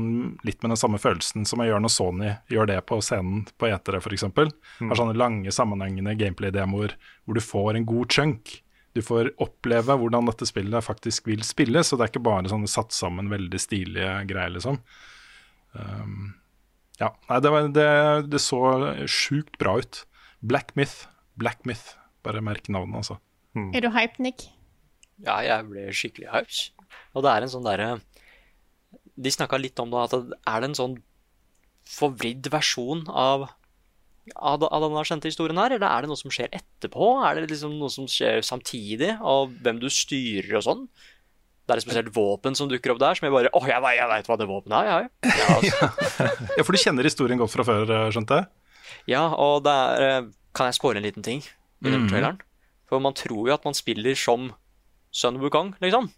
[0.45, 3.67] litt med den samme følelsen som man gjør når Sony gjør det på scenen på
[3.67, 4.27] E3 f.eks.
[4.29, 6.93] Har sånne lange, sammenhengende gameplay-demoer
[7.25, 8.53] hvor du får en god chunk.
[8.95, 12.71] Du får oppleve hvordan dette spillet faktisk vil spilles, og det er ikke bare sånne
[12.71, 14.79] satt sammen veldig stilige greier, liksom.
[15.75, 16.33] Um,
[17.01, 17.87] ja, nei, det, var, det,
[18.31, 18.61] det så
[19.11, 20.05] sjukt bra ut.
[20.39, 21.09] Black Myth.
[21.35, 21.97] Black Myth.
[22.23, 23.19] Bare merk navnet, altså.
[23.75, 24.47] Er du hype, Nick?
[25.23, 26.87] Ja, jeg ble skikkelig hyped.
[27.15, 27.89] Og det er en sånn derre
[29.15, 30.95] De snakka litt om det, at det er det en sånn
[31.85, 33.45] forvridd versjon av
[34.35, 37.09] av, denne kjente historien her, eller er det noe som skjer etterpå?
[37.27, 40.85] Er det liksom noe som skjer samtidig, av hvem du styrer og sånn?
[41.65, 44.09] Det er et spesielt våpen som dukker opp der, som jeg bare Å, jeg, jeg
[44.11, 45.09] veit hva det våpenet er, jeg.
[45.41, 46.49] Ja, altså.
[46.59, 48.49] Ja, for du kjenner historien godt fra før, eh, skjønte jeg?
[49.09, 52.09] ja, og det er eh, Kan jeg spåre en liten ting i den Mhm.
[52.11, 52.37] traileren?
[52.89, 54.51] For man tror jo at man spiller som
[55.11, 56.11] Sun Wukong, liksom.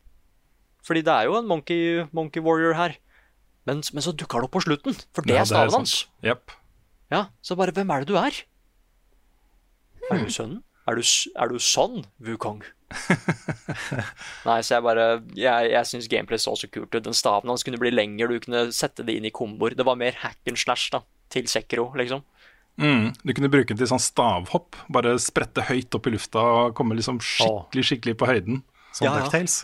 [0.83, 2.97] Fordi det er jo en monkey, monkey warrior her.
[3.65, 5.95] Men, men så dukker det opp på slutten, for det Ja, er staven hans.
[6.23, 6.51] Jepp.
[7.11, 8.35] Ja, Så bare hvem er det du er?
[10.11, 10.63] Er du sønnen?
[10.87, 11.03] Er du,
[11.35, 12.61] er du sånn, Wukong?
[14.47, 15.05] Nei, så jeg bare
[15.35, 17.03] Jeg, jeg syns gameplay så så kult ut.
[17.03, 19.75] Den staven hans kunne bli lengre, du kunne sette det inn i komboer.
[19.75, 21.01] Det var mer hack and slash da,
[21.33, 22.23] til Sekiro, liksom.
[22.77, 24.77] Mm, du kunne bruke den til sånn stavhopp.
[24.93, 28.61] Bare sprette høyt opp i lufta og komme liksom skikkelig skikkelig på høyden.
[28.93, 29.25] Sånn Ja, ja.
[29.25, 29.57] DuckTales.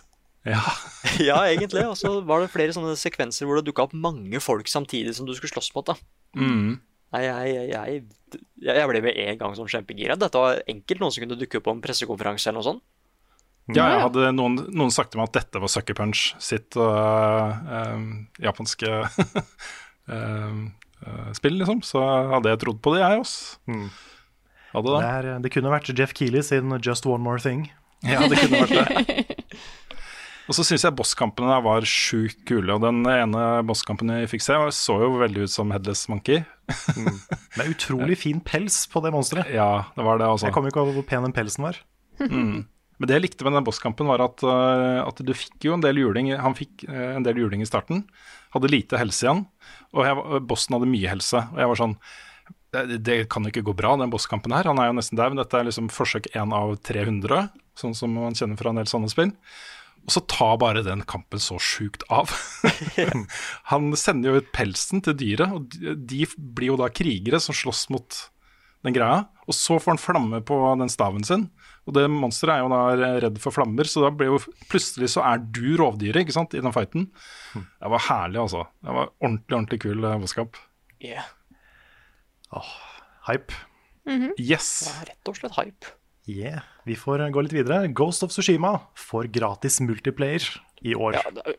[0.43, 0.63] Ja.
[1.29, 1.85] Ja, egentlig.
[1.87, 5.27] Og så var det flere sånne sekvenser hvor det dukka opp mange folk samtidig som
[5.29, 5.93] du skulle slåss mot.
[5.93, 5.95] da.
[6.35, 6.81] Mm.
[7.13, 8.01] Nei, jeg, jeg,
[8.65, 10.17] jeg, ble med en gang sånn kjempegira.
[10.17, 12.85] Dette var enkelt noen som kunne dukke opp på en pressekonferanse eller noe sånt.
[13.71, 17.53] Ja, jeg hadde noen, noen sagt til meg at dette var Sucker Punch sitt øh,
[17.77, 18.01] øh,
[18.43, 18.89] japanske
[20.11, 20.57] øh,
[21.07, 21.79] øh, spill, liksom.
[21.85, 22.01] Så
[22.33, 23.61] hadde jeg trodd på det, jeg også.
[23.71, 23.85] Mm.
[24.73, 25.13] Hadde Det, det.
[25.13, 27.69] er, det kunne vært Jeff Keeley sin Just One More Thing.
[28.03, 29.22] Ja, det kunne vært det.
[30.43, 32.75] Og så syns jeg bosskampene der var sjukt kule.
[32.75, 36.43] Og den ene bosskampen jeg fikk se, så jo veldig ut som Headless Monkey.
[37.55, 39.51] Med utrolig fin pels på det monsteret.
[39.55, 40.49] Ja, det var det, også.
[40.49, 41.79] Jeg kom ikke over hvor pen den pelsen var.
[42.19, 42.65] Mm.
[42.99, 45.83] Men det jeg likte med den bosskampen, var at, øh, at du fikk jo en
[45.83, 46.33] del juling.
[46.39, 48.03] Han fikk øh, en del juling i starten.
[48.53, 49.45] Hadde lite helse igjen.
[49.95, 51.41] Og jeg, bossen hadde mye helse.
[51.55, 51.97] Og jeg var sånn
[52.73, 54.67] det, det kan jo ikke gå bra, den bosskampen her.
[54.69, 55.35] Han er jo nesten der.
[55.37, 57.47] Dette er liksom forsøk én av 300,
[57.79, 59.31] sånn som man kjenner fra en del sånne spill.
[60.03, 62.31] Og så tar bare den kampen så sjukt av.
[63.71, 65.69] Han sender jo ut pelsen til dyret, og
[66.07, 68.17] de- blir jo da krigere som slåss mot
[68.83, 69.21] den greia.
[69.47, 71.45] Og så får han flamme på den staven sin.
[71.87, 75.23] Og det monsteret er jo da redd for flammer, så da blir jo plutselig så
[75.27, 77.07] er du rovdyret ikke sant, i den fighten.
[77.55, 78.65] Det var herlig, altså.
[78.83, 80.63] Det var ordentlig, ordentlig kul eh,
[81.03, 81.25] Yeah.
[82.55, 82.73] Åh,
[83.27, 83.55] Hype.
[84.39, 84.69] Yes!
[84.87, 85.95] Ja, rett og slett hype.
[86.29, 86.63] Yeah.
[86.87, 87.87] Vi får gå litt videre.
[87.91, 90.45] Ghost of Tsushima får gratis multiplayer
[90.81, 91.17] i år.
[91.19, 91.55] Ja, det,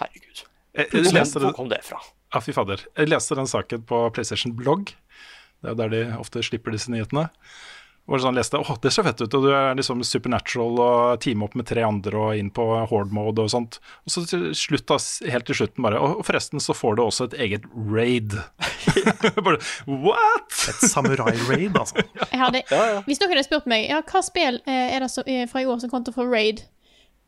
[0.00, 0.42] herregud.
[0.76, 2.00] Hvor kom, hvor det, kom det fra?
[2.34, 2.82] ja, fy fader.
[2.98, 4.92] Jeg leste den saken på PlayStation Blogg.
[5.62, 7.28] Det er der de ofte slipper disse nyhetene.
[8.06, 11.42] Hvor sånn leste åh, det ser fett ut, og du er liksom supernatural og teame
[11.42, 13.80] opp med tre andre og inn på horde mode og sånt.
[14.06, 14.98] Og så til slutt, da,
[15.32, 18.36] helt til slutten bare Og forresten så får du også et eget raid.
[19.46, 19.58] bare
[19.90, 20.54] what?!
[20.70, 22.06] Et samurai-raid, altså.
[22.32, 22.62] Jeg hadde,
[23.08, 25.66] Hvis dere hadde spurt meg ja, hva spill eh, er det som, er fra i
[25.66, 26.62] år som kom til å få raid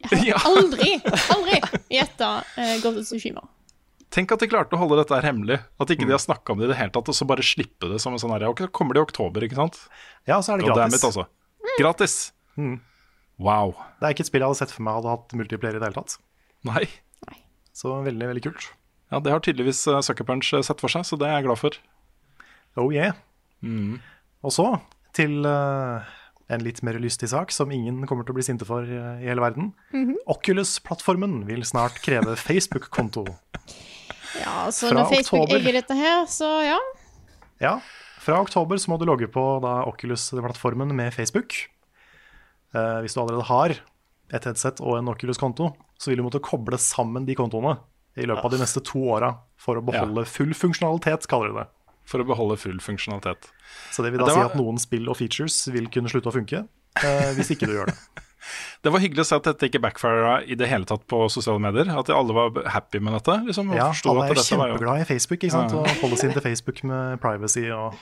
[0.06, 0.38] Jeg Ja.
[0.44, 0.92] hadde aldri,
[1.34, 1.60] aldri
[1.98, 3.42] gjetta uh, Ghost of Tsushima.
[4.14, 5.58] Tenk at de klarte å holde dette her hemmelig.
[5.80, 7.90] At ikke de har snakka om det i det hele tatt, og så bare slippe
[7.90, 9.76] det som en sånn her Ja, kommer det i oktober, ikke sant?
[10.28, 10.78] Ja, så er det gratis.
[10.78, 11.26] Goddammit, altså.
[11.78, 12.16] Gratis!
[13.38, 13.76] Wow.
[14.00, 15.90] Det er ikke et spill jeg hadde sett for meg hadde hatt multiplayer i det
[15.90, 16.16] hele tatt.
[16.66, 16.86] Nei.
[17.76, 18.70] Så veldig, veldig kult.
[19.12, 21.46] Ja, det har tydeligvis eh, Sucker Punch eh, sett for seg, så det er jeg
[21.46, 21.76] glad for.
[22.80, 23.14] Oh yeah.
[24.44, 24.66] Og så
[25.16, 26.08] til eh,
[26.48, 29.28] en litt mer lystig sak som ingen kommer til å bli sinte for eh, i
[29.28, 29.72] hele verden.
[30.26, 33.26] Oculus-plattformen vil snart kreve Facebook-konto.
[34.38, 35.62] Ja, så Fra når Facebook oktober.
[35.64, 36.76] eier dette her, så ja.
[37.64, 37.70] Ja,
[38.22, 39.40] fra oktober så må du logge på
[39.88, 41.56] Oculus-plattformen med Facebook.
[42.76, 43.74] Eh, hvis du allerede har
[44.28, 47.78] et headset og en Oculus-konto, så vil du måtte koble sammen de kontoene
[48.20, 51.66] i løpet av de neste to åra for å beholde full funksjonalitet, kaller de det.
[52.08, 53.50] For å beholde full funksjonalitet.
[53.92, 56.32] Så det vil da det si at noen spill og features vil kunne slutte å
[56.32, 56.62] funke
[57.04, 57.98] eh, hvis ikke du gjør det.
[58.80, 61.60] Det var hyggelig å se at dette ikke backfira i det hele tatt på sosiale
[61.60, 61.88] medier.
[61.92, 63.34] At alle var happy med dette.
[63.48, 65.74] Liksom, og Ja, alle at er dette var jo- kjempeglad i Facebook, ikke sant?
[65.74, 65.82] Ja.
[65.82, 67.98] og holder seg inn til Facebook med privacy og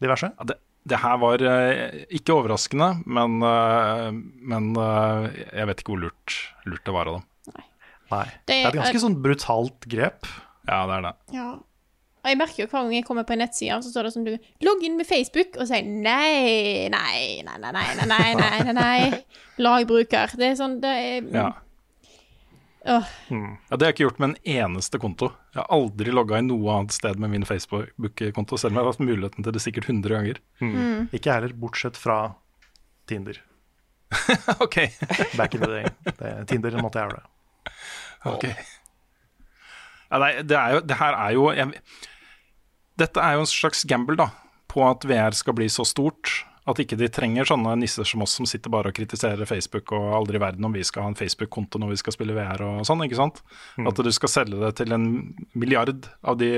[0.00, 0.30] diverse.
[0.38, 0.56] Ja, det,
[0.88, 4.08] det her var eh, ikke overraskende, men, eh,
[4.54, 5.28] men eh,
[5.58, 6.38] jeg vet ikke hvor lurt,
[6.70, 7.62] lurt det var av dem.
[8.14, 8.24] Nei.
[8.24, 10.30] Det Det er et er- ganske sånn brutalt grep.
[10.70, 11.14] Ja, det er det.
[11.36, 11.50] ja.
[12.26, 14.24] Og jeg merker jo hver gang jeg kommer på en nettside, så står det sånn
[14.26, 14.32] du
[14.66, 18.74] Logg inn med Facebook, og sier nei, nei, nei, nei, nei, nei, nei, nei, nei,
[18.74, 19.20] nei.
[19.62, 20.34] Lag bruker.
[20.34, 21.46] Det er sånn, det er Ja.
[22.86, 23.06] Åh.
[23.30, 25.30] Ja, Det har jeg ikke gjort med en eneste konto.
[25.54, 28.92] Jeg har aldri logga inn noe annet sted med min Facebook-konto, selv om jeg har
[28.92, 30.40] hatt muligheten til det sikkert 100 ganger.
[30.62, 31.08] Mm.
[31.10, 32.18] Ikke jeg heller, bortsett fra
[33.10, 33.40] Tinder.
[34.64, 34.78] ok.
[35.38, 35.90] Back in the day.
[36.06, 37.74] Det, Tinder måtte jeg gjøre det.
[38.26, 38.46] Ok.
[40.06, 41.82] Ja, nei, det, er jo, det her er jo jeg,
[42.96, 44.30] Dette er jo en slags gamble da,
[44.72, 48.32] på at VR skal bli så stort at ikke de trenger sånne nisser som oss
[48.40, 51.18] som sitter bare og kritiserer Facebook og aldri i verden om vi skal ha en
[51.18, 53.38] Facebook-konto når vi skal spille VR og sånn, ikke sant?
[53.86, 55.06] At du skal selge det til en
[55.54, 56.50] milliard av de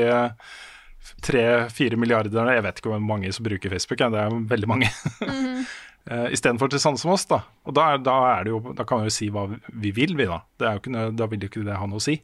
[1.25, 4.89] tre-fire milliardene, jeg vet ikke hvor mange som bruker Facebook, ja, det er veldig mange.
[5.21, 5.61] Mm.
[6.35, 7.43] Istedenfor til sånne som oss, da.
[7.69, 10.17] Og da, er- da, er det jo, da kan vi jo si hva vi vil,
[10.17, 10.41] vi, da.
[10.57, 12.17] Det er jo ikke, da vil jo ikke det ha noe å si.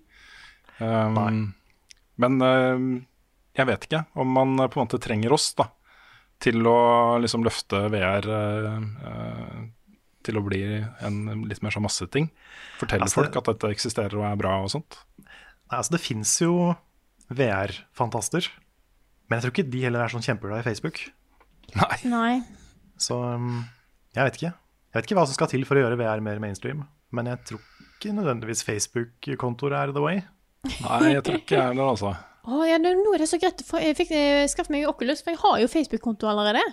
[0.81, 1.21] Um,
[2.25, 2.87] men uh,
[3.55, 5.69] jeg vet ikke om man uh, på en måte trenger oss, da.
[6.43, 6.79] Til å
[7.23, 9.61] liksom løfte VR uh, uh,
[10.25, 10.63] til å bli
[11.05, 12.31] en litt mer sånn masseting.
[12.81, 14.99] Fortelle Altså, folk at dette eksisterer og er bra og sånt.
[15.21, 16.73] Nei, altså, det fins jo
[17.35, 18.49] VR-fantaster,
[19.29, 21.01] men jeg tror ikke de heller er sånn kjempeglade i Facebook.
[21.75, 21.97] Nei.
[22.11, 22.33] Nei.
[23.01, 23.65] Så um,
[24.17, 24.53] jeg vet ikke.
[24.53, 27.41] Jeg vet ikke hva som skal til for å gjøre VR mer mainstream, men jeg
[27.49, 27.65] tror
[27.95, 30.21] ikke nødvendigvis Facebook-kontoer er the way.
[30.85, 32.15] Nei, jeg tror ikke jeg heller, altså.
[32.45, 33.63] Å ja, nå er det så greit.
[33.65, 36.65] For jeg fikk skaffet skaffe meg Oculus, for jeg har jo Facebook-konto allerede.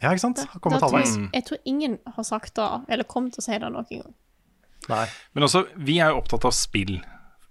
[0.00, 0.40] Ja, ikke sant?
[0.40, 3.52] Da, Da tror jeg, jeg tror ingen har sagt det, eller kommet til å si
[3.60, 4.14] det noen gang.
[4.88, 5.04] Nei.
[5.36, 7.00] Men også, vi er jo opptatt av spill,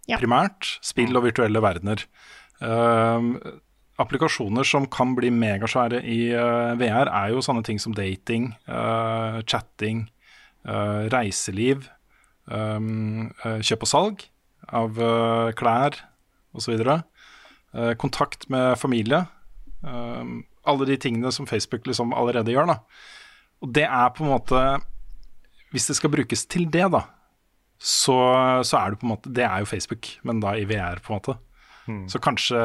[0.10, 0.18] Ja.
[0.18, 0.80] primært.
[0.82, 2.02] Spill og virtuelle verdener.
[2.60, 3.38] Uh,
[4.02, 9.42] applikasjoner som kan bli megasvære i uh, VR, er jo sånne ting som dating, uh,
[9.46, 10.08] chatting,
[10.66, 11.86] uh, reiseliv,
[12.50, 14.26] um, uh, kjøp og salg
[14.74, 16.02] av uh, klær
[16.58, 16.74] osv.
[16.82, 17.02] Uh,
[18.02, 19.26] kontakt med familie.
[19.84, 22.68] Um, alle de tingene som Facebook liksom allerede gjør.
[22.68, 22.80] da.
[23.62, 24.60] Og det er på en måte
[25.72, 27.02] Hvis det skal brukes til det, da,
[27.80, 28.16] så,
[28.66, 31.14] så er det på en måte Det er jo Facebook, men da i VR, på
[31.14, 31.38] en måte.
[32.10, 32.58] Så kanskje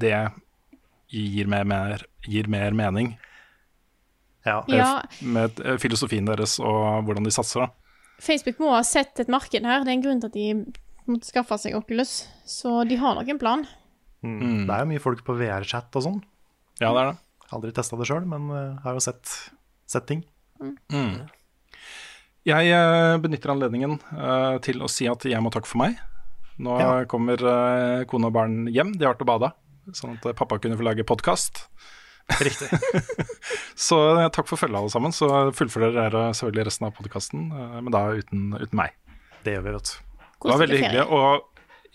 [0.00, 0.14] det
[1.10, 3.16] gir mer, mer, gir mer mening
[4.46, 4.60] Ja.
[4.68, 5.02] eh, Ja.
[5.22, 7.68] med eh, filosofien deres og hvordan de satser, da.
[8.20, 9.84] Facebook må ha sett et marked her.
[9.84, 10.72] Det er en grunn til at de
[11.06, 12.26] måtte skaffe seg Oculus.
[12.46, 13.66] Så de har nok en plan.
[14.22, 14.66] Mm.
[14.68, 16.18] Det er jo mye folk på VR-chat og sånn.
[16.80, 17.18] Ja, det er det.
[17.56, 19.26] Aldri testa det sjøl, men uh, har jo sett,
[19.90, 20.20] sett ting.
[22.48, 25.98] Jeg eh, benytter anledningen eh, til å si at jeg må takke for meg.
[26.60, 26.92] Nå Ja.
[27.08, 29.50] kommer eh, kone og barn hjem, de har vært og bada,
[29.96, 31.66] sånn at eh, pappa kunne få lage podkast.
[32.40, 32.68] Riktig.
[33.88, 35.12] Så eh, takk for følget, alle sammen.
[35.16, 38.96] Så fullfører dere selvfølgelig resten av podkasten, men da uten, uten meg.
[39.44, 40.26] Det gjør vi, vet du.
[40.40, 41.49] Det var veldig hyggelig, og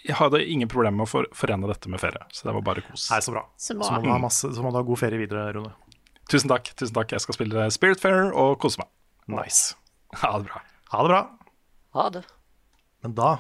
[0.06, 2.22] jeg hadde ingen problemer med å for, forene dette med ferie.
[2.34, 3.08] Så det var bare kos.
[3.12, 3.46] Nei, så bra.
[3.58, 5.74] Så Så må, du ha masse, så må du ha god ferie videre, Rune.
[6.32, 6.72] Tusen takk.
[6.74, 8.90] tusen takk Jeg skal spille Spiritfarer og kose meg.
[9.30, 9.76] Nice.
[10.22, 10.62] Ha det bra.
[10.94, 11.22] Ha det bra.
[11.98, 12.24] Ha det.
[13.06, 13.32] Men da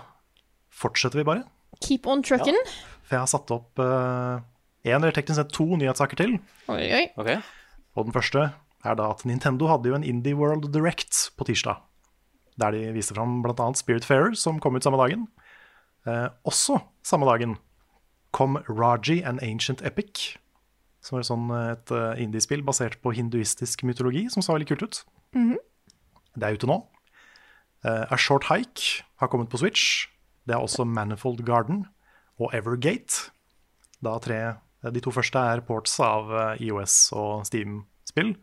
[0.73, 1.45] fortsetter vi bare.
[1.85, 2.57] Keep on trucking.
[3.05, 6.37] For jeg har satt opp én, eller teknisk sett to nyhetssaker til.
[6.71, 7.03] Oi, oi.
[7.17, 7.41] Okay.
[7.95, 8.49] Og den første
[8.85, 11.81] er da at Nintendo hadde jo en Indie World Direct på tirsdag.
[12.61, 13.71] Der de viste fram bl.a.
[13.77, 15.25] Spirit Fair, som kom ut samme dagen.
[16.05, 17.55] Eh, også samme dagen
[18.35, 20.35] kom Raji and Ancient Epic,
[21.05, 24.83] som er sånn eh, et eh, indiespill basert på hinduistisk mytologi, som så veldig kult
[24.85, 24.99] ut.
[26.35, 26.81] Det er ute nå.
[27.85, 30.05] Eh, A Short Hike har kommet på Switch.
[30.45, 31.85] Det er også Manifold Garden
[32.41, 33.31] og Evergate.
[34.03, 34.41] Da tre,
[34.83, 36.29] eh, de to første er ports av
[36.61, 38.35] IOS og Steam-spill.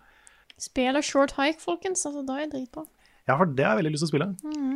[0.59, 2.07] Spiller Short Hike, folkens.
[2.07, 2.87] Altså, da er jeg dritbra.
[3.29, 4.29] Ja, for det har jeg veldig lyst til å spille.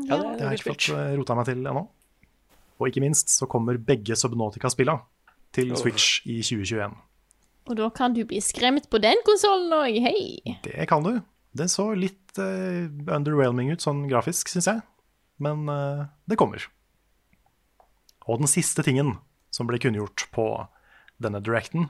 [0.06, 1.82] Ja, det, Det har jeg ikke fått rota meg til ennå.
[2.76, 5.00] Og ikke minst så kommer begge Subnautica-spillene
[5.56, 6.92] til Switch i 2021.
[7.66, 9.96] Og da kan du bli skremt på den konsollen òg.
[10.04, 10.58] Hei!
[10.62, 11.16] Det kan du.
[11.56, 14.84] Det så litt uh, underwhelming ut sånn grafisk, syns jeg.
[15.42, 16.62] Men uh, det kommer.
[18.28, 19.16] Og den siste tingen
[19.54, 20.46] som ble kunngjort på
[21.22, 21.88] denne directen,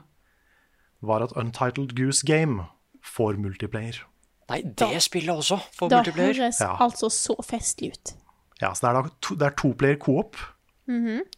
[1.03, 2.63] var at Untitled Goose Game
[3.05, 3.99] får multiplayer.
[4.47, 6.33] Nei, det spillet også, Det multiplayer.
[6.39, 6.77] høres Ja.
[6.79, 8.13] altså så festlig ut.
[8.61, 10.39] Ja, så det er da to, det er toplayer coop,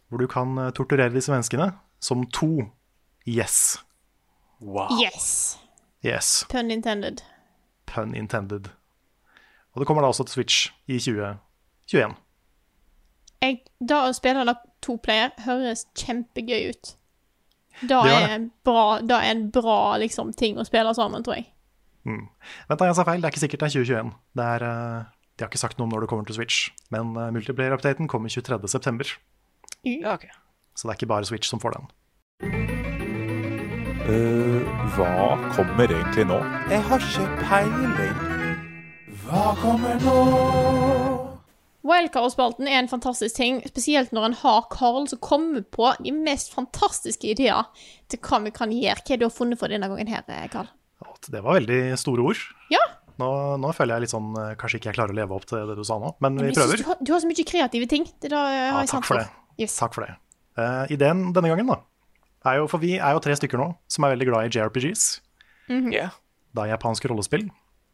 [0.08, 2.70] hvor du kan eh, torturere disse menneskene som to
[3.26, 3.78] yes.
[4.60, 4.88] Wow.
[5.00, 5.58] Yes!
[6.04, 6.44] Yes.
[6.48, 7.22] Pun intended.
[7.86, 8.70] Pun intended.
[9.74, 12.14] Og det kommer da også til Switch i 2021.
[13.40, 14.54] Jeg, da å spille da
[14.84, 16.96] to player høres kjempegøy ut.
[17.80, 18.34] Da Det er, det.
[18.34, 21.48] en bra, da er en bra liksom, ting å spille sammen, tror jeg.
[22.04, 23.20] Vent, da, jeg sa feil.
[23.20, 24.12] Det er ikke sikkert det er 2021.
[24.36, 26.70] Det er, eh, de har ikke sagt noe om når det kommer til Switch.
[26.92, 29.16] Men uh, multiplayer-updaten kommer 23.9.,
[29.86, 30.30] Ja, okay.
[30.76, 31.88] så det er ikke bare Switch som får den.
[34.10, 34.60] Uh,
[34.96, 36.38] hva kommer egentlig nå?
[36.72, 38.22] Jeg har ikke peiling.
[39.24, 40.16] Hva kommer nå?
[41.86, 46.52] Wildcard-spalten er en fantastisk ting, spesielt når en har Carl som kommer på de mest
[46.52, 47.70] fantastiske ideer
[48.12, 49.00] til hva vi kan gjøre.
[49.00, 50.68] Hva har du har funnet for denne gangen her, Carl?
[51.30, 52.42] Det var veldig store ord.
[52.72, 52.82] Ja,
[53.20, 53.28] Nå,
[53.60, 55.76] nå føler jeg litt sånn eh, Kanskje ikke jeg klarer å leve opp til det
[55.78, 56.80] du sa nå, men vi prøver.
[56.80, 58.06] Du har, du har så mye kreative ting.
[58.22, 59.26] Det da, eh, har Ja, jeg takk sans for det.
[59.60, 59.76] Yes.
[59.78, 60.16] Takk for det.
[60.58, 61.78] Uh, ideen denne gangen, da,
[62.50, 65.08] er jo For vi er jo tre stykker nå som er veldig glad i JRPGs.
[65.94, 66.08] Ja.
[66.56, 67.44] da japanske rollespill.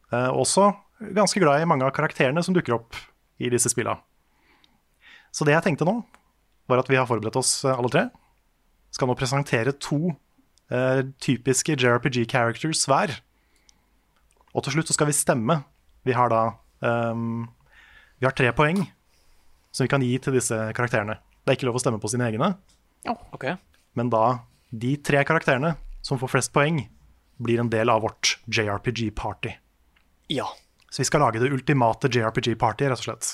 [0.09, 0.71] Uh, også
[1.13, 2.97] ganske glad i mange av karakterene som dukker opp
[3.37, 3.99] i disse spilla.
[5.35, 5.99] Så det jeg tenkte nå,
[6.67, 8.07] var at vi har forberedt oss eh, alle tre.
[8.95, 10.15] Skal nå presentere to
[10.73, 13.13] uh, typiske JRPG characters hver.
[14.55, 15.61] Og til slutt så skal vi stemme.
[16.07, 16.41] Vi har da
[16.81, 17.45] um,
[18.17, 18.81] Vi har tre poeng
[19.75, 21.19] som vi kan gi til disse karakterene.
[21.47, 22.49] Det er ikke lov å stemme på sine egne,
[23.33, 23.53] Okay.
[23.95, 24.39] men da
[24.75, 26.81] de tre karakterene som får flest poeng,
[27.39, 29.53] blir en del av vårt JRPG-party.
[30.33, 30.43] Ja.
[30.91, 33.29] Så vi skal lage det ultimate JRPG-party, rett og slett.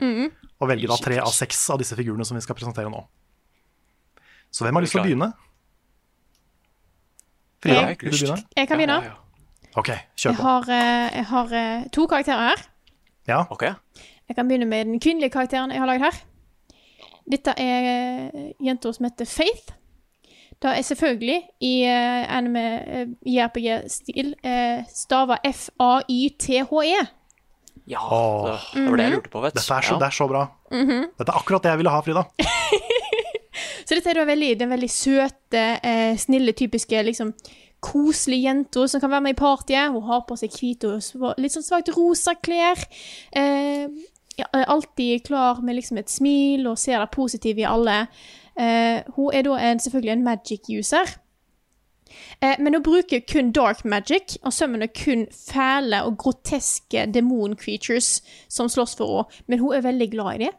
[0.00, 3.02] Og velge da tre av seks av disse figurene som vi skal presentere nå.
[4.50, 5.32] Så hvem har lyst til å begynne?
[7.60, 8.44] Frida, Jeg vil du begynne?
[8.56, 8.98] Jeg kan begynne.
[9.02, 10.42] Ja, ja, OK, kjør Jeg på.
[10.46, 12.64] har, eh, jeg har eh, to karakterer her.
[13.28, 13.74] Ja, Okay.
[14.28, 16.16] Jeg kan begynne med den kvinnelige karakteren jeg har lagd her.
[17.28, 19.74] Dette er eh, jenta som heter Faith.
[20.58, 27.04] Det er selvfølgelig i uh, anime uh, JRPG-stil uh, stava F-A-Y-T-H-E.
[27.88, 29.60] Ja, det, det var det jeg lurte på, vet du.
[29.60, 30.00] dette er så, ja.
[30.02, 30.42] det er så bra.
[30.72, 32.26] Dette er akkurat det jeg ville ha, Frida.
[33.88, 37.32] Så dette er da veldig, den veldig søte, eh, snille, typiske liksom
[37.80, 39.94] koselige jente som kan være med i partyet.
[39.94, 42.82] Hun har på seg hvite og litt sånn svakt rosa klær.
[43.32, 43.88] Eh,
[44.46, 48.06] alltid klar med liksom et smil og ser det positive i alle.
[48.58, 51.16] Eh, hun er da en, selvfølgelig en magic-user.
[52.40, 58.68] Eh, men hun bruker kun dark magic, og sømmene kun fæle og groteske demon-creatures som
[58.68, 59.44] slåss for henne.
[59.46, 60.54] Men hun er veldig glad i det.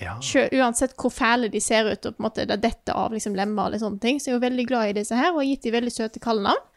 [0.00, 0.16] Ja.
[0.62, 3.68] Uansett hvor fæle de ser ut, og på en måte det detter av liksom lemmer
[3.68, 5.76] eller sånne ting, så er hun veldig glad i disse her, og har gitt dem
[5.76, 6.68] veldig søte kallenavn.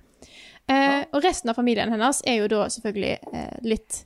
[0.72, 4.04] Eh, og resten av familien hennes er jo da selvfølgelig eh, litt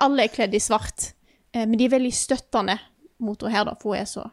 [0.00, 1.12] Alle er kledd i svart,
[1.54, 2.78] eh, men de er veldig støttende
[3.18, 4.28] mot henne her, da, for hun er så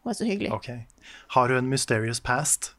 [0.00, 0.52] Hun er så hyggelig.
[0.52, 0.68] Ok.
[1.34, 2.74] Har du en mysterious past?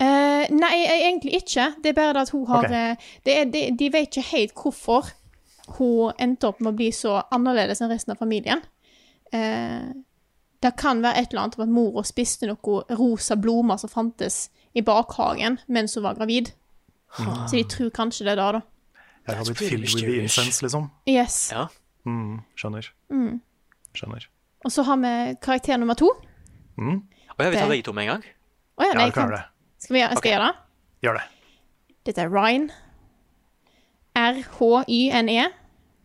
[0.00, 1.72] Uh, nei, egentlig ikke.
[1.82, 2.70] Det er bare det at hun har Ok.
[2.70, 5.10] eh, det er, de, de vet ikke helt hvorfor
[5.76, 8.62] hun endte opp med å bli så annerledes enn resten av familien.
[9.34, 9.90] Uh,
[10.62, 14.40] det kan være et eller annet om at mora spiste noen rosa blomster som fantes
[14.76, 16.52] i bakhagen mens hun var gravid.
[17.18, 18.60] Så de tror kanskje det er det, da.
[19.36, 20.90] Har blitt pretty filled with the incense, liksom.
[21.08, 21.50] Yes.
[21.52, 21.66] Ja.
[22.06, 22.88] Mm, skjønner.
[23.94, 24.26] Skjønner.
[24.64, 25.12] Og så har vi
[25.42, 26.10] karakter nummer to.
[26.76, 27.02] Mm,
[27.38, 28.24] Og jeg vil ta begge to med en gang.
[28.78, 29.42] Å ja, ja, nei, du kan det.
[29.78, 30.56] Skal, vi, gjøre- skal jeg gjøre det?
[31.06, 31.24] Gjør det.
[32.06, 32.70] Dette er Ryan.
[34.16, 35.44] R-H-Y-N-E.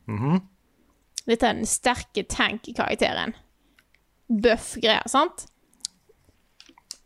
[0.08, 0.42] Mhm.
[1.28, 3.34] Dette er den sterke tank-karakteren.
[4.30, 5.48] Bøff greier, sant?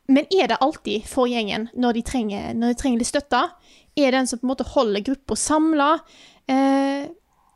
[0.10, 3.42] Men er det alltid for gjengen når de trenger, når de trenger litt støtte?
[4.00, 5.90] Er den som på en måte holder gruppa samla.
[6.50, 7.10] Eh,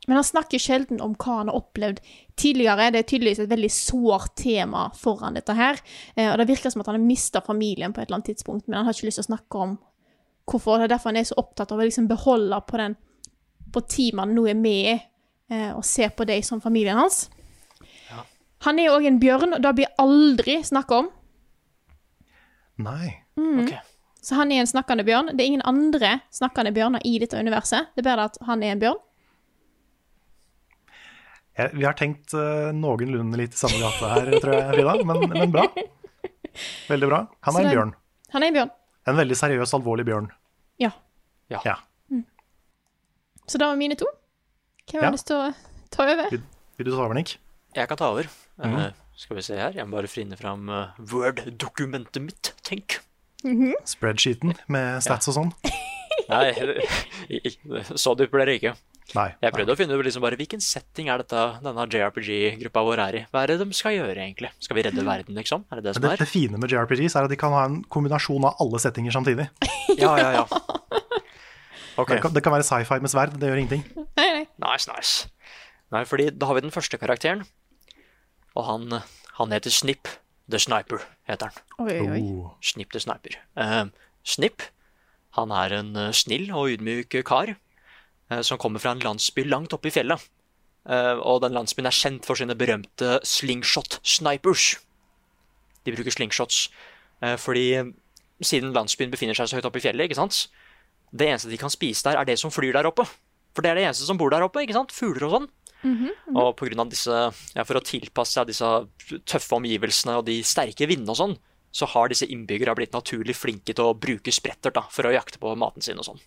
[0.06, 2.02] men han snakker sjelden om hva han har opplevd
[2.36, 2.90] tidligere.
[2.92, 5.80] Det er tydeligvis et veldig sårt tema foran dette her.
[6.16, 8.68] Eh, og det virker som at han har mista familien på et eller annet tidspunkt,
[8.68, 9.78] men han har ikke lyst til å snakke om
[10.50, 10.78] hvorfor.
[10.78, 12.98] Det er derfor han er så opptatt av å liksom beholde på den
[13.74, 14.98] på teamet han nå er med i,
[15.50, 17.26] eh, og se på deg som familien hans.
[18.64, 21.10] Han er òg en bjørn, og det blir aldri snakka om.
[22.84, 23.10] Nei.
[23.36, 23.64] Mm.
[23.64, 23.74] Ok.
[24.24, 25.32] Så han er en snakkende bjørn.
[25.36, 27.90] Det er ingen andre snakkende bjørner i dette universet.
[27.94, 29.02] Det er bare at han er en bjørn.
[31.54, 34.94] Jeg, vi har tenkt uh, noenlunde litt i samme gate her, tror jeg, Frida.
[35.06, 35.66] Men, men bra.
[36.88, 37.20] Veldig bra.
[37.46, 37.92] Han er en bjørn.
[38.34, 38.72] Han er en bjørn.
[39.12, 40.30] En veldig seriøs, alvorlig bjørn.
[40.82, 40.90] Ja.
[41.52, 41.60] Ja.
[41.68, 41.76] Ja.
[43.44, 44.08] Så da var mine to.
[44.88, 45.06] Hvem Ja.
[45.10, 45.52] har lyst til å
[45.92, 46.30] ta over?
[46.32, 46.42] Vil,
[46.80, 47.36] vil du ta over, Nick?
[47.76, 48.26] Jeg kan ta over.
[48.58, 48.74] Mm.
[48.80, 48.90] Uh,
[49.20, 49.76] skal vi se her.
[49.76, 52.98] Jeg må bare finne fram uh, Word-dokumentet mitt, tenk.
[53.88, 55.54] Spreadsheeten med stats og sånn?
[56.32, 56.50] Nei,
[57.98, 58.74] så dypt ble det ikke.
[59.12, 59.26] Nei.
[59.44, 63.18] Jeg prøvde å finne ut liksom bare hvilken setting er dette denne JRPG-gruppa vår er
[63.18, 63.22] i.
[63.30, 64.50] Hva er det de skal gjøre, egentlig?
[64.64, 65.66] Skal vi redde verden, liksom?
[65.68, 66.22] Er det det som det, er?
[66.24, 69.50] det fine med JRPGs er at de kan ha en kombinasjon av alle settinger samtidig.
[69.94, 70.46] Ja, ja, ja.
[71.94, 72.16] Okay.
[72.16, 73.84] Det, kan, det kan være sci-fi med sverd, det gjør ingenting.
[74.18, 74.46] Nei, nei.
[74.64, 75.28] Nice, nice.
[75.94, 77.44] Nei, fordi da har vi den første karakteren.
[78.58, 78.96] Og han,
[79.36, 80.10] han heter Snip
[80.50, 81.86] the Sniper, heter han.
[81.86, 82.20] Oi, oi.
[82.20, 82.54] Oh.
[82.62, 83.38] Snip the Sniper.
[83.56, 83.84] Eh,
[84.24, 84.62] Snipp
[85.34, 89.74] han er en eh, snill og ydmyk kar eh, som kommer fra en landsby langt
[89.74, 90.22] oppe i fjellet.
[90.86, 94.76] Eh, og den landsbyen er kjent for sine berømte slingshot snipers.
[95.84, 96.68] De bruker slingshots
[97.24, 97.66] eh, fordi
[98.44, 100.46] siden landsbyen befinner seg så høyt oppe i fjellet, ikke sant?
[101.14, 103.06] det eneste de kan spise der, er det som flyr der oppe.
[103.54, 104.94] For det er det eneste som bor der oppe, ikke sant?
[104.94, 105.44] Fugler og sånn.
[106.34, 107.12] Og på grunn av disse,
[107.54, 108.68] ja, for å tilpasse seg disse
[109.28, 111.36] tøffe omgivelsene og de sterke vindene og sånn,
[111.74, 115.54] så har disse innbyggere blitt naturlig flinke til å bruke sprettert for å jakte på
[115.58, 116.20] maten sin og sånn.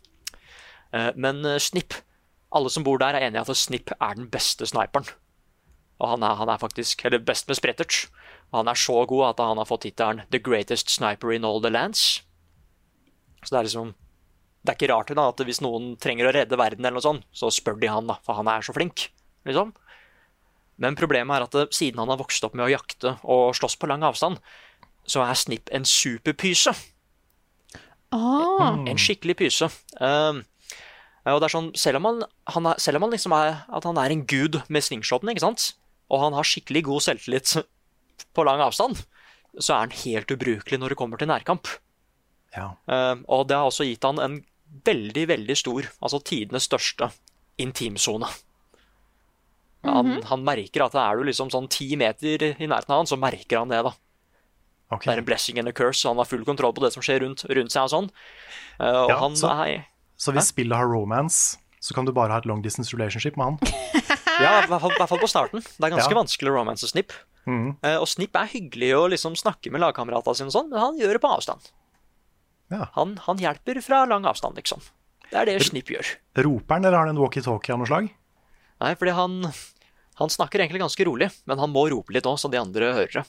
[0.93, 1.93] Eh, Men eh, Snipp,
[2.51, 5.07] alle som bor der er enige i at Snipp er den beste sniperen.
[5.97, 8.09] Og han er, han er faktisk, eller best med sprettert.
[8.51, 11.61] Og han er så god at han har fått tittelen The Greatest Sniper in All
[11.63, 12.21] the Lands.
[13.43, 13.95] Så det er liksom
[14.67, 17.23] Det er ikke rart da, at hvis noen trenger å redde verden, eller noe sånt,
[17.31, 19.07] så spør de han, da, for han er så flink.
[19.49, 19.73] Liksom.
[20.77, 23.89] Men problemet er at siden han har vokst opp med å jakte og slåss på
[23.89, 24.37] lang avstand,
[25.07, 26.75] så er Snipp en superpyse.
[28.13, 29.67] Ah, En skikkelig pyse.
[29.99, 30.43] Um,
[31.27, 32.21] og det er sånn, selv om han,
[32.53, 35.43] han, er, selv om han liksom er at han er en gud med slingshoten, ikke
[35.43, 35.73] sant?
[36.07, 37.53] og han har skikkelig god selvtillit
[38.35, 39.01] på lang avstand,
[39.57, 41.67] så er han helt ubrukelig når det kommer til nærkamp.
[42.55, 42.71] Ja.
[42.87, 44.37] Uh, og det har også gitt han en
[44.87, 47.09] veldig, veldig stor, altså tidenes største,
[47.59, 48.29] intimsone.
[49.87, 53.17] Han, han merker at er du liksom sånn ti meter i nærheten av han, så
[53.19, 53.93] merker han det, da.
[54.91, 55.09] Okay.
[55.09, 57.03] Det er en blessing and a curse, så han har full kontroll på det som
[57.03, 58.09] skjer rundt, rundt seg og sånn.
[58.79, 59.85] Uh, og Ja, han så- er
[60.17, 63.45] Så hvis spillet har romance, så kan du bare ha et long distance relationship med
[63.45, 63.59] han.
[64.37, 65.63] Ja, i hvert fall, på starten.
[65.65, 66.19] Det er ganske Ja.
[66.21, 67.11] vanskelig romance Snipp.
[67.47, 67.77] Mm.
[67.83, 70.99] Uh, og Snipp er hyggelig å liksom snakke med lagkameratene sine, og sånn, men han
[70.99, 71.71] gjør det på avstand.
[72.69, 72.89] Ja.
[72.93, 74.81] Han, han hjelper fra lang avstand, liksom.
[75.31, 76.05] Det er det Snipp gjør.
[76.37, 78.11] Roper han, eller har han en walkietalkie av noe slag?
[78.79, 79.39] Nei, fordi han,
[80.17, 83.19] han snakker egentlig ganske rolig, men han må rope litt òg, så de andre hører
[83.19, 83.25] det.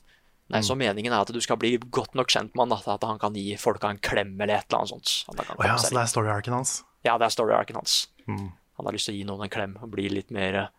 [0.48, 3.18] Nei, så Meningen er at du skal bli godt nok kjent med han, at han
[3.20, 5.12] kan gi folka en klem eller et eller annet sånt.
[5.28, 6.78] Han ja, så det er story-arken hans.
[7.04, 7.98] Ja, det er story-arken hans.
[8.24, 8.46] Mm.
[8.80, 10.70] Han har lyst til å gi noen en klem og bli litt mer eh,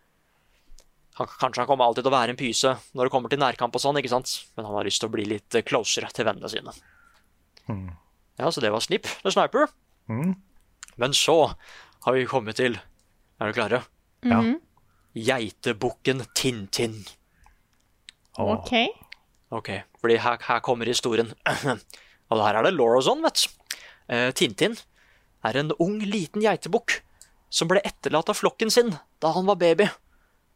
[1.19, 3.75] han, Kanskje han kommer alltid til å være en pyse når det kommer til nærkamp
[3.75, 4.33] og sånn, ikke sant?
[4.57, 6.73] Men han har lyst til å bli litt closer closere til vennene sine.
[7.69, 7.89] Mm.
[8.39, 9.69] Ja, så det var Snipp, the sniper.
[10.09, 10.33] Mm.
[10.97, 11.37] Men så
[12.07, 13.83] har vi kommet til Er du klare?
[14.25, 14.39] Ja.
[15.13, 17.05] Geitebukken Tintin.
[18.37, 18.53] Åh.
[18.53, 18.73] OK.
[19.49, 21.33] Ok, fordi her, her kommer historien.
[22.29, 23.77] og her er det law og sånn, vet du.
[24.09, 24.77] Eh, Tintin
[25.45, 26.99] er en ung, liten geitebukk
[27.49, 29.89] som ble etterlatt av flokken sin da han var baby.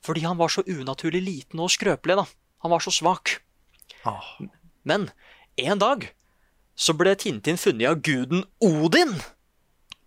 [0.05, 2.25] Fordi han var så unaturlig liten og skrøpelig, da.
[2.63, 3.38] Han var så svak.
[4.05, 4.35] Ah.
[4.84, 5.09] Men
[5.57, 6.09] en dag
[6.75, 9.15] så ble Tintin funnet av guden Odin.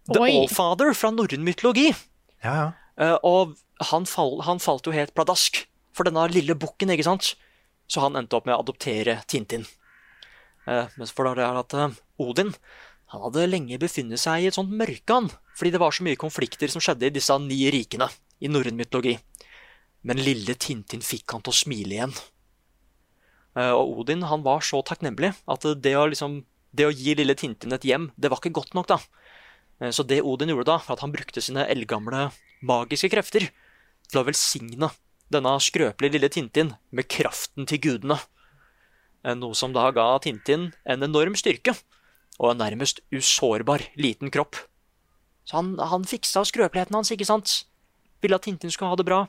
[0.07, 0.31] The Oi.
[0.31, 1.91] Allfather fra norrøn mytologi.
[2.45, 2.67] Ja, ja.
[2.97, 5.65] Eh, og han, fall, han falt jo helt pladask
[5.97, 7.35] for denne lille bukken, ikke sant?
[7.89, 9.67] Så han endte opp med å adoptere Tintin.
[10.67, 12.53] Eh, men for det er at eh, Odin
[13.13, 16.73] han hadde lenge befunnet seg i et sånt mørkeand, fordi det var så mye konflikter
[16.73, 18.09] som skjedde i disse ni rikene
[18.43, 19.15] i norrøn mytologi.
[20.07, 22.17] Men lille Tintin fikk han til å smile igjen.
[23.57, 26.41] Eh, og Odin han var så takknemlig at det å, liksom,
[26.75, 29.01] det å gi lille Tintin et hjem, det var ikke godt nok, da.
[29.93, 32.31] Så det Odin gjorde da, var at han brukte sine eldgamle
[32.65, 33.45] magiske krefter
[34.11, 34.91] til å velsigne
[35.33, 38.19] denne skrøpelige lille Tintin med kraften til gudene.
[39.25, 41.75] Eh, Noe som da ga Tintin en enorm styrke
[42.39, 44.59] og en nærmest usårbar liten kropp.
[45.47, 47.63] Så han, han fiksa skrøpeligheten hans, ikke sant?
[48.23, 49.25] Ville at Tintin skulle ha det bra.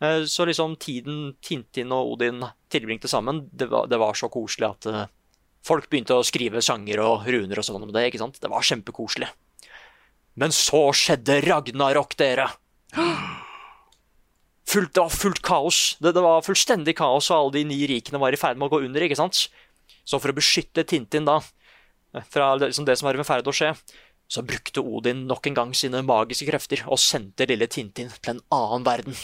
[0.00, 2.42] Eh, Så liksom tiden Tintin og Odin
[2.72, 5.06] tilbringte sammen, det var, det var så koselig at eh,
[5.66, 8.06] folk begynte å skrive sanger og runer og sånn om det.
[8.08, 8.40] ikke sant?
[8.40, 9.28] Det var kjempekoselig.
[10.40, 12.48] Men så skjedde Ragnarok, dere!
[14.70, 15.78] Fullt, det var fullt kaos.
[16.02, 18.74] Det, det var fullstendig kaos, og alle de ni rikene var i ferd med å
[18.76, 19.02] gå under.
[19.06, 19.48] ikke sant?
[20.06, 21.40] Så for å beskytte Tintin da,
[22.30, 23.72] fra liksom det som var i ferd med å skje,
[24.30, 28.42] så brukte Odin nok en gang sine magiske krefter og sendte lille Tintin til en
[28.54, 29.16] annen verden.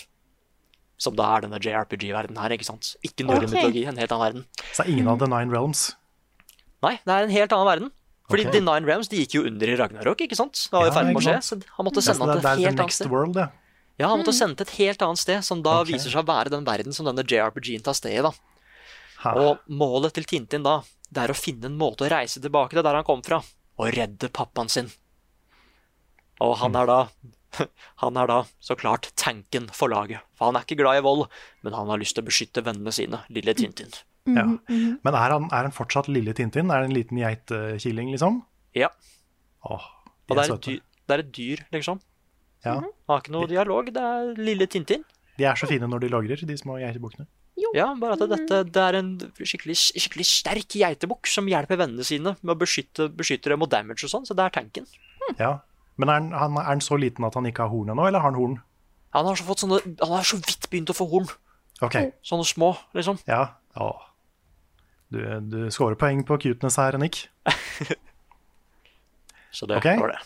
[0.98, 2.94] Som da er denne JRPG-verdenen her, ikke sant?
[3.06, 3.52] Ikke norrøn Ok.
[3.54, 4.46] mytologi, en helt annen verden.
[4.72, 5.84] Så det er ingen av The Nine Realms.
[6.82, 7.92] Nei, det er en helt annen verden.
[8.26, 8.56] Fordi okay.
[8.56, 10.56] The Nine Realms de gikk jo under i Ragnarok, ikke sant?
[10.66, 12.32] Det var jo Ja, ferdig med å skje, så han måtte Ja, så sende det,
[12.32, 13.10] han det til er et The helt annet sted.
[13.12, 13.46] World, det.
[13.96, 15.94] Ja, han måtte sende til et helt annet sted, som da okay.
[15.94, 18.24] viser seg å være den verden som denne JRPG-en tar sted i.
[18.24, 18.32] da.
[19.22, 19.32] Ha.
[19.40, 22.84] Og målet til Tintin da, det er å finne en måte å reise tilbake til
[22.84, 23.40] der han kom fra,
[23.80, 24.90] og redde pappaen sin.
[26.44, 27.00] Og han er da
[28.02, 30.20] Han er da så klart tanken for laget.
[30.36, 31.22] For han er ikke glad i vold,
[31.64, 33.94] men han har lyst til å beskytte vennene sine, lille Tintin.
[34.26, 34.44] Ja.
[34.68, 36.68] Men er han, er han fortsatt lille Tintin?
[36.68, 38.42] Er det en liten geitekilling, liksom?
[38.76, 38.90] Ja.
[39.64, 39.86] Åh,
[40.28, 40.74] Og det er er, søte.
[40.74, 42.02] dyr, det er et dyr, liksom.
[42.64, 42.78] Ja.
[42.80, 45.04] Han har ikke noe dialog, det er lille Tintin.
[45.36, 47.26] De er så fine når de logrer, de små geitebukkene.
[47.76, 52.34] Ja, bare at dette det er en skikkelig, skikkelig sterk geitebukk som hjelper vennene sine
[52.42, 54.88] med å beskytte, beskytte dem mot damage og sånn, så det er tanken.
[55.40, 55.58] Ja.
[55.96, 58.20] Men er han, han, er han så liten at han ikke har horn ennå, eller
[58.20, 58.58] har han horn?
[59.16, 61.30] Han har så fått sånne Han har så vidt begynt å få horn.
[61.80, 62.10] Okay.
[62.24, 63.20] Sånne små, liksom.
[63.28, 63.56] ja.
[63.76, 64.04] Åh.
[65.12, 67.28] Du, du scorer poeng på cuteness her, Nick.
[69.56, 70.00] Så det okay.
[70.00, 70.18] var det.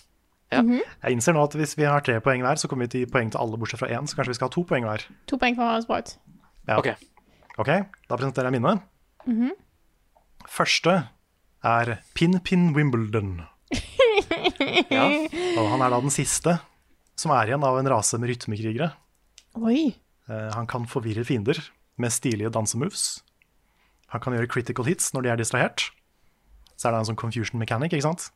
[0.50, 3.30] Jeg innser nå at hvis vi har tre poeng hver, så kommer vi til poeng
[3.30, 5.04] til alle bortsett fra én, så kanskje vi skal ha to poeng hver.
[5.30, 6.16] To poeng for sport.
[6.66, 6.78] Ja.
[6.80, 6.90] Ok.
[7.60, 7.70] Ok,
[8.08, 9.52] da presenterer jeg mine.
[10.50, 10.96] Første
[11.62, 13.40] er Pin Pin Wimbledon.
[14.90, 15.04] Ja.
[15.58, 16.56] Og han er da den siste
[17.18, 18.90] som er igjen av en rase med rytmekrigere.
[19.60, 19.92] Oi.
[20.30, 21.58] Eh, han kan forvirre fiender
[22.00, 23.20] med stilige dansemoves.
[24.14, 25.88] Han kan gjøre critical hits når de er distrahert.
[26.74, 28.30] Så er det en sånn confusion mechanic, ikke sant?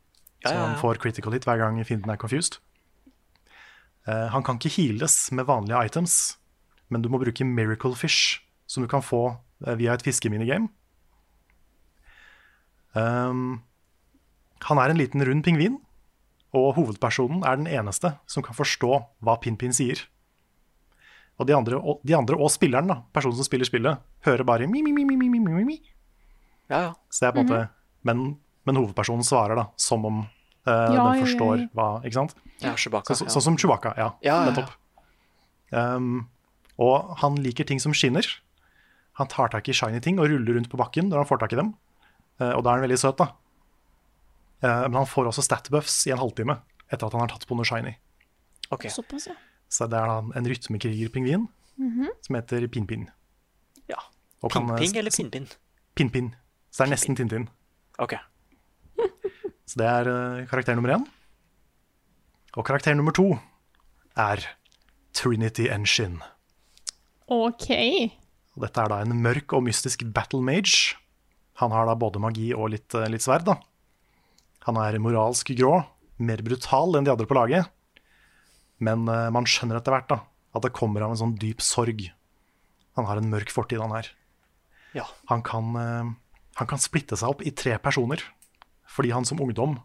[0.45, 2.61] Ja, Så ja, han får critical hit hver gang fienden er confused.
[4.05, 6.37] Uh, han kan ikke heales med vanlige items,
[6.93, 10.69] men du må bruke miracle fish, som du kan få eh, via et fiskeminigame.
[12.95, 13.65] Um,
[14.69, 15.79] han er en liten rund pingvin,
[16.55, 20.05] og hovedpersonen er den eneste som kan forstå hva Pinpin -Pin sier.
[21.39, 24.67] Og de andre, og, de andre og spilleren, da, personen som spiller spillet, hører bare
[24.67, 25.81] mi, mi, mi, mi, mi, mi, mi.
[26.71, 26.95] Ja, ja.
[27.11, 27.69] Så det er på en måte
[28.05, 30.23] men, men hovedpersonen svarer da, som om
[30.67, 31.69] eh, Ja, den ja, ja, forstår ja.
[31.77, 32.35] hva Ikke sant?
[32.63, 33.13] ja Chewbacca.
[33.13, 33.35] Så, så, ja.
[33.35, 34.09] Sånn som Chewbacca, ja.
[34.25, 34.51] Ja, ja, ja.
[34.51, 34.75] Nettopp.
[35.75, 36.27] Um,
[36.81, 38.27] og han liker ting som skinner.
[39.21, 41.55] Han tar tak i shiny ting og ruller rundt på bakken når han får tak
[41.57, 41.75] i dem.
[42.41, 43.31] Uh, og da er han veldig søt, da.
[44.65, 46.59] Uh, men han får også statbuffs i en halvtime
[46.91, 47.97] etter at han har tatt på noe shiny.
[48.75, 48.91] Okay.
[48.91, 49.37] Såpass, ja.
[49.71, 51.49] Så det er da en rytmekrigerpingvin
[52.23, 53.09] som heter Pin-Pin.
[53.91, 53.99] Ja.
[54.45, 55.49] Ping-ping eller pin-pin?
[55.99, 56.35] Pin-Pin.
[56.71, 57.49] Så det er nesten Tintin.
[58.03, 58.17] Ok.
[59.69, 61.07] Så det er eh, karakter nummer én.
[62.55, 63.33] Og karakter nummer to
[64.21, 64.45] er
[65.17, 66.21] Trinity Engine.
[67.33, 67.71] OK.
[68.55, 70.95] Og dette er da en mørk og mystisk battle mage.
[71.63, 73.59] Han har da både magi og litt, eh, litt sverd, da.
[74.69, 75.83] Han er moralsk grå,
[76.19, 77.71] mer brutal enn de andre på laget.
[78.83, 80.21] Men uh, man skjønner etter hvert da,
[80.57, 82.07] at det kommer av en sånn dyp sorg.
[82.99, 84.09] Han har en mørk fortid, han her.
[84.97, 85.05] Ja.
[85.31, 88.25] Han kan, uh, han kan splitte seg opp i tre personer,
[88.95, 89.79] fordi han som ungdom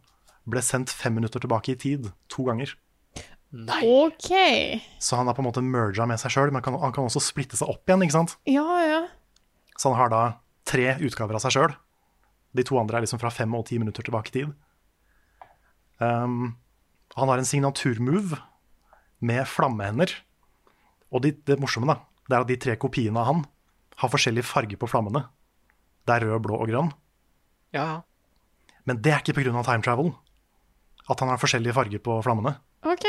[0.49, 2.75] ble sendt fem minutter tilbake i tid to ganger.
[3.49, 3.81] Nei.
[3.81, 4.29] OK.
[5.01, 7.21] Så han har på en måte merga med seg sjøl, men kan, han kan også
[7.23, 8.05] splitte seg opp igjen.
[8.05, 8.35] ikke sant?
[8.49, 9.01] Ja, ja.
[9.79, 10.23] Så han har da
[10.69, 11.73] tre utgaver av seg sjøl.
[12.53, 14.53] De to andre er liksom fra fem og ti minutter tilbake i tid.
[15.99, 16.55] Um,
[17.17, 18.37] han har en signaturmove
[19.25, 20.13] med flammehender.
[21.09, 21.97] Og de, det morsomme da,
[22.29, 23.43] det er at de tre kopiene av han
[23.99, 25.25] har forskjellig farge på flammene.
[26.05, 26.93] Det er rød, blå og grønn.
[27.75, 27.97] Ja, ja.
[28.89, 29.53] Men det er ikke pga.
[29.65, 30.11] time travel.
[31.09, 32.55] At han har forskjellige farger på flammene.
[32.85, 33.05] OK.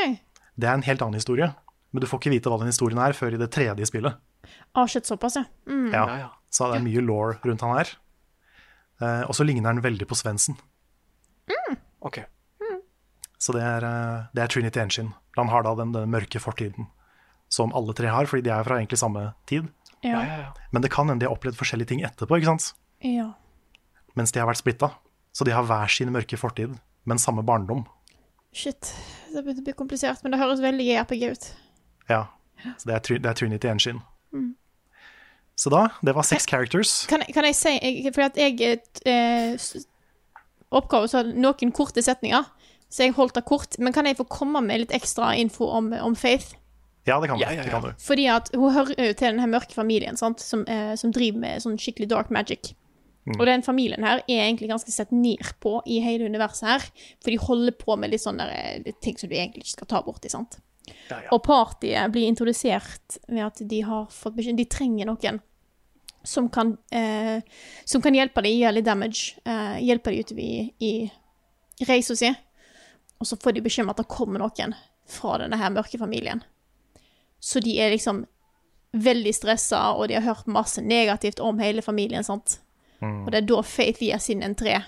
[0.61, 1.49] Det er en helt annen historie.
[1.93, 4.19] Men du får ikke vite hva den historien er før i det tredje spillet.
[4.77, 5.45] Ah, shit, såpass, ja.
[5.67, 5.89] Mm.
[5.93, 6.29] Ja, Ja, ja.
[6.51, 7.91] Så det er mye law rundt han her.
[9.01, 10.59] Eh, og så ligner han veldig på Svendsen.
[12.01, 12.19] Ok.
[13.41, 15.15] Så det er, eh, det er Trinity Engine.
[15.37, 16.89] Han har da den, den mørke fortiden
[17.49, 19.69] som alle tre har, fordi de er fra egentlig samme tid.
[20.03, 20.23] Ja, Ja.
[20.23, 20.53] ja, ja.
[20.73, 22.75] Men det kan hende de har opplevd forskjellige ting etterpå, ikke sant?
[23.03, 23.33] ja.
[24.17, 24.91] mens de har vært splitta.
[25.33, 26.75] Så de har hver sin mørke fortid,
[27.07, 27.85] men samme barndom.
[28.53, 28.93] Shit.
[29.33, 31.53] Det blir- å bli komplisert, men det høres veldig RPG ut.
[32.09, 32.27] Ja,
[32.77, 34.01] Så det er, det er Trinity Engine.
[35.57, 37.07] Så da, det var seks characters.
[37.07, 39.57] Kan, jeg- kan jeg si jeg, Fordi at jeg eh,
[40.73, 42.45] Oppgave så noen korte setninger,
[42.91, 43.79] Så jeg holdt det kort.
[43.79, 46.57] Men kan jeg få komme med litt ekstra info om, om Faith?
[47.07, 47.45] Ja, det kan du.
[47.45, 47.79] Ja, ja, Det ja.
[47.81, 47.95] kan du.
[48.03, 50.41] Fordi at hun hører jo til den mørke familien sant?
[50.41, 52.75] Som, eh, som driver med sånn skikkelig dark magic.
[53.29, 56.87] Og den familien her er egentlig ganske sett ned på i hele universet her.
[57.21, 59.91] For de holder på med litt sånne der, eh, ting som du egentlig ikke skal
[59.93, 60.31] ta borti.
[60.33, 60.59] sant?
[61.11, 61.29] Ja, ja.
[61.33, 65.41] Og partyet blir introdusert ved at de har fått beskjed De trenger noen
[66.23, 67.41] som kan, eh,
[67.85, 69.37] som kan hjelpe dem, gjøre litt damage.
[69.45, 72.33] Eh, hjelpe dem utover i, i reisa si.
[73.21, 74.75] Og så får de beskjed om at det kommer noen
[75.11, 76.43] fra denne her mørke familien.
[77.41, 78.27] Så de er liksom
[78.93, 82.25] veldig stressa, og de har hørt masse negativt om hele familien.
[82.25, 82.59] sant?
[83.01, 84.79] Og det er da Faith gir sin entré.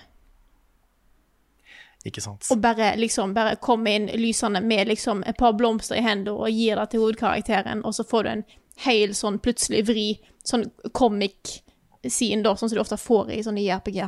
[2.03, 2.45] Ikke sant.
[2.51, 6.51] Og bare liksom bare komme inn lysende med liksom et par blomster i hendene og
[6.51, 8.43] gir det til hovedkarakteren, og så får du en
[8.83, 10.07] hel sånn plutselig vri,
[10.43, 14.01] sånn comic-scene, da, sånn som du ofte får i sånne JRPG.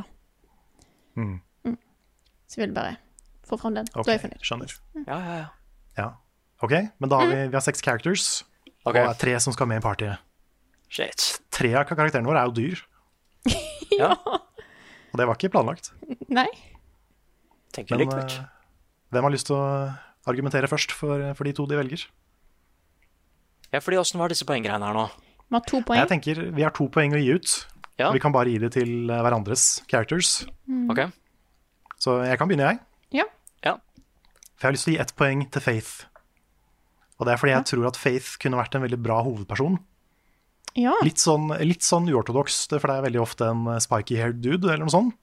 [1.16, 1.38] Mm.
[2.46, 2.98] Så jeg vil bare
[3.48, 3.88] få fram den.
[3.94, 4.44] Ok, Da er jeg fornøyd.
[4.44, 4.74] skjønner.
[5.06, 5.48] Ja, ja, ja.
[5.96, 6.10] Ja.
[6.62, 8.44] Ok, men da har vi, vi har seks characters,
[8.84, 8.84] okay.
[8.84, 10.20] og det er tre som skal med i partyet.
[10.92, 11.40] Shit.
[11.50, 12.84] Tre av karakterene våre er jo dyr,
[14.00, 15.92] Ja, og det var ikke planlagt.
[16.28, 16.48] Nei?
[17.76, 18.44] tenker Men likt, eh,
[19.14, 19.64] hvem har lyst til å
[20.28, 22.06] argumentere først for, for de to de velger?
[23.72, 25.06] Ja, fordi åssen var disse poenggreiene her nå?
[25.46, 26.08] Vi har to Jeg poeng.
[26.10, 27.54] tenker Vi har to poeng å gi ut.
[28.00, 28.10] Ja.
[28.12, 30.44] Vi kan bare gi det til eh, hverandres characters.
[30.90, 31.06] Ok.
[32.02, 33.22] Så jeg kan begynne, jeg.
[33.22, 33.26] Ja.
[33.64, 33.76] Ja.
[34.56, 35.92] For jeg har lyst til å gi ett poeng til Faith.
[37.16, 39.78] Og det er fordi jeg tror at Faith kunne vært en veldig bra hovedperson.
[40.76, 40.92] Ja.
[41.06, 44.84] Litt sånn, litt sånn uortodoks, for det er veldig ofte en eh, spiky-haired dude eller
[44.84, 45.16] noe sånt.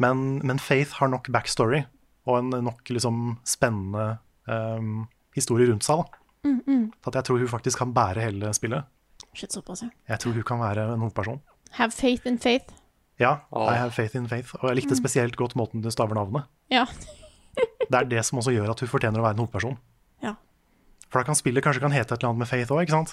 [0.00, 1.84] Men, men Faith har nok backstory
[2.26, 4.16] og en nok liksom spennende
[4.48, 5.04] um,
[5.36, 6.00] historie rundt seg.
[6.00, 6.20] da.
[7.04, 8.86] Så at jeg tror hun faktisk kan bære hele spillet.
[9.34, 9.90] Shit, såpass, ja.
[10.08, 11.40] Jeg tror hun kan være en hovedperson.
[11.78, 12.72] Have faith in faith.
[13.20, 13.68] Ja, Åh.
[13.70, 14.54] I have faith in faith.
[14.62, 16.48] Og jeg likte spesielt godt måten du staver navnet.
[16.72, 16.86] Ja.
[17.90, 19.74] Det er det som også gjør at hun fortjener å være en hovedperson.
[20.24, 20.34] Ja.
[21.10, 23.12] For da kan spillet kanskje kan hete et eller annet med Faith òg, ikke sant?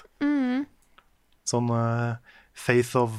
[1.52, 2.16] Sånn uh,
[2.56, 3.12] Faith of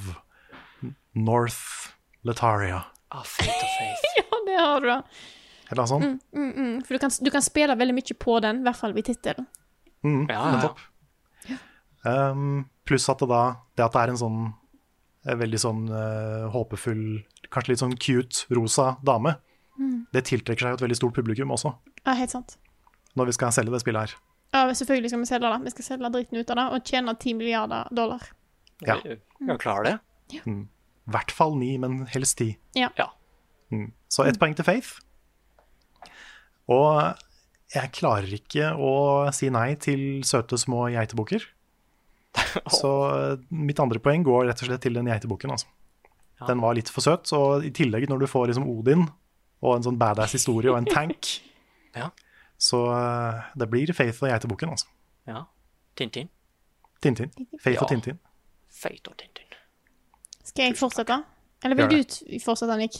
[1.14, 1.92] North
[2.24, 4.04] Letaria, Ah, faith of faith.
[4.22, 5.02] ja, det har du, da.
[5.68, 6.22] eller noe sånt.
[6.32, 9.04] Mm, for du kan, du kan spille veldig mye på den, i hvert fall ved
[9.10, 9.44] tittelen.
[10.06, 10.54] Mm, Ja, ja, ja.
[10.56, 10.80] nettopp.
[12.08, 13.42] Um, pluss at det da
[13.78, 14.38] Det at det er en sånn
[15.22, 17.20] en veldig sånn uh, håpefull,
[17.54, 19.36] kanskje litt sånn cute, rosa dame,
[20.12, 21.70] det tiltrekker seg jo et veldig stort publikum også,
[22.02, 22.56] Ja, helt sant.
[23.14, 24.16] når vi skal selge det spillet her.
[24.52, 25.60] Ja, selvfølgelig skal vi selge det.
[25.64, 28.26] Vi skal selge dritten ut av det og tjene 10 milliarder dollar.
[28.84, 28.98] Ja.
[29.04, 29.96] Vi kan klare det.
[30.36, 32.52] I hvert fall ni, men helst ti.
[32.78, 32.90] Ja.
[32.98, 33.08] Ja.
[34.12, 34.98] Så ett poeng til Faith.
[36.70, 37.16] Og
[37.72, 38.92] jeg klarer ikke å
[39.32, 41.46] si nei til søte små geitebukker.
[42.80, 42.90] Så
[43.48, 45.52] mitt andre poeng går rett og slett til den geitebukken.
[45.54, 45.68] Altså.
[46.40, 46.50] Ja.
[46.50, 49.06] Den var litt for søt, og i tillegg når du får liksom Odin
[49.62, 51.32] og en sånn badass historie og en tank,
[51.92, 52.06] Ja.
[52.62, 54.86] Så eh, det blir Faith og jeg til boken, Altså.
[55.26, 55.42] ja.
[55.98, 56.28] Tintin.
[57.02, 57.32] Tintin.
[57.60, 58.18] Faith og Tintin.
[58.72, 59.50] Faith og Tintin.
[60.46, 61.16] Skal jeg fortsette?
[61.64, 62.96] Eller vil du fortsette, Nick?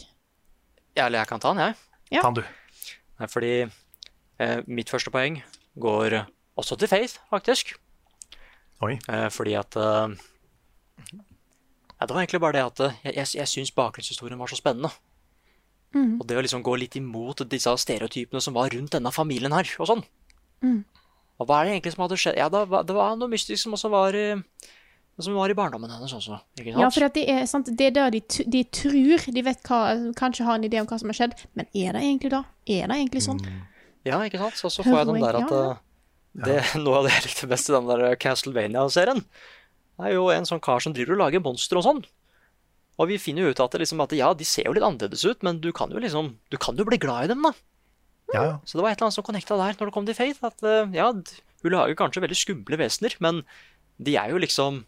[0.97, 1.79] Ja, eller jeg kan ta den, jeg.
[2.19, 2.21] Ja.
[2.27, 2.91] Ta den, du.
[3.23, 5.39] Nei, fordi eh, mitt første poeng
[5.81, 6.19] går
[6.61, 7.73] også til Faith, faktisk.
[8.85, 8.99] Oi.
[9.09, 10.19] Eh, fordi at eh,
[11.15, 14.59] ja, Det var egentlig bare det at eh, jeg, jeg, jeg syns bakgrunnshistorien var så
[14.59, 14.91] spennende.
[16.21, 19.69] Og det å liksom gå litt imot disse stereotypene som var rundt denne familien her,
[19.79, 20.05] og sånn.
[21.43, 22.39] Og hva er det egentlig som hadde skjedd?
[22.39, 24.27] Ja, det var, det var noe mystisk som også var i,
[25.19, 26.39] som var i barndommen hennes også.
[26.59, 26.83] Ikke sant?
[26.85, 28.21] Ja, for det er, sant, det er der de,
[28.55, 29.81] de tror de vet hva,
[30.19, 32.45] kanskje har en idé om hva som har skjedd, men er det egentlig da?
[32.67, 33.43] Er det egentlig sånn?
[34.07, 34.59] Ja, ikke sant?
[34.61, 35.83] Så, så får jeg den der at Ja, eh,
[36.47, 39.21] det, Noe av det jeg likte best i den der Castlevania-serien,
[40.03, 42.01] er jo en sånn kar som driver og lager monstre og sånn.
[43.01, 45.41] Og vi finner jo ut at, liksom, at ja, de ser jo litt annerledes ut,
[45.47, 47.55] men du kan jo liksom Du kan jo bli glad i dem, da.
[48.33, 48.53] Ja, ja.
[48.65, 50.41] Så det var et eller annet som connecta der når det kom til Faith.
[50.45, 53.43] At eh, ja, hun lager kanskje veldig skumle vesener, men
[54.03, 54.85] de er jo liksom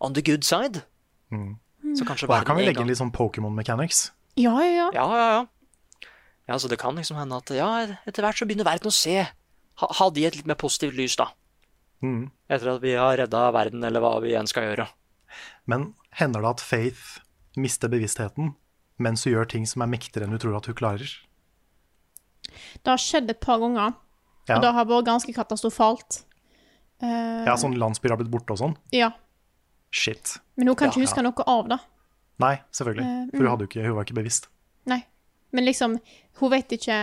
[0.00, 0.84] on the good side.
[1.28, 4.10] Så kanskje Og her kan vi legge inn litt sånn Pokémon mechanics.
[4.38, 4.88] Ja, ja, ja.
[4.94, 6.08] Ja, ja, ja.
[6.48, 7.68] Ja, Så det kan liksom hende at ja,
[8.08, 9.20] etter hvert så begynner verden å se
[9.78, 11.28] Ha, ha de et litt mer positivt lys, da.
[12.02, 12.30] Mm.
[12.50, 14.88] Etter at vi har redda verden, eller hva vi enn skal gjøre.
[15.70, 17.20] Men hender det at Faith
[17.60, 18.54] mister bevisstheten
[18.98, 21.10] mens hun gjør ting som er mektigere enn hun tror at hun klarer?
[22.82, 23.92] Det har skjedd et par ganger,
[24.48, 26.22] Ja, og det har vært ganske katastrofalt.
[27.02, 28.76] Uh, ja sånn landsbyer har blitt borte og sånn?
[28.94, 29.12] ja.
[29.90, 30.34] Shit.
[30.58, 31.78] Men hun kan ikke Ja, huske noe av det.
[32.44, 33.04] Nei, selvfølgelig.
[33.08, 34.48] Eh, For hun, hadde ikke, hun var ikke bevisst.
[34.84, 34.98] Nei.
[35.56, 35.94] Men liksom,
[36.42, 36.98] hun vet ikke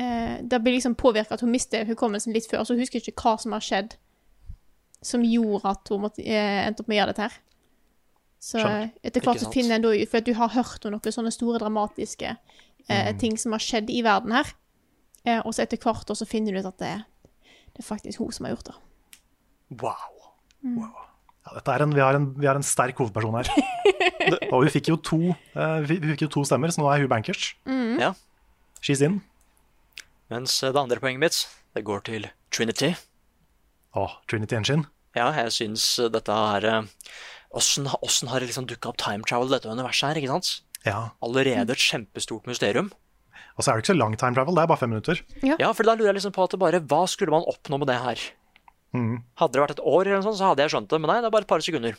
[0.00, 3.12] uh, Det blir liksom påvirka at hun mister hukommelsen litt før, så hun husker ikke
[3.20, 3.92] hva som har skjedd
[5.04, 7.36] som gjorde at hun måtte, endte opp med å gjøre dette her.
[8.44, 8.90] Så Skjønner.
[9.08, 11.30] etter hvert så finner en da ut For at du har hørt om noen sånne
[11.32, 13.18] store dramatiske eh, Mm.
[13.22, 14.50] ting som har skjedd i verden her.
[15.24, 16.90] Eh, og så etter hvert så finner du ut at det,
[17.72, 18.76] det er faktisk hun som har gjort det.
[19.80, 20.20] Wow.
[21.44, 23.48] Ja, dette er en, vi, har en, vi har en sterk hovedperson her.
[24.24, 25.18] Det- og vi fikk jo to,
[25.56, 27.54] eh, vi vi fikk jo to stemmer, så nå er hun bankers.
[28.00, 28.12] Ja.
[28.84, 29.22] She's in.
[30.32, 31.40] Mens eh, det andre poenget mitt,
[31.76, 32.92] det går til Trinity.
[33.96, 34.86] Å, Trinity Engine.
[35.16, 36.82] Ja, jeg syns eh, dette er eh,
[37.54, 37.86] Åssen
[38.28, 40.48] har det liksom dukka opp time travel i dette universet her, ikke sant?
[40.84, 41.10] Ja.
[41.24, 42.90] Allerede et kjempestort mysterium.
[43.54, 45.20] Og så er det ikke så lang time travel, det er bare fem minutter.
[45.46, 47.86] Ja, for da lurer jeg liksom på at det bare Hva skulle man oppnå med
[47.92, 48.18] det her?
[48.94, 49.22] Mm.
[49.38, 51.20] Hadde det vært et år, eller noe sånt, så hadde jeg skjønt det, men nei,
[51.22, 51.94] det er bare et par sekunder.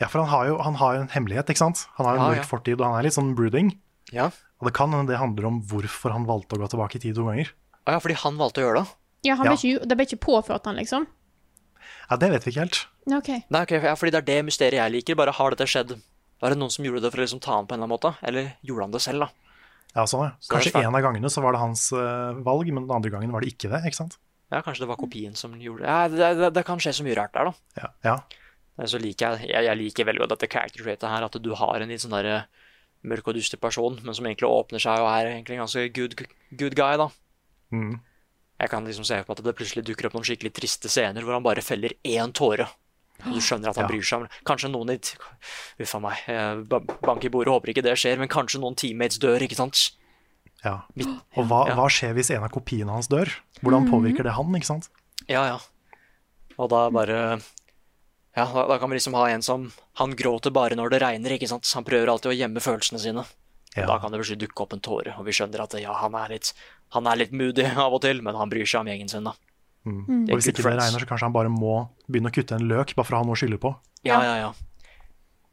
[0.00, 1.86] Ja, for han har jo han har en hemmelighet, ikke sant?
[1.96, 2.46] Han har en Ja, mørk ja.
[2.48, 3.72] fortid, og han er litt sånn brooding.
[4.12, 4.28] Ja.
[4.60, 7.16] Og det kan hende det handler om hvorfor han valgte å gå tilbake i tid
[7.18, 7.50] to ganger.
[7.86, 8.94] Ja, fordi han valgte å gjøre det?
[9.28, 9.52] Ja, han Ja.
[9.52, 11.06] Ble ikke, Det ble ikke påført han, liksom?
[12.10, 12.82] Ja, det vet vi ikke helt.
[13.06, 13.16] Okay.
[13.42, 13.48] OK.
[13.54, 15.18] Nei, okay, ja, fordi det er det mysteriet jeg liker.
[15.18, 15.96] Bare har dette skjedd?
[16.42, 17.96] Var det noen som gjorde det for å liksom ta han på en eller annen
[17.96, 18.12] måte?
[18.26, 19.56] Eller gjorde han det selv, da?
[19.96, 20.32] Ja, sånn, ja.
[20.44, 23.32] Så Kanskje en av gangene så var det hans uh, valg, men den andre gangen
[23.32, 24.18] var det ikke det, ikke sant?
[24.52, 25.88] Ja, kanskje det var kopien som gjorde det.
[25.88, 27.80] Ja, det, det, det kan skje så mye rart der, da.
[27.80, 27.88] Ja.
[28.06, 28.16] ja.
[28.86, 31.80] Så liker jeg, jeg, jeg liker veldig godt dette character traitet her, at du har
[31.80, 32.42] en litt sånn derre
[33.06, 36.18] mørk og dyster person, men som egentlig åpner seg og er egentlig en ganske good,
[36.60, 37.08] good guy, da.
[37.74, 37.96] Mm.
[38.60, 41.34] Jeg kan liksom se på at det plutselig dukker opp noen skikkelig triste scener hvor
[41.36, 42.68] han bare feller én tåre.
[43.26, 43.88] Og du skjønner at han Ja.
[43.90, 44.20] bryr seg.
[44.20, 44.98] men Kanskje noen i
[45.82, 46.16] Uff a meg.
[46.28, 46.54] eh,
[47.02, 49.90] Bank i bordet, håper ikke det skjer, men kanskje noen teammates dør, ikke sant?
[50.64, 50.82] ja.
[51.36, 51.74] Og hva, Ja.
[51.76, 53.28] hva skjer hvis en av kopiene hans dør?
[53.62, 54.88] Hvordan påvirker det han, ikke sant?
[55.28, 55.58] Ja, ja.
[56.58, 57.40] Og da bare
[58.36, 61.30] Ja, da, da kan vi liksom ha en som Han gråter bare når det regner,
[61.38, 61.64] ikke sant?
[61.74, 63.24] Han prøver alltid å gjemme følelsene sine.
[63.76, 63.86] Ja.
[63.86, 66.28] Da kan det plutselig dukke opp en tåre, og vi skjønner at ja, han er
[66.28, 66.52] litt
[66.94, 69.34] Han er litt moody av og til, men han bryr seg om gjengen sin, da.
[69.86, 70.26] Mm.
[70.26, 71.78] Er Og hvis ikke det regner, så kanskje han bare må
[72.10, 73.70] begynne å kutte en løk, bare for å ha noe å skylde på.
[74.06, 74.92] Ja, ja, ja.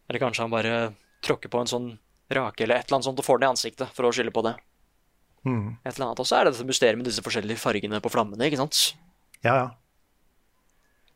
[0.10, 0.78] Eller kanskje han bare
[1.24, 1.92] tråkker på en sånn
[2.34, 4.44] rake eller et eller annet sånt og får den i ansiktet for å skylde på
[4.46, 4.56] det.
[5.46, 5.76] Mm.
[5.84, 6.22] Et eller annet.
[6.24, 8.82] Og så er det dette mysteriet med disse forskjellige fargene på flammene, ikke sant?
[9.46, 9.66] Ja, ja.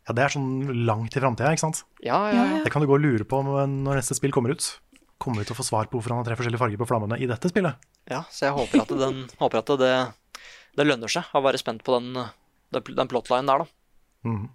[0.07, 1.81] Ja, det er sånn langt i framtida, ikke sant?
[1.99, 2.59] Ja, ja, ja.
[2.63, 4.69] Det kan du gå og lure på når neste spill kommer ut.
[5.19, 7.17] Kommer vi til å få svar på hvorfor han har tre forskjellige farger på flammene
[7.19, 7.81] i dette spillet?
[8.07, 9.93] Ja, så jeg håper at, den, håper at det,
[10.77, 12.13] det lønner seg å være spent på den,
[12.75, 13.67] den, plotlinen der, da.
[14.27, 14.45] Mm.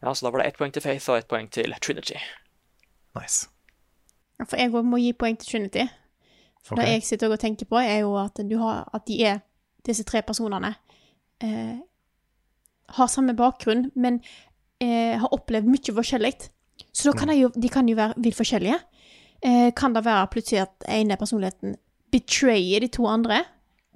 [0.00, 2.16] Ja, så da var det ett poeng til Faith og ett poeng til Trinity.
[3.18, 3.48] Nice.
[4.38, 5.86] Ja, For jeg òg må gi poeng til Trinity.
[6.64, 6.86] For okay.
[6.86, 9.42] det jeg sitter og tenker på, er jo at, du har, at de er,
[9.86, 10.74] disse tre personene,
[11.44, 11.76] eh,
[12.96, 14.18] har samme bakgrunn, men
[14.80, 16.34] eh, har opplevd mye forskjellig.
[16.92, 18.80] Så da kan de jo, de kan jo være vidt forskjellige.
[19.40, 21.76] Eh, kan det være plutselig at ene personligheten
[22.12, 23.42] betrayer de to andre?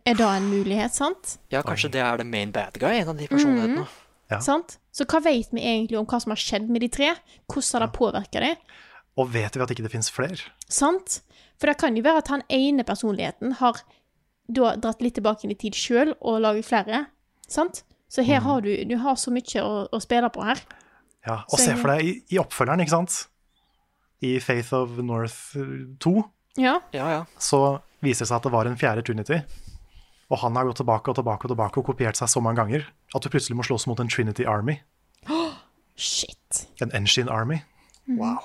[0.05, 1.39] Er da en mulighet, sant?
[1.53, 3.87] Ja, kanskje det er the main bad guy, en av de personlighetene.
[4.33, 4.41] Ja.
[4.45, 4.79] sant?
[4.95, 7.11] Så hva vet vi egentlig om hva som har skjedd med de tre?
[7.51, 8.61] Hvordan har det påvirka dem?
[9.21, 10.39] Og vet vi at ikke det fins flere?
[10.69, 11.21] Sant?
[11.61, 13.81] For det kan jo være at han ene personligheten har
[14.53, 17.05] da dratt litt tilbake inn i tid sjøl og laget flere.
[17.49, 17.85] Sant?
[18.13, 20.61] Så her har du, du har så mye å, å spille på her.
[21.25, 23.17] Ja, Og Så se for deg i, i oppfølgeren, ikke sant?
[24.25, 26.13] I Faith of North eh, 2
[26.61, 26.77] Ja.
[26.95, 27.23] Ja, ja.
[27.41, 29.41] så viser seg at det var en fjerde Trinity.
[30.33, 32.87] Og han har gått tilbake og tilbake og tilbake og kopiert seg så mange ganger
[33.15, 34.79] at du plutselig må slåss mot en Trinity Army.
[35.97, 36.65] Shit.
[36.83, 37.61] En Engine Army.
[38.09, 38.41] Wow.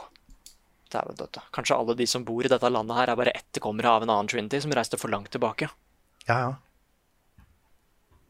[0.93, 1.41] Dæven døtte.
[1.53, 4.29] Kanskje alle de som bor i dette landet her, er bare etterkommere av en annen
[4.31, 5.69] Trinity som reiste for langt tilbake.
[6.27, 6.51] Ja, ja.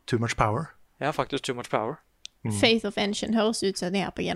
[0.07, 0.71] Too much power.
[0.99, 1.99] Ja, faktisk too much power.
[2.59, 4.33] Faith of Engine høres ut som det er på G.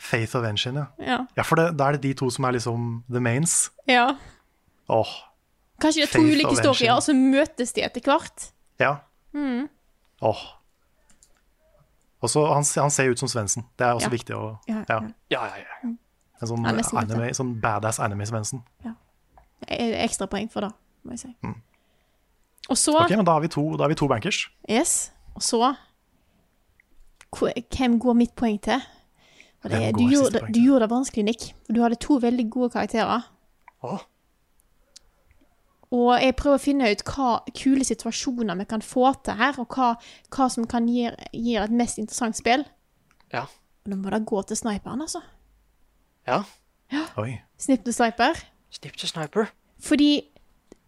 [0.00, 1.06] Faith of Engine, ja.
[1.12, 1.18] Ja.
[1.36, 3.70] Ja, for det, da er det de to som er liksom the mains.
[3.88, 4.14] ja.
[4.90, 5.10] Åh,
[5.80, 8.50] Kanskje det er to Faith ulike historier, og så møtes de etter hvert.
[8.80, 8.96] ja.
[10.22, 10.40] Åh.
[12.20, 13.64] Og så han, han ser ut som Svendsen.
[13.78, 14.12] Det er også Ja.
[14.12, 14.98] viktig å Ja, ja.
[15.30, 15.92] Ja, ja, ja.
[16.42, 18.60] En sånn, anime, sånn badass anime-Svendsen.
[18.84, 18.92] Ja.
[19.68, 20.70] Ekstra poeng for det,
[21.04, 21.34] må jeg si.
[22.68, 24.48] Og så Ok, men da har vi to, da har vi to bankers.
[24.68, 25.10] Yes.
[25.34, 25.76] Og så
[27.32, 28.80] Hvem går mitt poeng til?
[29.62, 31.54] Det, du, gjorde, du gjorde det vanskelig, Nick.
[31.70, 33.22] Du hadde to veldig gode karakterer.
[33.84, 34.00] Åh.
[35.90, 39.74] Og jeg prøver å finne ut hva kule situasjoner vi kan få til her, og
[39.74, 39.94] hva,
[40.30, 42.62] hva som kan gi, gi et mest interessant spill.
[43.34, 43.48] Ja.
[43.82, 45.22] Og da må det gå til sniperen, altså.
[46.28, 46.44] Ja.
[47.18, 47.40] Oi.
[47.58, 48.38] Snipp til sniper.
[48.74, 49.50] Snipp til sniper.
[49.82, 50.12] Fordi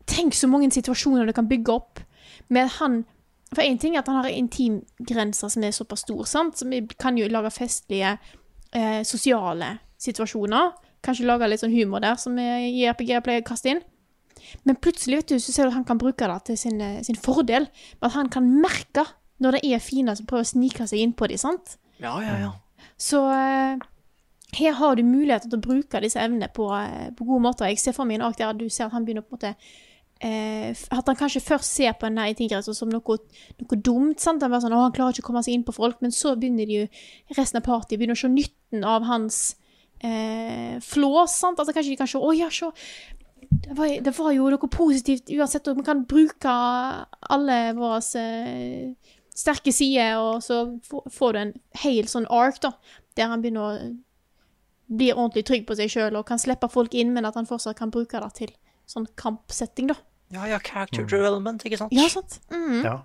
[0.06, 2.02] tenk så mange situasjoner du kan bygge opp
[2.52, 3.02] med han
[3.52, 6.56] For én ting er at han har intimgrenser som er såpass stor, sant?
[6.56, 8.14] så vi kan jo lage festlige
[8.72, 10.70] eh, sosiale situasjoner.
[11.04, 13.82] Kanskje lage litt sånn humor der som vi i RPG pleier å kaste inn.
[14.64, 17.02] Men plutselig vet du, så ser du at han kan bruke det til sin, eh,
[17.06, 17.68] sin fordel.
[18.02, 19.06] At han kan merke
[19.42, 21.40] når det er fiender som prøver å snike seg inn på dem.
[21.40, 21.76] sant?
[22.02, 22.52] Ja, ja, ja.
[22.98, 23.78] Så eh,
[24.58, 27.70] her har du muligheter til å bruke disse evnene på, eh, på gode måter.
[27.70, 29.54] Jeg ser for meg en ark der du ser at han begynner på en måte
[30.22, 33.16] eh, At han kanskje først ser på denne tiggerheksa som noe,
[33.62, 34.20] noe dumt.
[34.20, 34.44] sant?
[34.44, 36.82] Han, sånn, han klarer ikke å komme seg inn på folk, men så begynner de
[36.82, 36.86] jo
[37.38, 39.40] resten av partiet begynner å se nytten av hans
[40.04, 41.38] eh, flås.
[41.40, 41.58] sant?
[41.58, 42.70] Altså Kanskje de kan se Å ja, se.
[43.62, 46.52] Det var, det var jo noe positivt uansett, og vi kan bruke
[47.32, 50.64] alle våre uh, sterke sider, og så
[51.12, 51.52] får du en
[51.84, 52.74] hel sånn ark, da,
[53.16, 53.92] der han begynner å
[54.92, 57.78] blir ordentlig trygg på seg sjøl og kan slippe folk inn, men at han fortsatt
[57.78, 58.50] kan bruke det til
[58.90, 59.96] sånn kampsetting, da.
[60.32, 61.94] Ja, ja, character development, ikke sant?
[61.96, 62.40] Ja, sant?
[62.52, 62.84] Mhm.
[62.84, 62.98] Ja.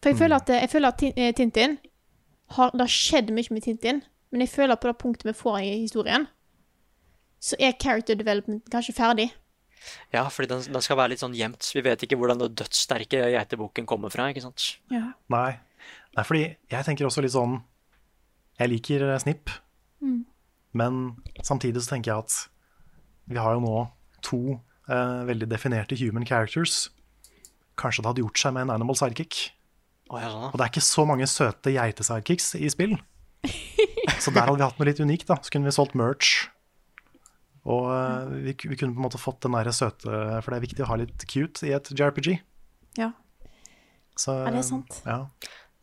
[0.00, 1.76] For jeg føler at, jeg føler at eh, Tintin
[2.56, 4.00] har, Det har skjedd mye med Tintin,
[4.32, 6.24] men jeg føler at på det punktet vi får i historien,
[7.40, 9.30] så er character development kanskje ferdig.
[10.12, 11.64] Ja, fordi den, den skal være litt sånn gjemt.
[11.72, 14.66] Vi vet ikke hvordan den dødssterke geiteboken kommer fra, ikke sant?
[14.92, 15.06] Ja.
[15.32, 15.54] Nei.
[16.18, 17.60] Nei, fordi jeg tenker også litt sånn
[18.60, 19.50] Jeg liker eh, Snipp,
[20.00, 20.24] Mm.
[20.76, 20.94] men
[21.44, 22.36] samtidig så tenker jeg at
[23.28, 23.80] vi har jo nå
[24.24, 24.38] to
[24.88, 26.88] eh, veldig definerte human characters.
[27.80, 29.50] Kanskje det hadde gjort seg med en animal sidekick.
[30.10, 32.96] Oh, ja, sånn, Og det er ikke så mange søte geitesidekicks i spill.
[34.24, 35.28] Så der hadde vi hatt noe litt unikt.
[35.30, 36.48] da Så kunne vi solgt merch.
[37.68, 40.08] Og uh, vi, vi kunne på en måte fått den der søte
[40.40, 42.38] For det er viktig å ha litt cute i et JRPG.
[42.96, 43.10] Ja.
[44.16, 45.00] Så, er det sant.
[45.04, 45.26] Ja.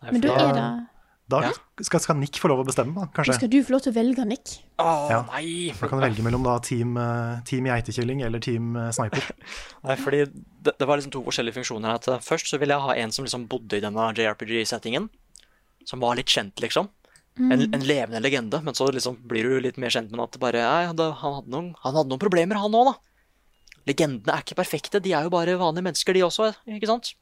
[0.09, 0.65] Men da er det
[1.27, 1.39] Da
[1.83, 3.35] skal, skal Nick få lov å bestemme, da, Da kanskje.
[3.35, 4.53] skal du få lov til å velge, Nick.
[4.79, 5.21] Å, Ja.
[5.33, 5.73] nei!
[5.75, 9.25] Da kan du velge mellom da team, eh, team geitekilling eller team eh, sniper.
[9.87, 10.21] Nei, fordi
[10.63, 11.97] det, det var liksom to forskjellige funksjoner.
[11.99, 15.09] At Først så ville jeg ha en som liksom bodde i denne JRPG-settingen.
[15.87, 16.89] Som var litt kjent, liksom.
[17.37, 18.61] En, en levende legende.
[18.65, 21.71] Men så liksom blir du litt mer kjent med at bare nei, han, hadde noen,
[21.83, 22.95] han hadde noen problemer, han òg, da.
[23.87, 25.01] Legendene er ikke perfekte.
[25.03, 26.51] De er jo bare vanlige mennesker, de også.
[26.67, 27.13] ikke sant?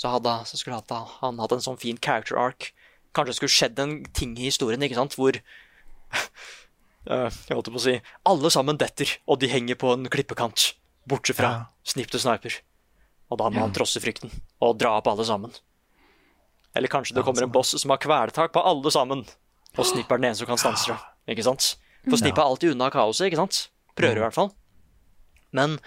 [0.00, 2.72] Så, hadde, så skulle han, han hatt en sånn fin character arc.
[3.16, 5.14] Kanskje det skulle skjedd en ting i historien ikke sant?
[5.18, 5.38] hvor
[7.08, 7.94] Jeg holdt på å si
[8.28, 10.72] Alle sammen detter, og de henger på en klippekant.
[11.08, 11.60] Bortsett fra Ja.
[11.88, 12.58] Snipp til sniper.
[13.32, 15.54] Og da må han trosse frykten og dra opp alle sammen.
[16.78, 19.24] Eller kanskje det kommer en boss som har kvelertak på alle sammen.
[19.74, 20.98] Og Snipp er den eneste som kan stanse det.
[21.34, 21.72] Ikke sant?
[22.06, 23.66] For Snipp er alltid unna kaoset, ikke sant?
[23.98, 24.52] Prøver i hvert fall.
[25.58, 25.78] Men,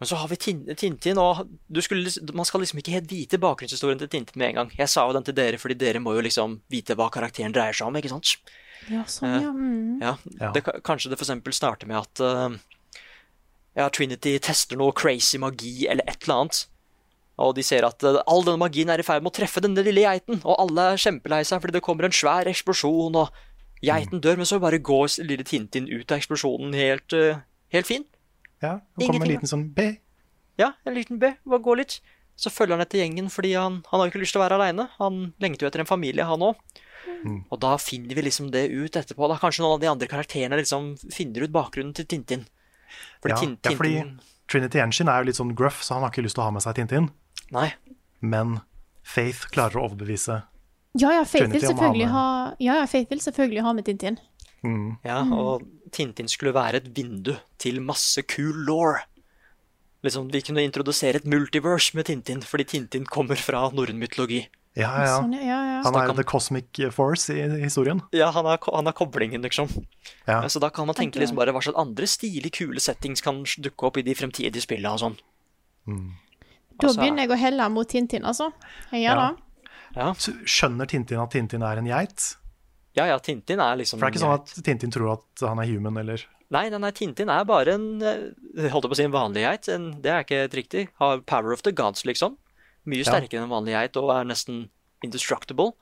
[0.00, 4.00] men så har vi Tintin, og du skulle, man skal liksom ikke helt vite bakgrunnshistorien
[4.02, 4.74] til Tintin med en gang.
[4.78, 7.76] Jeg sa jo den til dere, fordi dere må jo liksom vite hva karakteren dreier
[7.76, 8.36] seg om, ikke sant?
[8.90, 9.52] Ja, sånn, ja.
[9.52, 10.02] Mm.
[10.40, 10.52] Ja.
[10.54, 13.00] Det, kanskje det eksempel starter med at uh,
[13.76, 16.62] ja, Trinity tester noe crazy magi eller et eller annet.
[17.40, 19.84] Og de ser at eh, all denne magien er i ferd med å treffe denne
[19.86, 23.32] lille geiten, og alle er kjempelei seg fordi det kommer en svær eksplosjon, og
[23.84, 27.40] geiten dør, men så bare går lille Tintin ut av eksplosjonen helt, eh,
[27.72, 28.04] helt fin.
[28.60, 29.94] Ja, og kommer en liten sånn B.
[30.60, 32.00] Ja, en liten B, bare gå litt.
[32.40, 34.56] Så følger han etter gjengen fordi han, han har jo ikke lyst til å være
[34.56, 34.86] aleine.
[34.98, 36.60] Han lengter jo etter en familie, han òg.
[37.52, 39.28] Og da finner vi liksom det ut etterpå.
[39.28, 42.46] Da kanskje noen av de andre karakterene liksom finner ut bakgrunnen til Tintin.
[43.20, 43.72] Fordi Ja, Tintin...
[43.72, 43.94] ja, fordi
[44.50, 46.54] Trinity Engine er jo litt sånn gruff, så han har ikke lyst til å ha
[46.56, 47.10] med seg Tintin.
[47.54, 47.68] Nei.
[48.20, 48.60] Men
[49.06, 50.42] Faith klarer å overbevise.
[50.98, 52.26] Ja, ja, Faith vil selvfølgelig ha
[52.58, 54.18] Ja, ja, Faith vil selvfølgelig ha med Tintin.
[54.66, 54.98] Mm.
[55.06, 55.64] Ja, og
[55.94, 58.98] Tintin skulle være et vindu til masse cool law.
[60.04, 64.46] Liksom, Vi kunne introdusere et multiverse med Tintin, fordi Tintin kommer fra norrøn mytologi.
[64.78, 65.16] Ja, ja.
[65.18, 65.58] Sånn, ja.
[65.82, 68.00] Han er the cosmic force i historien.
[68.14, 69.68] Ja, han er, han er koblingen, liksom.
[70.28, 70.40] Ja.
[70.48, 73.88] Så da kan man tenke liksom bare hva slags andre stilige, kule settings kan dukke
[73.88, 75.18] opp i de fremtidige spillene og sånn.
[76.80, 78.52] Da Altså- begynner jeg å helle mot Tintin, altså.
[78.92, 79.28] Jeg gjør Ja.
[79.30, 79.36] det.
[79.96, 82.36] Ja, Så Skjønner Tintin at Tintin er en geit?
[82.94, 85.58] ja, ja Tintin er liksom For det er ikke sånn at Tintin tror at han
[85.58, 86.18] er human, eller
[86.50, 89.42] Nei, nei, nei, Tintin er bare en eh, Holdt jeg på å si en vanlig
[89.44, 89.68] geit.
[89.68, 90.88] En, det er ikke helt riktig.
[90.98, 92.36] Har power of the gods, liksom.
[92.86, 93.12] Mye Ja.
[93.12, 94.68] sterkere enn en vanlig geit og er nesten
[95.04, 95.74] indestructible.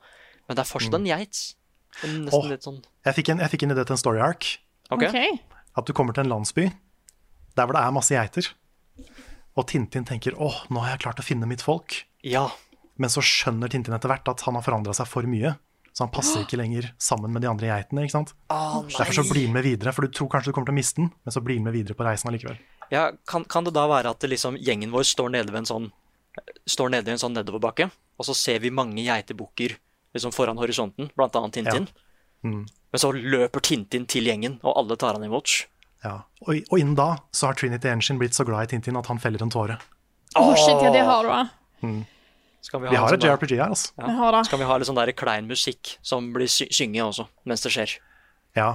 [0.47, 1.55] Men det er fortsatt en geit.
[2.03, 2.49] En, nesten Åh.
[2.49, 4.59] litt sånn Jeg fikk en, jeg fikk en idé til en story arc.
[4.91, 5.07] Okay.
[5.09, 5.39] Okay.
[5.75, 6.71] At du kommer til en landsby
[7.55, 8.53] der hvor det er masse geiter.
[9.59, 12.03] Og Tintin tenker 'Å, nå har jeg klart å finne mitt folk'.
[12.23, 12.47] Ja.
[12.95, 15.57] Men så skjønner Tintin etter hvert at han har forandra seg for mye.
[15.91, 18.05] Så han passer ikke lenger sammen med de andre geitene.
[18.05, 18.33] ikke sant?
[18.49, 20.79] Oh, Derfor så blir han med videre, for du tror kanskje du kommer til å
[20.79, 22.59] miste den, men så blir han med videre på reisen allikevel.
[22.89, 25.91] Ja, kan, kan det da være at liksom, gjengen vår står nede ved en sånn
[26.69, 29.73] Står nede i en sånn nedoverbakke, og så ser vi mange geitebukker
[30.15, 31.87] liksom foran horisonten, blant annet Tintin.
[32.45, 32.61] Mm.
[32.63, 35.65] Men så løper Tintin til gjengen, og alle tar han imot.
[36.03, 36.15] Ja.
[36.45, 39.19] Og, og innen da så har Trinity Engine blitt så glad i Tintin at han
[39.19, 39.79] feller en tåre.
[40.37, 41.45] Oh, shit, ja, det har du, da.
[42.61, 43.93] Skal vi ha, Vi har et sånn JRPG her, altså.
[43.97, 44.11] Ja.
[44.19, 44.37] har.
[44.45, 47.71] Skal vi ha litt sånn der klein musikk som blir sy synge også, mens det
[47.73, 47.95] skjer?
[48.59, 48.69] Ja.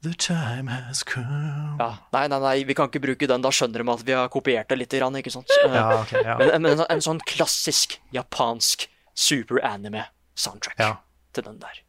[0.00, 1.90] The time has come Ja.
[2.16, 3.42] Nei, nei, nei, vi kan ikke bruke den.
[3.44, 5.52] Da skjønner de at vi har kopiert det litt, grann, ikke sant?
[5.68, 6.38] Ja, ok, ja.
[6.40, 10.06] Men, men en, en sånn klassisk japansk super anime
[10.40, 10.94] soundtrack Ja.
[11.36, 11.82] til den der.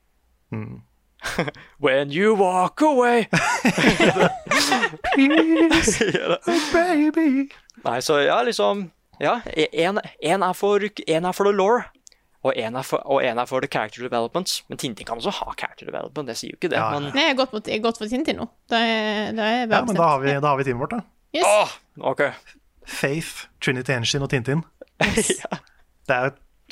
[1.85, 3.27] When you walk away
[5.13, 5.99] Please,
[6.73, 7.49] Baby.
[7.85, 8.91] Nei, så ja, liksom
[9.21, 9.39] Ja,
[9.73, 11.83] en, en, er, for, en er for the law,
[12.41, 14.63] og en, er for, er for the character development.
[14.67, 16.79] Men Tintin kan også ha character development, det sier jo ikke det.
[16.79, 16.89] Ja.
[16.95, 18.47] Men Nei, jeg har gått, for Tintin nå.
[18.71, 21.03] Det er, det er Ja, men da har vi, da har vi teamet vårt, da.
[21.37, 21.45] Yes.
[21.45, 21.75] Åh,
[22.11, 22.23] OK.
[22.89, 24.65] Faith, Trinity Engine og Tintin.
[26.09, 26.31] Det er jo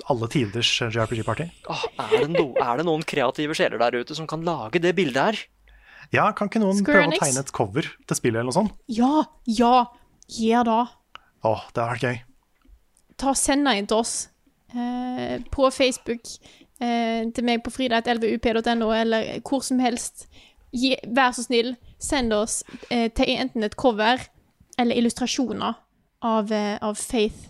[0.09, 1.47] alle tiders JRPG-party.
[1.69, 4.95] Åh, er, det no, er det noen kreative sjeler der ute som kan lage det
[4.97, 5.41] bildet her?
[6.13, 7.21] Ja, kan ikke noen Square prøve Enix?
[7.21, 8.73] å tegne et cover til spillet eller noe sånt?
[8.89, 9.73] Ja, ja,
[10.39, 10.79] gjør Å,
[11.49, 12.17] Åh, det hadde vært gøy.
[13.19, 14.15] Ta Send inn til oss
[14.73, 16.33] eh, på Facebook,
[16.81, 20.27] eh, til meg på fridag11up.no, eller hvor som helst.
[20.75, 24.21] Gi, vær så snill, send oss eh, til enten et cover
[24.79, 25.79] eller illustrasjoner
[26.25, 27.49] av, eh, av Faith,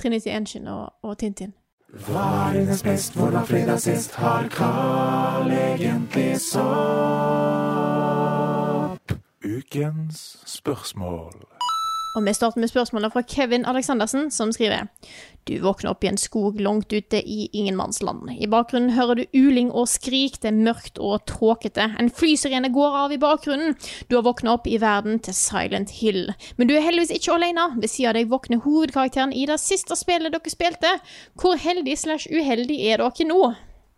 [0.00, 1.54] Trinity Engine og, og Tintin.
[9.44, 11.53] Ukens spørsmål.
[12.14, 14.86] Og vi starter med spørsmålet fra Kevin Aleksandersen, som skriver
[15.50, 18.30] Du våkner opp i en skog langt ute i ingenmannsland.
[18.38, 21.88] I bakgrunnen hører du uling og skrik, det er mørkt og tåkete.
[21.98, 23.74] En flysirene går av i bakgrunnen.
[24.06, 26.30] Du har våkna opp i verden til Silent Hill.
[26.56, 27.64] Men du er heldigvis ikke alene.
[27.80, 30.92] Ved siden av deg våkner hovedkarakteren i det siste spillet dere spilte.
[31.34, 33.40] Hvor heldig slash uheldig er dere nå?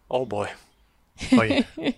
[0.08, 0.48] Oh boy.
[1.36, 1.60] Oi.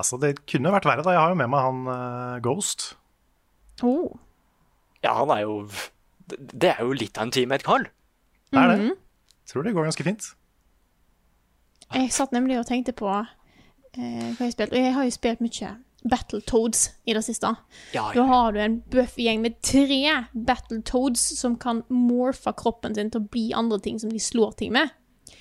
[0.00, 1.12] altså, det kunne vært verre, da.
[1.12, 2.94] Jeg har jo med meg han uh, Ghost.
[3.84, 4.16] Oh.
[5.04, 5.60] Ja, han er jo
[6.28, 7.86] Det er jo litt av en teammate, Carl.
[8.52, 8.78] Det er det.
[8.88, 10.24] Jeg Tror det går ganske fint.
[11.94, 15.40] Jeg satt nemlig og tenkte på eh, hva jeg spilte, og jeg har jo spilt
[15.40, 15.70] mye
[16.08, 17.54] Battletoads i det siste.
[17.94, 23.10] Ja, Da har du en bøff gjeng med tre Battletoads som kan morfe kroppen sin
[23.10, 24.92] til å bli andre ting som de slår ting med.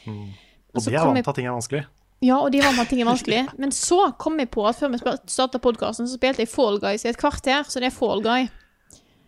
[0.08, 1.84] Og så de er vant til at ting er vanskelig.
[2.26, 3.44] Ja, og de var med at ting er vanskelig.
[3.62, 7.06] Men så kom jeg på at før vi starta podkasten, så spilte jeg Fall Guys
[7.06, 8.48] i et kvarter, så det er Fall Guy.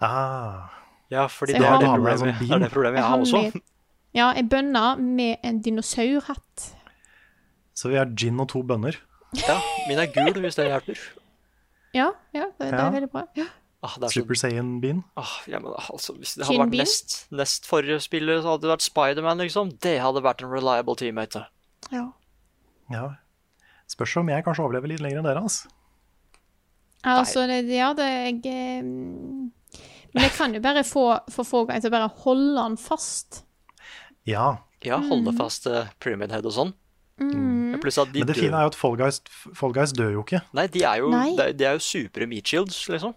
[0.02, 0.70] Ah,
[1.12, 3.42] Ja, fordi det er har- det problemet, sånn det er det problemet jeg har også.
[3.54, 3.62] med-
[4.14, 6.74] Ja, ei bønne med en dinosaurhatt.
[7.76, 8.96] så vi har gin og to bønner.
[9.34, 10.98] Ja, min er gul, hvis det hjelper.
[11.94, 12.88] Ja, ja, det, det Ja.
[12.88, 13.24] er veldig bra.
[13.36, 13.46] Ja.
[13.82, 15.04] Ah, er Super Saiyan Bean.
[15.16, 18.70] ah, ja, men altså, hvis det hadde vært nest, nest forrige spiller, så hadde det
[18.78, 19.80] vært Spiderman, liksom.
[19.80, 21.46] Det hadde vært en reliable teammate.
[21.92, 22.12] ja.
[22.92, 23.10] Ja.
[23.88, 25.42] Spørs om jeg kanskje overlever litt lenger enn dere.
[25.42, 25.68] Altså.
[27.04, 29.52] Altså, det, ja, det jeg
[30.14, 33.44] Men jeg kan jo bare få, få Fall til å bare holde han fast.
[34.28, 36.74] Ja, Ja, holde fast uh, Pyramid Head og sånn.
[37.84, 39.18] Pluss at de Men det dør fine er jo at Fall Guys,
[39.60, 40.40] Fall Guys dør jo ikke.
[40.56, 41.34] Nei, de er jo, Nei.
[41.36, 43.12] de, de er jo supre meat shields, liksom.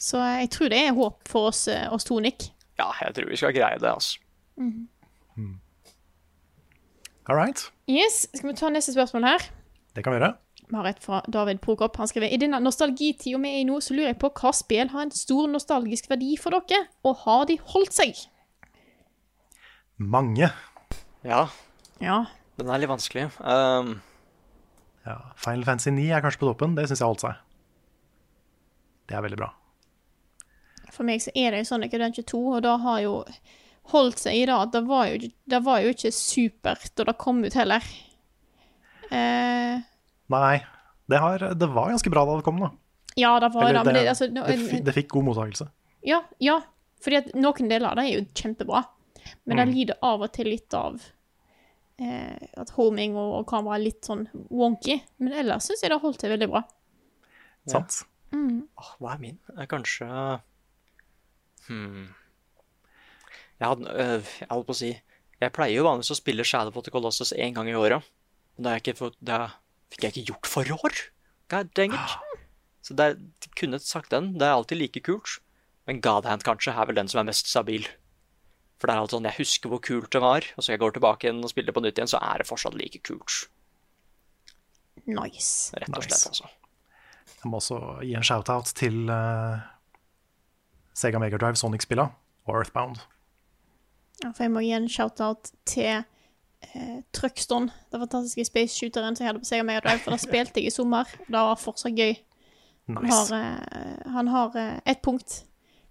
[0.00, 2.46] Så jeg tror det er håp for oss, eh, oss to, Nick.
[2.78, 4.18] Ja, jeg tror vi skal greie det, altså.
[7.28, 7.60] All right,
[7.90, 9.44] Yes, Skal vi ta neste spørsmål her?
[9.94, 10.34] det kan vi gjøre.
[10.70, 11.96] Et fra David Prokop.
[11.98, 14.88] Han skriver I denne nostalgitida vi er i nå, så lurer jeg på hva spill
[14.92, 18.14] har en stor nostalgisk verdi for dere, og har de holdt seg?
[19.98, 20.50] Mange.
[21.26, 21.48] Ja,
[22.00, 22.24] Ja.
[22.56, 23.30] den er litt vanskelig.
[23.40, 24.00] Um,
[25.06, 26.74] Ja, Final Fantasy 9 er kanskje på toppen.
[26.76, 27.34] Det syns jeg har holdt seg.
[29.08, 29.48] Det er veldig bra.
[30.92, 33.14] For meg så er det jo Sonic Adventure 2, og da har jo
[33.90, 37.16] holdt seg i det at det var jo, det var jo ikke supert da det
[37.18, 37.80] kom ut heller.
[39.10, 39.80] Eh,
[40.30, 40.60] Nei,
[41.10, 42.68] det, har, det var ganske bra da det kom, da.
[43.18, 45.24] ja, det var Eller det, men det, det, altså, no, det, fi- det fikk god
[45.30, 45.66] mottakelse.
[46.06, 46.60] Ja, ja.
[47.02, 48.84] Fordi at noen deler av det er jo kjempebra.
[49.48, 51.00] Men det lider av og til litt av
[52.00, 54.98] eh, at homing og, og kamera er litt sånn wonky.
[55.18, 56.62] Men ellers syns jeg det har holdt til veldig bra.
[57.68, 58.02] Sant?
[58.32, 59.38] åh, hva er min?
[59.58, 60.06] Eh, Kanskje
[61.68, 62.08] Hmm.
[63.60, 64.88] Jeg hadde øh, Jeg holdt på å si
[65.42, 68.02] Jeg pleier jo vanligvis å spille Shadow of the Colossus én gang i året.
[68.56, 69.36] Men det, har jeg ikke fått, det
[69.90, 71.00] fikk jeg ikke gjort forrige år.
[71.52, 72.18] God dang it.
[72.86, 74.32] Så det er, de kunne sagt den.
[74.40, 75.38] Det er alltid like kult.
[75.86, 77.86] Men Godhand kanskje er vel den som er mest stabil.
[78.80, 80.94] For det er alt sånn, jeg husker hvor kult det var, og så jeg går
[80.96, 83.42] tilbake igjen og spiller på nytt igjen, så er det fortsatt like kult.
[85.04, 85.74] Nice.
[85.76, 86.08] Rett og Nice.
[86.08, 86.48] slett, altså.
[87.40, 89.60] Jeg må også gi en shout-out til uh,
[90.96, 92.08] Sega Megadrive Sonic-spilla
[92.48, 93.02] og Earthbound.
[94.24, 96.02] Ja, for jeg må gi en shout-out til
[96.68, 100.60] eh, Truckston, den fantastiske space-shooteren som jeg hadde på Sega Mega Drive, for da spilte
[100.60, 102.16] jeg i sommer, og det var fortsatt gøy.
[102.90, 103.36] Han har, Nice.
[103.36, 105.44] eh, han har eh, et punkt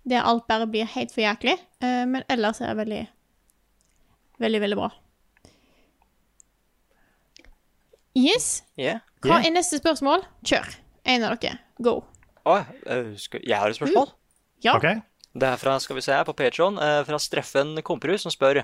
[0.09, 1.53] der alt bare blir helt for jæklig,
[1.85, 3.01] eh, men ellers er det veldig,
[4.41, 4.89] veldig, veldig bra.
[8.17, 8.63] Yes.
[8.79, 8.99] Yeah.
[9.23, 10.23] Hva er neste spørsmål?
[10.47, 10.71] Kjør.
[11.07, 11.59] En av dere.
[11.83, 11.99] Go.
[12.49, 12.55] Å,
[13.21, 14.09] skal, jeg har et spørsmål.
[14.65, 14.73] Ja.
[14.75, 14.87] Ok,
[15.39, 18.63] Det er fra skal vi se her på Patreon, eh, fra Streffen Komperud, som spør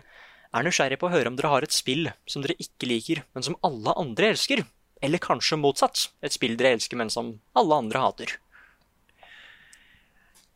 [0.56, 3.44] er nysgjerrig på å høre om dere har et spill som dere ikke liker, men
[3.46, 4.64] som alle andre elsker.
[5.04, 6.06] Eller kanskje motsatt.
[6.24, 8.36] Et spill dere elsker, men som alle andre hater.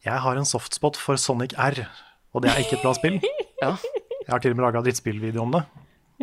[0.05, 1.81] Jeg har en softspot for Sonic R,
[2.33, 3.19] og det er ikke et bra spill.
[3.59, 3.73] Ja,
[4.23, 5.59] Jeg har til og med laga drittspillvideo om det,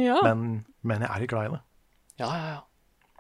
[0.00, 0.14] Ja.
[0.24, 1.58] men, men jeg er litt glad i det.
[2.22, 2.46] ja, ja.
[2.54, 2.62] ja.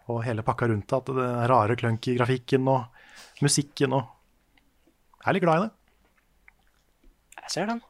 [0.08, 4.06] Og hele pakka rundt det, at det er rare klønk i grafikken og musikken og
[4.06, 6.54] Jeg er litt glad i det.
[7.42, 7.82] Jeg ser den.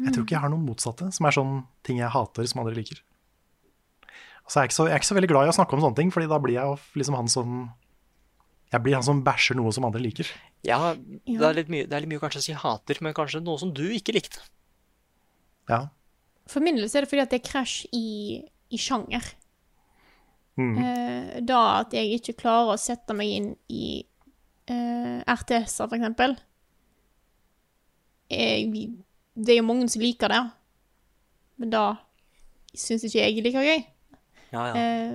[0.00, 1.54] Jeg tror ikke jeg har noen motsatte, som er sånn
[1.86, 3.02] ting jeg hater som andre liker.
[4.50, 5.82] Altså, jeg, er ikke så, jeg er ikke så veldig glad i å snakke om
[5.84, 7.58] sånne ting, Fordi da blir jeg jo liksom han som
[8.72, 10.30] Jeg blir han som bæsjer noe som andre liker.
[10.66, 13.40] Ja, det er, litt mye, det er litt mye kanskje å si hater, men kanskje
[13.42, 14.42] noe som du ikke likte.
[15.70, 15.88] Ja.
[16.50, 19.26] For min del er det fordi at det er krasj i, i sjanger.
[20.60, 20.76] Mm.
[20.78, 24.04] Eh, da at jeg ikke klarer å sette meg inn i
[24.70, 26.36] eh, RTS-er, for eksempel.
[28.30, 28.70] Jeg,
[29.34, 30.40] det er jo mange som liker det,
[31.60, 31.84] men da
[32.74, 33.82] syns ikke jeg er like gøy.
[34.50, 34.80] Ja, ja.
[34.80, 35.12] Eh,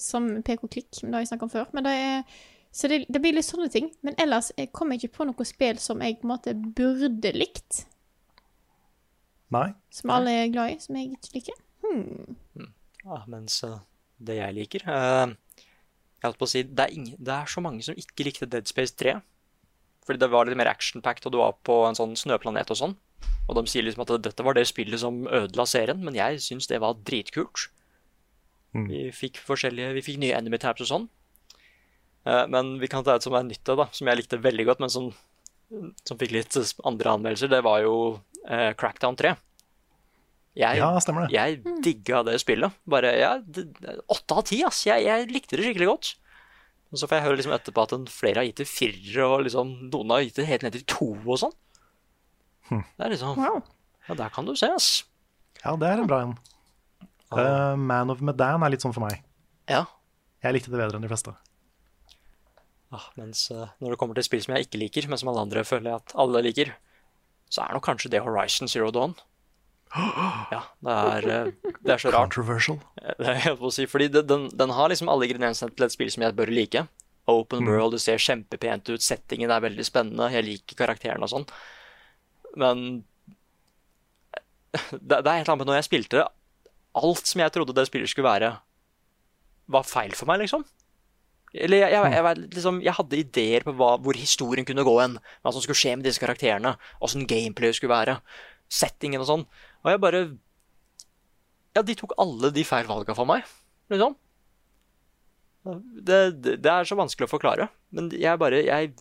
[0.00, 1.68] som PK Klikk, men det har jeg snakket om før.
[1.76, 2.38] Men det er,
[2.72, 3.90] så det, det blir litt sånne ting.
[4.06, 7.32] Men ellers jeg kommer jeg ikke på noe spill som jeg på en måte burde
[7.36, 7.82] likt.
[9.54, 9.70] Nei.
[9.94, 11.60] Som alle er glad i, som jeg ikke liker.
[11.84, 12.68] Hmm.
[13.04, 13.78] Ja, mens så
[14.18, 15.30] det jeg liker uh,
[16.18, 18.48] Jeg holdt på å si det er, ingen, det er så mange som ikke likte
[18.50, 19.16] Dead Space 3.
[20.08, 22.96] Fordi det var litt mer action-packed, og du var på en sånn snøplanet og sånn.
[23.48, 26.66] Og de sier liksom at dette var det spillet som ødela serien, men jeg syns
[26.68, 27.68] det var dritkult.
[28.74, 31.06] Vi fikk forskjellige, vi fikk nye enemy tabs og sånn.
[32.28, 34.80] Eh, Men vi kan ta et som er nytt, da, som jeg likte veldig godt,
[34.84, 35.08] men som,
[36.04, 37.48] som fikk litt andre anmeldelser.
[37.48, 37.94] Det var jo
[38.46, 39.34] eh, Crackdown 3.
[40.58, 41.32] Jeg, Ja, stemmer det.
[41.32, 42.72] jeg digga det spillet.
[42.84, 43.36] Bare, ja,
[44.10, 44.84] Åtte av ti, ass.
[44.86, 46.12] Jeg, jeg likte det skikkelig godt.
[46.92, 49.74] Og så får jeg høre liksom etterpå at flere har gitt det firere, og liksom,
[49.92, 51.56] noen har gitt det helt ned til to og sånn.
[52.70, 53.62] Det er liksom Wow.
[54.08, 55.04] Ja, der kan du se, ass.
[55.64, 56.36] Ja, det er en bra en.
[57.28, 59.20] Uh, Man of Medan er litt sånn for meg.
[59.68, 59.84] Ja.
[60.44, 61.34] Jeg likte det bedre enn de fleste.
[62.88, 65.44] Ah, mens uh, når det kommer til spill som jeg ikke liker, men som alle
[65.44, 66.70] andre føler jeg at alle liker,
[67.52, 69.16] så er nok kanskje det Horizon Zero Dawn.
[70.52, 72.28] Ja, det er, eh, det er så rart.
[72.28, 72.78] Controversial.
[72.96, 75.86] Det er helt på å si, fordi det, den, den har liksom alle ingrediensene til
[75.86, 76.84] et spill som jeg bør like.
[77.28, 81.44] Open world, det ser kjempepent ut, settingen er veldig spennende, jeg liker karakterene og sånn.
[82.58, 82.88] Men
[84.72, 86.26] det, det er helt annet når jeg spilte det.
[86.98, 88.52] Alt som jeg trodde det spillet skulle være,
[89.68, 90.64] var feil for meg, liksom.
[91.56, 95.16] Eller jeg, jeg, jeg, liksom, jeg hadde ideer på hva, hvor historien kunne gå hen.
[95.44, 96.74] Hva som skulle skje med disse karakterene.
[97.04, 98.18] Åssen gameplay skulle være.
[98.72, 99.44] Settingen og sånn.
[99.84, 100.22] Og jeg bare
[101.76, 103.46] Ja, de tok alle de feil valga for meg,
[103.92, 104.16] liksom.
[105.68, 107.68] Det, det, det er så vanskelig å forklare.
[107.94, 108.92] Men jeg bare Jeg,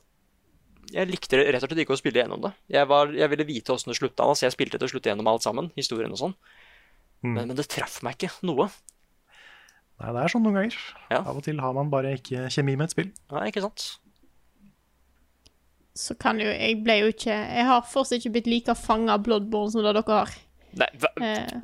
[0.94, 2.54] jeg likte rett og slett ikke å spille gjennom det.
[2.72, 5.46] Jeg, var, jeg ville vite åssen det slutta, så jeg spilte til slutt gjennom alt
[5.46, 5.72] sammen.
[5.78, 6.36] Historien og sånn.
[7.26, 8.70] Men, men det traff meg ikke noe.
[9.98, 10.76] Nei, det er sånn noen ganger.
[11.10, 11.24] Ja.
[11.24, 13.10] Av og til har man bare ikke kjemi med et spill.
[13.34, 13.88] Nei, ikke sant?
[15.98, 19.24] Så kan jo Jeg ble jo ikke Jeg har fortsatt ikke blitt like fanga av
[19.26, 20.36] Bloodborne som det dere har.
[20.78, 21.10] Nei, hva?
[21.26, 21.58] Eh,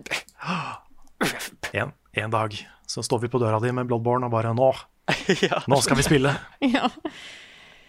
[1.77, 2.55] En, en dag
[2.89, 4.71] så står vi på døra di med Bloodborne og bare Nå!
[5.45, 5.61] ja.
[5.69, 6.33] Nå skal vi spille!
[6.75, 6.89] ja.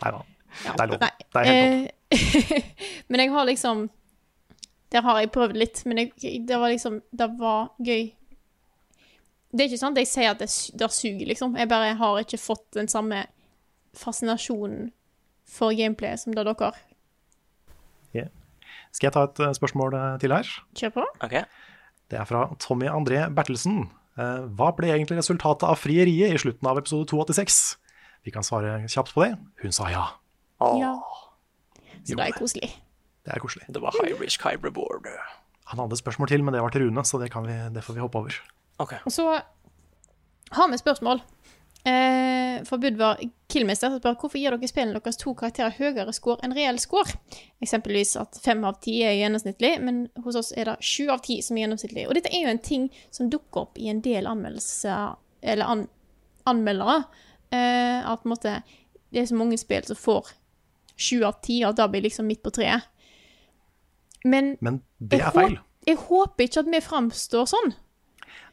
[0.03, 0.21] Nei da.
[0.63, 1.03] Det er lov.
[1.03, 1.13] Nei.
[1.25, 1.85] Det er helt lov.
[2.15, 2.73] Eh,
[3.11, 3.89] men jeg har liksom
[4.93, 6.13] Der har jeg prøvd litt, men jeg,
[6.47, 8.13] det var liksom Det var gøy.
[9.51, 11.55] Det er ikke sånn at jeg sier at det, det suger, liksom.
[11.59, 13.25] Jeg bare har ikke fått den samme
[13.95, 14.89] fascinasjonen
[15.47, 16.81] for gameplay som det dere har.
[18.15, 18.25] Ja.
[18.95, 20.51] Skal jeg ta et eh, spørsmål eh, til her?
[20.79, 21.05] Kjør på.
[21.27, 21.45] Okay.
[22.11, 23.89] Det er fra Tommy André Bertelsen.
[24.19, 27.63] Eh, Hva ble egentlig resultatet av frieriet i slutten av episode 286?
[28.27, 29.35] Vi kan svare kjapt på det.
[29.63, 30.05] Hun sa ja.
[30.61, 30.95] Åh, Ja.
[32.05, 32.69] Så det er koselig.
[33.25, 33.65] Det er koselig.
[33.73, 35.07] Det var high risk, high reward.
[35.73, 37.95] Han hadde spørsmål til, men det var til Rune, så det, kan vi, det får
[37.97, 38.35] vi hoppe over.
[38.79, 38.99] Okay.
[39.07, 39.41] Og så
[40.53, 41.23] har vi spørsmål.
[41.85, 43.19] Eh, for Budvar
[43.49, 47.17] Killmester spør hvorfor gir dere spillene deres to karakterer høyere score enn reell score.
[47.65, 51.41] Eksempelvis at fem av ti er gjennomsnittlig, men hos oss er det sju av ti
[51.45, 52.07] som er gjennomsnittlig.
[52.09, 55.85] Og dette er jo en ting som dukker opp i en del anmeldelser, eller an,
[56.49, 57.03] anmeldere.
[57.53, 58.57] Eh, at på en måte
[59.13, 60.33] det er så mange spill som får
[60.97, 62.83] sju av ti, og da blir liksom midt på treet.
[64.25, 65.57] Men Men det jeg er feil.
[65.57, 67.75] håp- Jeg håper ikke at vi framstår sånn.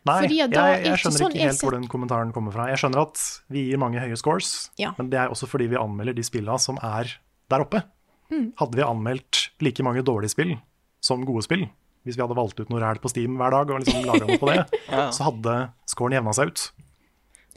[0.03, 2.51] Nei, Fordi jeg, at jeg ikke skjønner sånn ikke jeg helt hvor den kommentaren kommer
[2.51, 2.65] fra.
[2.67, 4.93] Jeg skjønner at vi gir mange høye scores, Ja.
[4.97, 7.07] men det er også fordi vi anmelder de spillene som er
[7.49, 7.83] der oppe.
[8.31, 8.53] Mm.
[8.57, 10.57] Hadde vi anmeldt like mange dårlige spill
[11.01, 11.69] som gode spill,
[12.05, 14.37] hvis vi hadde valgt ut noe ræl på Steam hver dag og liksom laga noe
[14.41, 15.09] på det, Ja.
[15.11, 16.71] så hadde scoren jevna seg ut.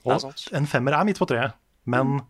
[0.04, 1.54] Og en femmer er midt på treet,
[1.86, 2.20] men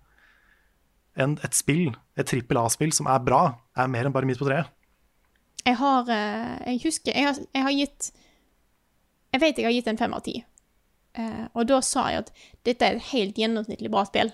[1.20, 3.42] en, et spill, et trippel A-spill som er bra,
[3.78, 4.70] er mer enn bare midt på treet.
[5.64, 8.08] Jeg har eh, Jeg husker Jeg har, jeg har gitt
[9.32, 10.34] Jeg vet jeg har gitt en fem av ti.
[11.14, 12.32] Eh, og da sa jeg at
[12.66, 14.32] dette er et helt gjennomsnittlig bra spill.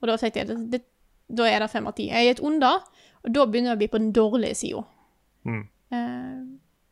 [0.00, 0.82] Og da tenkte jeg at det,
[1.28, 2.08] da er det fem av ti.
[2.08, 2.84] Jeg har gitt under,
[3.24, 4.84] og da begynner jeg å bli på den dårlige sida.
[5.48, 5.64] Mm.
[5.96, 6.38] Eh,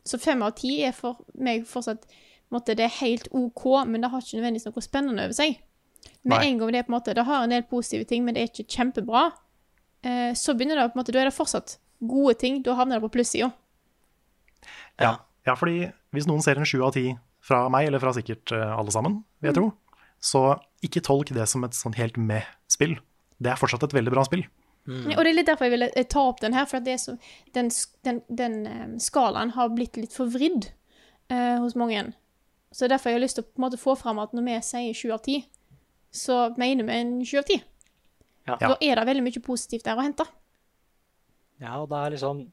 [0.08, 2.08] så fem av ti er for meg fortsatt
[2.48, 5.58] måtte, Det er helt OK, men det har ikke nødvendigvis noe spennende over seg.
[6.28, 8.36] Med en gang det er på en måte, det har en del positive ting, men
[8.36, 9.28] det er ikke kjempebra,
[10.04, 12.60] eh, så begynner det på en måte, da er det fortsatt gode ting.
[12.66, 13.50] Da havner det på plussida.
[15.00, 15.16] Ja.
[15.46, 17.10] ja, fordi hvis noen ser en sju av ti
[17.44, 19.68] fra meg, eller fra sikkert eh, alle sammen, vil jeg tro,
[20.18, 20.42] så
[20.84, 22.98] ikke tolk det som et sånn helt med-spill.
[23.38, 24.44] Det er fortsatt et veldig bra spill.
[24.88, 26.94] Og det er litt derfor jeg ville eh, ta opp den her, for at det
[26.94, 27.14] er så,
[27.56, 27.68] den,
[28.06, 30.70] den, den eh, skalaen har blitt litt forvridd
[31.28, 32.06] eh, hos mange.
[32.72, 34.46] Så derfor jeg har jeg lyst til å på en måte få fram at når
[34.46, 35.42] vi sier sju av ti,
[36.14, 37.58] så mener vi en sju av ti.
[38.48, 38.56] Ja.
[38.60, 40.24] Da er det veldig mye positivt der å hente.
[41.60, 42.46] Ja, og det er liksom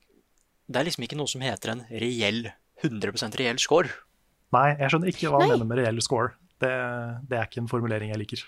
[0.65, 2.49] Det er liksom ikke noe som heter en reell
[2.82, 3.91] 100% reell score.
[4.56, 6.34] Nei, jeg skjønner ikke hva han mener med reell score.
[6.61, 6.72] Det,
[7.30, 8.44] det er ikke en formulering jeg liker.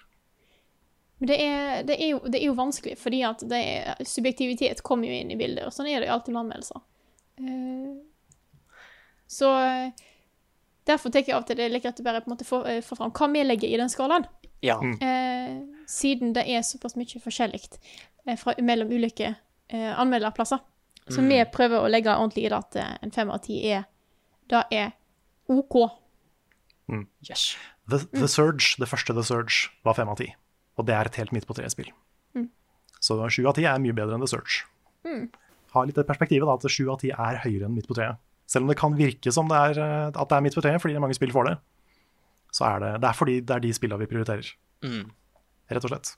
[1.18, 4.84] Men det er, det er, jo, det er jo vanskelig, fordi at det er, subjektivitet
[4.86, 6.84] kommer jo inn i bildet, og sånn er det jo alltid med anmeldelser.
[7.42, 7.96] Eh,
[9.38, 10.04] så eh,
[10.88, 12.48] derfor tenker jeg av og til det er like greit å bare på en måte
[12.48, 14.30] få, eh, få fram hva vi legger i den skalaen.
[14.66, 14.80] Ja.
[14.82, 15.60] Eh,
[15.90, 17.62] siden det er såpass mye forskjellig
[18.26, 19.36] eh, fra, mellom ulike
[19.70, 20.64] eh, anmelderplasser.
[21.08, 23.86] Så vi prøver å legge ordentlig i det at eh, en fem av ti er
[24.52, 24.92] Det er
[25.52, 25.76] OK.
[27.24, 27.56] Yes.
[27.88, 30.30] The, The Surge, det første The Surge, var fem av ti.
[30.78, 31.92] Og det er et helt midt på treet-spill.
[33.00, 34.66] Så sju av ti er mye bedre enn The Surge.
[35.76, 38.20] Ha litt det perspektivet da, at sju av ti er høyere enn midt på treet.
[38.48, 40.80] Selv om det kan virke som det er, eh, at det er midt på treet,
[40.82, 41.56] fordi mange spill får det,
[42.58, 44.50] så er det, det er fordi det er de spillene vi prioriterer.
[44.86, 45.06] Mm.
[45.70, 46.12] Rett og slett.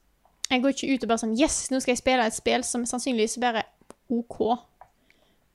[0.49, 2.85] Jeg går ikke ut og bare sånn Yes, nå skal jeg spille et spill som
[2.89, 3.69] sannsynligvis bare er
[4.15, 4.39] OK.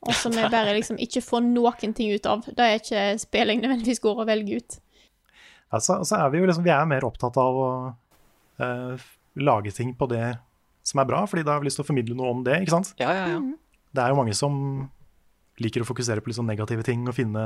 [0.04, 2.44] Og som jeg bare liksom ikke får noen ting ut av.
[2.46, 4.78] Det er ikke spill jeg nødvendigvis går og velger ut.
[5.74, 7.68] Altså, så er vi jo liksom, vi er mer opptatt av å
[8.62, 9.06] eh,
[9.42, 10.36] lage ting på det
[10.84, 12.76] som er bra, fordi da har vi lyst til å formidle noe om det, ikke
[12.76, 12.92] sant?
[13.00, 13.40] Ja, ja, ja.
[13.94, 14.54] Det er jo mange som
[15.62, 17.44] liker å fokusere på litt sånn negative ting og finne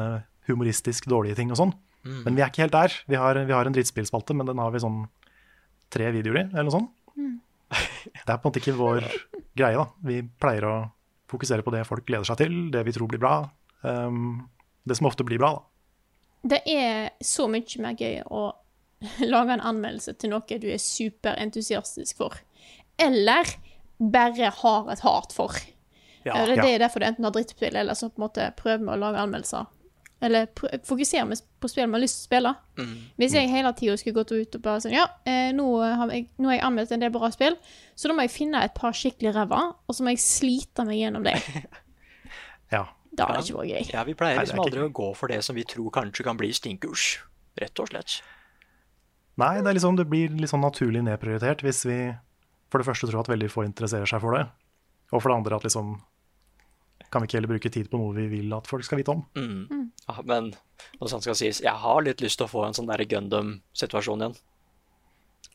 [0.48, 1.73] humoristisk dårlige ting og sånn.
[2.07, 2.95] Men vi er ikke helt der.
[3.11, 5.03] Vi har, vi har en drittspillspalte, men den har vi sånn
[5.93, 6.95] tre videoer i, eller noe sånt.
[8.25, 9.07] Det er på en måte ikke vår
[9.59, 9.85] greie, da.
[10.09, 10.77] Vi pleier å
[11.29, 13.35] fokusere på det folk gleder seg til, det vi tror blir bra.
[13.83, 14.49] Um,
[14.89, 15.65] det som ofte blir bra, da.
[16.49, 18.45] Det er så mye mer gøy å
[19.33, 22.39] lage en anmeldelse til noe du er superentusiastisk for,
[23.03, 23.51] eller
[23.99, 25.59] bare har et hat for.
[26.25, 26.66] Ja, det, ja.
[26.66, 29.23] er derfor du enten har drittspill, eller så på en måte prøver med å lage
[29.23, 29.69] anmeldelser.
[30.20, 32.53] Eller fokusere fokuserer vi på spill vi har lyst til å spille.
[32.81, 32.95] Mm.
[33.20, 36.27] Hvis jeg hele tida skulle gått ut og bare sånn Ja, eh, nå, har jeg,
[36.39, 37.59] nå har jeg anmeldt en del bra spill,
[37.95, 41.03] så da må jeg finne et par skikkelig ræva, og så må jeg slite meg
[41.03, 41.39] gjennom det.
[42.69, 42.82] Ja.
[43.16, 43.93] Da har det ikke vært gøy.
[43.95, 46.36] Ja, vi pleier er liksom aldri å gå for det som vi tror kanskje kan
[46.36, 47.07] bli stinkers.
[47.57, 48.19] Rett og slett.
[49.40, 51.99] Nei, det, er liksom, det blir litt sånn naturlig nedprioritert hvis vi
[52.69, 54.45] for det første tror at veldig få interesserer seg for det,
[55.09, 55.95] og for det andre at liksom
[57.11, 59.25] kan vi ikke heller bruke tid på noe vi vil at folk skal vite om?
[59.39, 59.89] Mm.
[60.09, 60.53] Ja, men
[61.01, 64.39] når sånt skal sies, jeg har litt lyst til å få en sånn Gundam-situasjon igjen.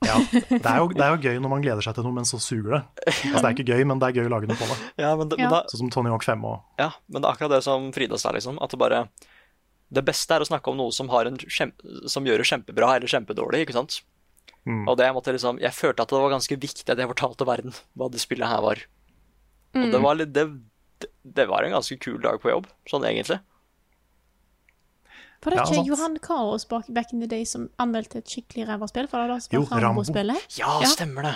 [0.04, 2.28] Ja, det er, jo, det er jo gøy når man gleder seg til noe, men
[2.28, 2.82] så suger det.
[3.08, 4.78] Altså, det er ikke gøy, men det er gøy å lage noe på det.
[5.00, 7.38] Ja, men, det, Men da, Sånn som Tony Hawk 5 og ja, men det er
[7.38, 8.60] akkurat det som Frida sa, liksom.
[8.64, 9.06] At det bare
[9.94, 12.96] Det beste er å snakke om noe som, har en kjempe, som gjør det kjempebra
[12.98, 14.02] eller kjempedårlig, ikke sant?
[14.68, 14.84] Mm.
[14.88, 17.76] Og det måtte liksom Jeg følte at det var ganske viktig at jeg fortalte verden
[18.00, 18.84] hva det spillet her var.
[19.74, 20.46] Og det var litt det,
[21.04, 21.10] det,
[21.40, 23.40] det var en ganske kul dag på jobb, sånn egentlig.
[25.44, 28.64] Var det ikke ja, Johan Kaos back, back in the day som anmeldte et skikkelig
[28.70, 29.10] ræva spill?
[29.12, 29.82] For det var Jo, Rambo.
[29.88, 30.46] Rambo-spillet?
[30.62, 31.34] Ja, stemmer det.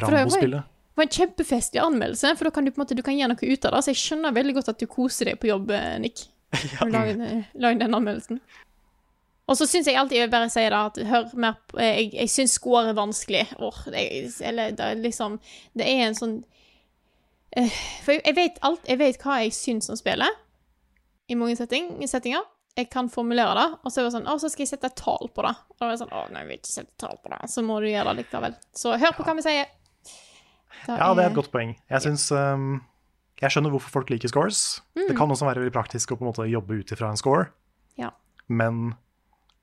[0.00, 0.62] Rambo-spillet.
[0.96, 3.34] Det var en kjempefestlig anmeldelse, for da kan du på en måte, du kan gjøre
[3.34, 3.82] noe ut av det.
[3.84, 6.22] Så jeg skjønner veldig godt at du koser deg på jobb, eh, Nick.
[6.80, 8.40] Når du lager, lager den anmeldelsen.
[9.46, 11.92] Og så syns jeg alltid jeg vil bare si det at hør mer på eh,
[12.00, 13.44] Jeg, jeg syns score er vanskelig.
[13.60, 15.36] Åh, det, er- eller det er liksom
[15.76, 16.38] Det er en sånn
[17.54, 20.42] For jeg, jeg vet alt Jeg vet hva jeg syns om spillet,
[21.30, 22.44] i mange setting, settinger.
[22.76, 24.98] Jeg kan formulere det, og så er det sånn Å, så skal jeg sette et
[25.00, 25.54] tall på det.
[25.72, 27.38] Og da er det sånn Å, nei, jeg vil ikke sette tall på det.
[27.50, 28.58] Så må du gjøre det likevel.
[28.76, 29.70] Så hør på hva vi sier.
[30.86, 31.72] Ja, det er et godt poeng.
[31.90, 32.66] Jeg synes, um,
[33.40, 34.60] jeg skjønner hvorfor folk liker scores.
[34.94, 37.48] Det kan også være veldig praktisk å på en måte jobbe ut ifra en score,
[37.98, 38.12] Ja.
[38.46, 38.90] men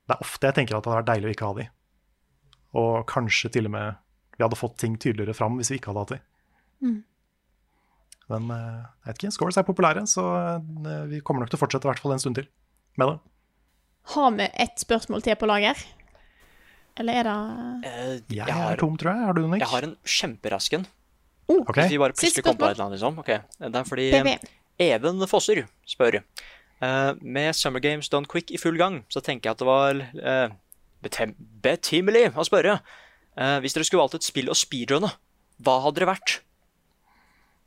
[0.09, 1.67] det er ofte jeg tenker at det hadde vært deilig å ikke ha de.
[2.81, 4.01] Og kanskje til og med
[4.35, 6.21] vi hadde fått ting tydeligere fram hvis vi ikke hadde hatt de.
[8.33, 11.63] Men eh, jeg vet ikke, scores er populære, så eh, vi kommer nok til å
[11.63, 12.49] fortsette i hvert fall en stund til
[12.99, 13.19] med det.
[14.13, 15.79] Har vi ett spørsmål til på lager?
[16.99, 19.27] Eller er det uh, Jeg, jeg, er tom, tror jeg.
[19.29, 19.63] Har du noe, Nick?
[19.63, 20.83] jeg har en kjemperask en.
[21.53, 21.77] Ok.
[21.79, 23.17] Hvis vi bare plutselig kom på et eller annet, liksom.
[23.23, 23.39] Okay.
[23.59, 24.51] Det er fordi PB.
[24.83, 26.21] Even Fosser spør
[26.83, 29.99] Uh, med Summer Games Done Quick i full gang, så tenker jeg at det var
[30.19, 30.55] uh,
[30.99, 32.73] betem- betimelig å spørre.
[33.39, 35.13] Uh, hvis dere skulle valgt et spill å speedrunne,
[35.63, 36.33] hva hadde det vært?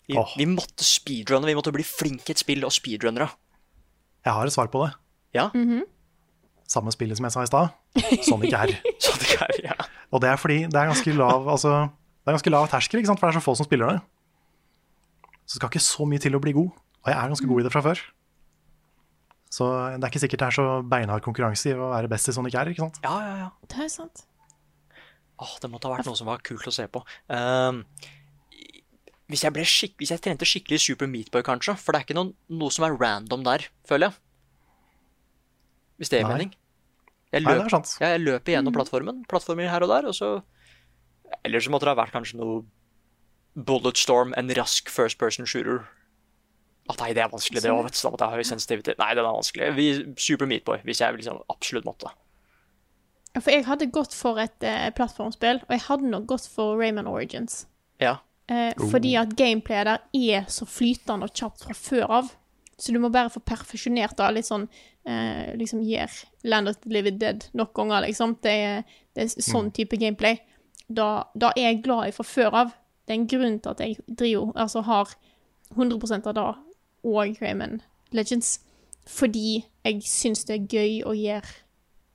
[0.07, 0.33] Vi, oh.
[0.39, 3.27] vi måtte speedrunne, vi måtte bli flinke i et spill og speedrunnere.
[4.27, 4.95] Jeg har et svar på det.
[5.37, 5.51] Ja,
[6.66, 7.74] Samme spillet som jeg sa i stad.
[8.27, 8.73] Sonic R.
[9.03, 9.77] sånn det er, ja.
[10.11, 13.11] Og det er fordi det er ganske lav altså, Det er ganske lav terskel, ikke
[13.12, 13.20] sant?
[13.23, 14.01] for det er så få som spiller det.
[15.47, 16.73] Så det skal ikke så mye til å bli god.
[17.05, 18.03] Og jeg er ganske god i det fra før.
[19.57, 22.35] Så det er ikke sikkert det er så beinhard konkurranse i å være best i
[22.35, 22.73] Sonic R.
[22.74, 22.99] ikke sant?
[23.07, 23.53] ja, ja, ja.
[23.70, 24.27] Det er sant.
[25.37, 27.03] Åh, det måtte ha vært noe som var kult å se på.
[27.33, 27.83] Ehm,
[29.31, 31.74] hvis, jeg ble skikk hvis jeg trente skikkelig Super Meatboy, kanskje.
[31.81, 34.20] For det er ikke noe, noe som er random der, føler jeg.
[35.97, 36.53] Hvis det gir mening.
[37.32, 37.97] Jeg, Nei, det er sant.
[38.01, 39.24] jeg løper gjennom plattformen.
[39.28, 40.40] Plattformer her og der, og så
[41.44, 42.62] Eller så måtte det ha vært kanskje noe
[43.57, 45.86] Bulletstorm, en rask first person shooter.
[46.86, 47.89] At nei, det er vanskelig, det òg.
[47.89, 49.01] Da måtte jeg ha høy sensitivitet.
[49.01, 49.73] Nei, den er vanskelig.
[49.74, 49.86] Vi,
[50.23, 52.12] Super Meatboy, hvis jeg liksom absolutt måtte.
[53.40, 57.09] For jeg hadde gått for et uh, plattformspill, og jeg hadde nok gått for Rayman
[57.11, 57.65] Origins.
[58.01, 58.19] Ja.
[58.48, 62.35] Eh, Fordi at gameplayet der er så flytende og kjapt fra før av.
[62.78, 64.66] Så du må bare få perfeksjonert det litt sånn
[65.09, 66.12] eh, Liksom gir
[66.44, 68.36] Land of the Living Dead nok ganger, liksom.
[68.44, 70.39] Det er, det er sånn type gameplay.
[70.86, 72.74] Da, da er jeg glad i fra før av.
[73.06, 75.16] Det er en grunn til at jeg driver, altså har
[75.74, 76.47] 100 av det
[77.06, 77.81] og Rayman
[78.14, 78.60] Legends.
[79.06, 81.62] Fordi jeg syns det er gøy å gjøre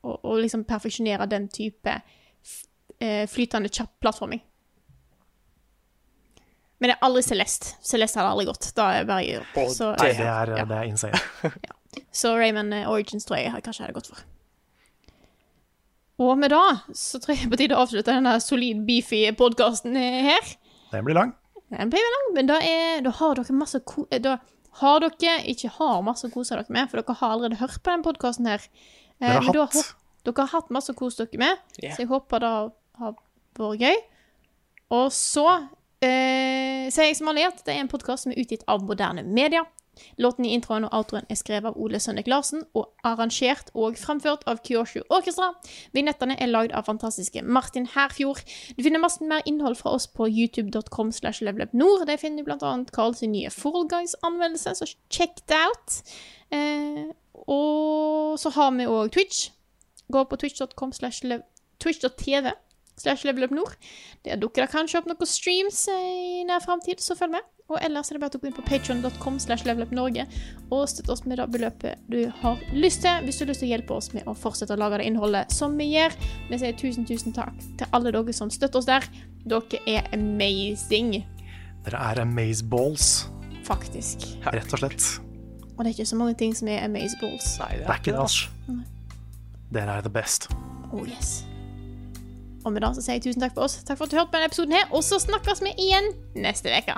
[0.02, 1.92] Og, liksom perfeksjonere den type
[2.98, 4.42] eh, flytende, kjapp plattforming.
[6.82, 7.76] Men det er aldri Celeste.
[7.86, 8.72] Celeste hadde aldri gått.
[8.78, 9.50] Da er jeg bare gjør.
[9.70, 11.20] Så, det er, det er insane.
[12.22, 14.24] så Rayman eh, Origins tror jeg jeg kanskje hadde gått for.
[16.22, 20.56] Og med det så tror jeg på tide å avslutte denne solid, beefy podkasten her.
[20.92, 21.36] Den blir lang.
[21.72, 24.40] Den blir lang, men da, er, da har dere masse ko eh, Da
[24.82, 27.94] har dere ikke har masse å kose dere med, for dere har allerede hørt på
[27.94, 28.66] denne podkasten her.
[29.22, 29.94] Eh, Dere har men hatt.
[30.26, 31.96] Dere har hatt masse å kose dere med, yeah.
[31.96, 32.52] så jeg håper det
[33.02, 33.16] har
[33.58, 34.02] vært gøy.
[34.98, 35.46] Og så
[36.06, 39.24] eh, sier jeg som vanlig at det er en podkast som er utgitt av moderne
[39.24, 39.66] media.
[40.18, 44.46] Låten i introen og outroen er skrevet av Ole Sønnek Larsen og arrangert og fremført
[44.50, 45.52] av Kyoshu Orkestra.
[45.96, 48.42] Vignettene er lagd av fantastiske Martin Herfjord.
[48.78, 52.08] Du finner masse mer innhold fra oss på youtube.com slash levelupnord.
[52.08, 56.02] Der finner du blant annet Karl nye Fall Guys-anvendelse, så check it out.
[56.52, 57.12] Eh,
[57.48, 59.52] og så har vi òg Twitch.
[60.12, 61.24] Gå på twitch.com slash
[61.80, 62.52] twitch.tv
[63.00, 63.76] slash levelupnord.
[64.26, 67.48] Der dukker det kanskje opp noen streams eh, i nær framtid, så følg med.
[67.72, 70.26] Og ellers er det bare å gå inn på patreon.com slash levelupnorge
[70.76, 73.70] og støtte oss med det beløpet du har lyst til, hvis du har lyst til
[73.70, 76.18] å hjelpe oss med å fortsette å lage det innholdet som vi gjør.
[76.50, 79.08] Vi sier tusen, tusen takk til alle dere som støtter oss der.
[79.48, 81.22] Dere er amazing,
[81.86, 83.08] Dere er amazeballs,
[83.66, 84.28] faktisk.
[84.52, 85.08] rett og slett.
[85.78, 87.54] Og det er ikke så mange ting som er amazeballs.
[87.64, 88.76] Nei, det Det er ikke det, altså.
[89.72, 90.50] Dere er the best.
[90.92, 91.46] Oh yes.
[92.66, 93.80] Og med det så sier jeg tusen takk for oss.
[93.88, 96.74] Takk for at du hørte på denne episoden her, og så snakkes vi igjen neste
[96.74, 96.98] uke.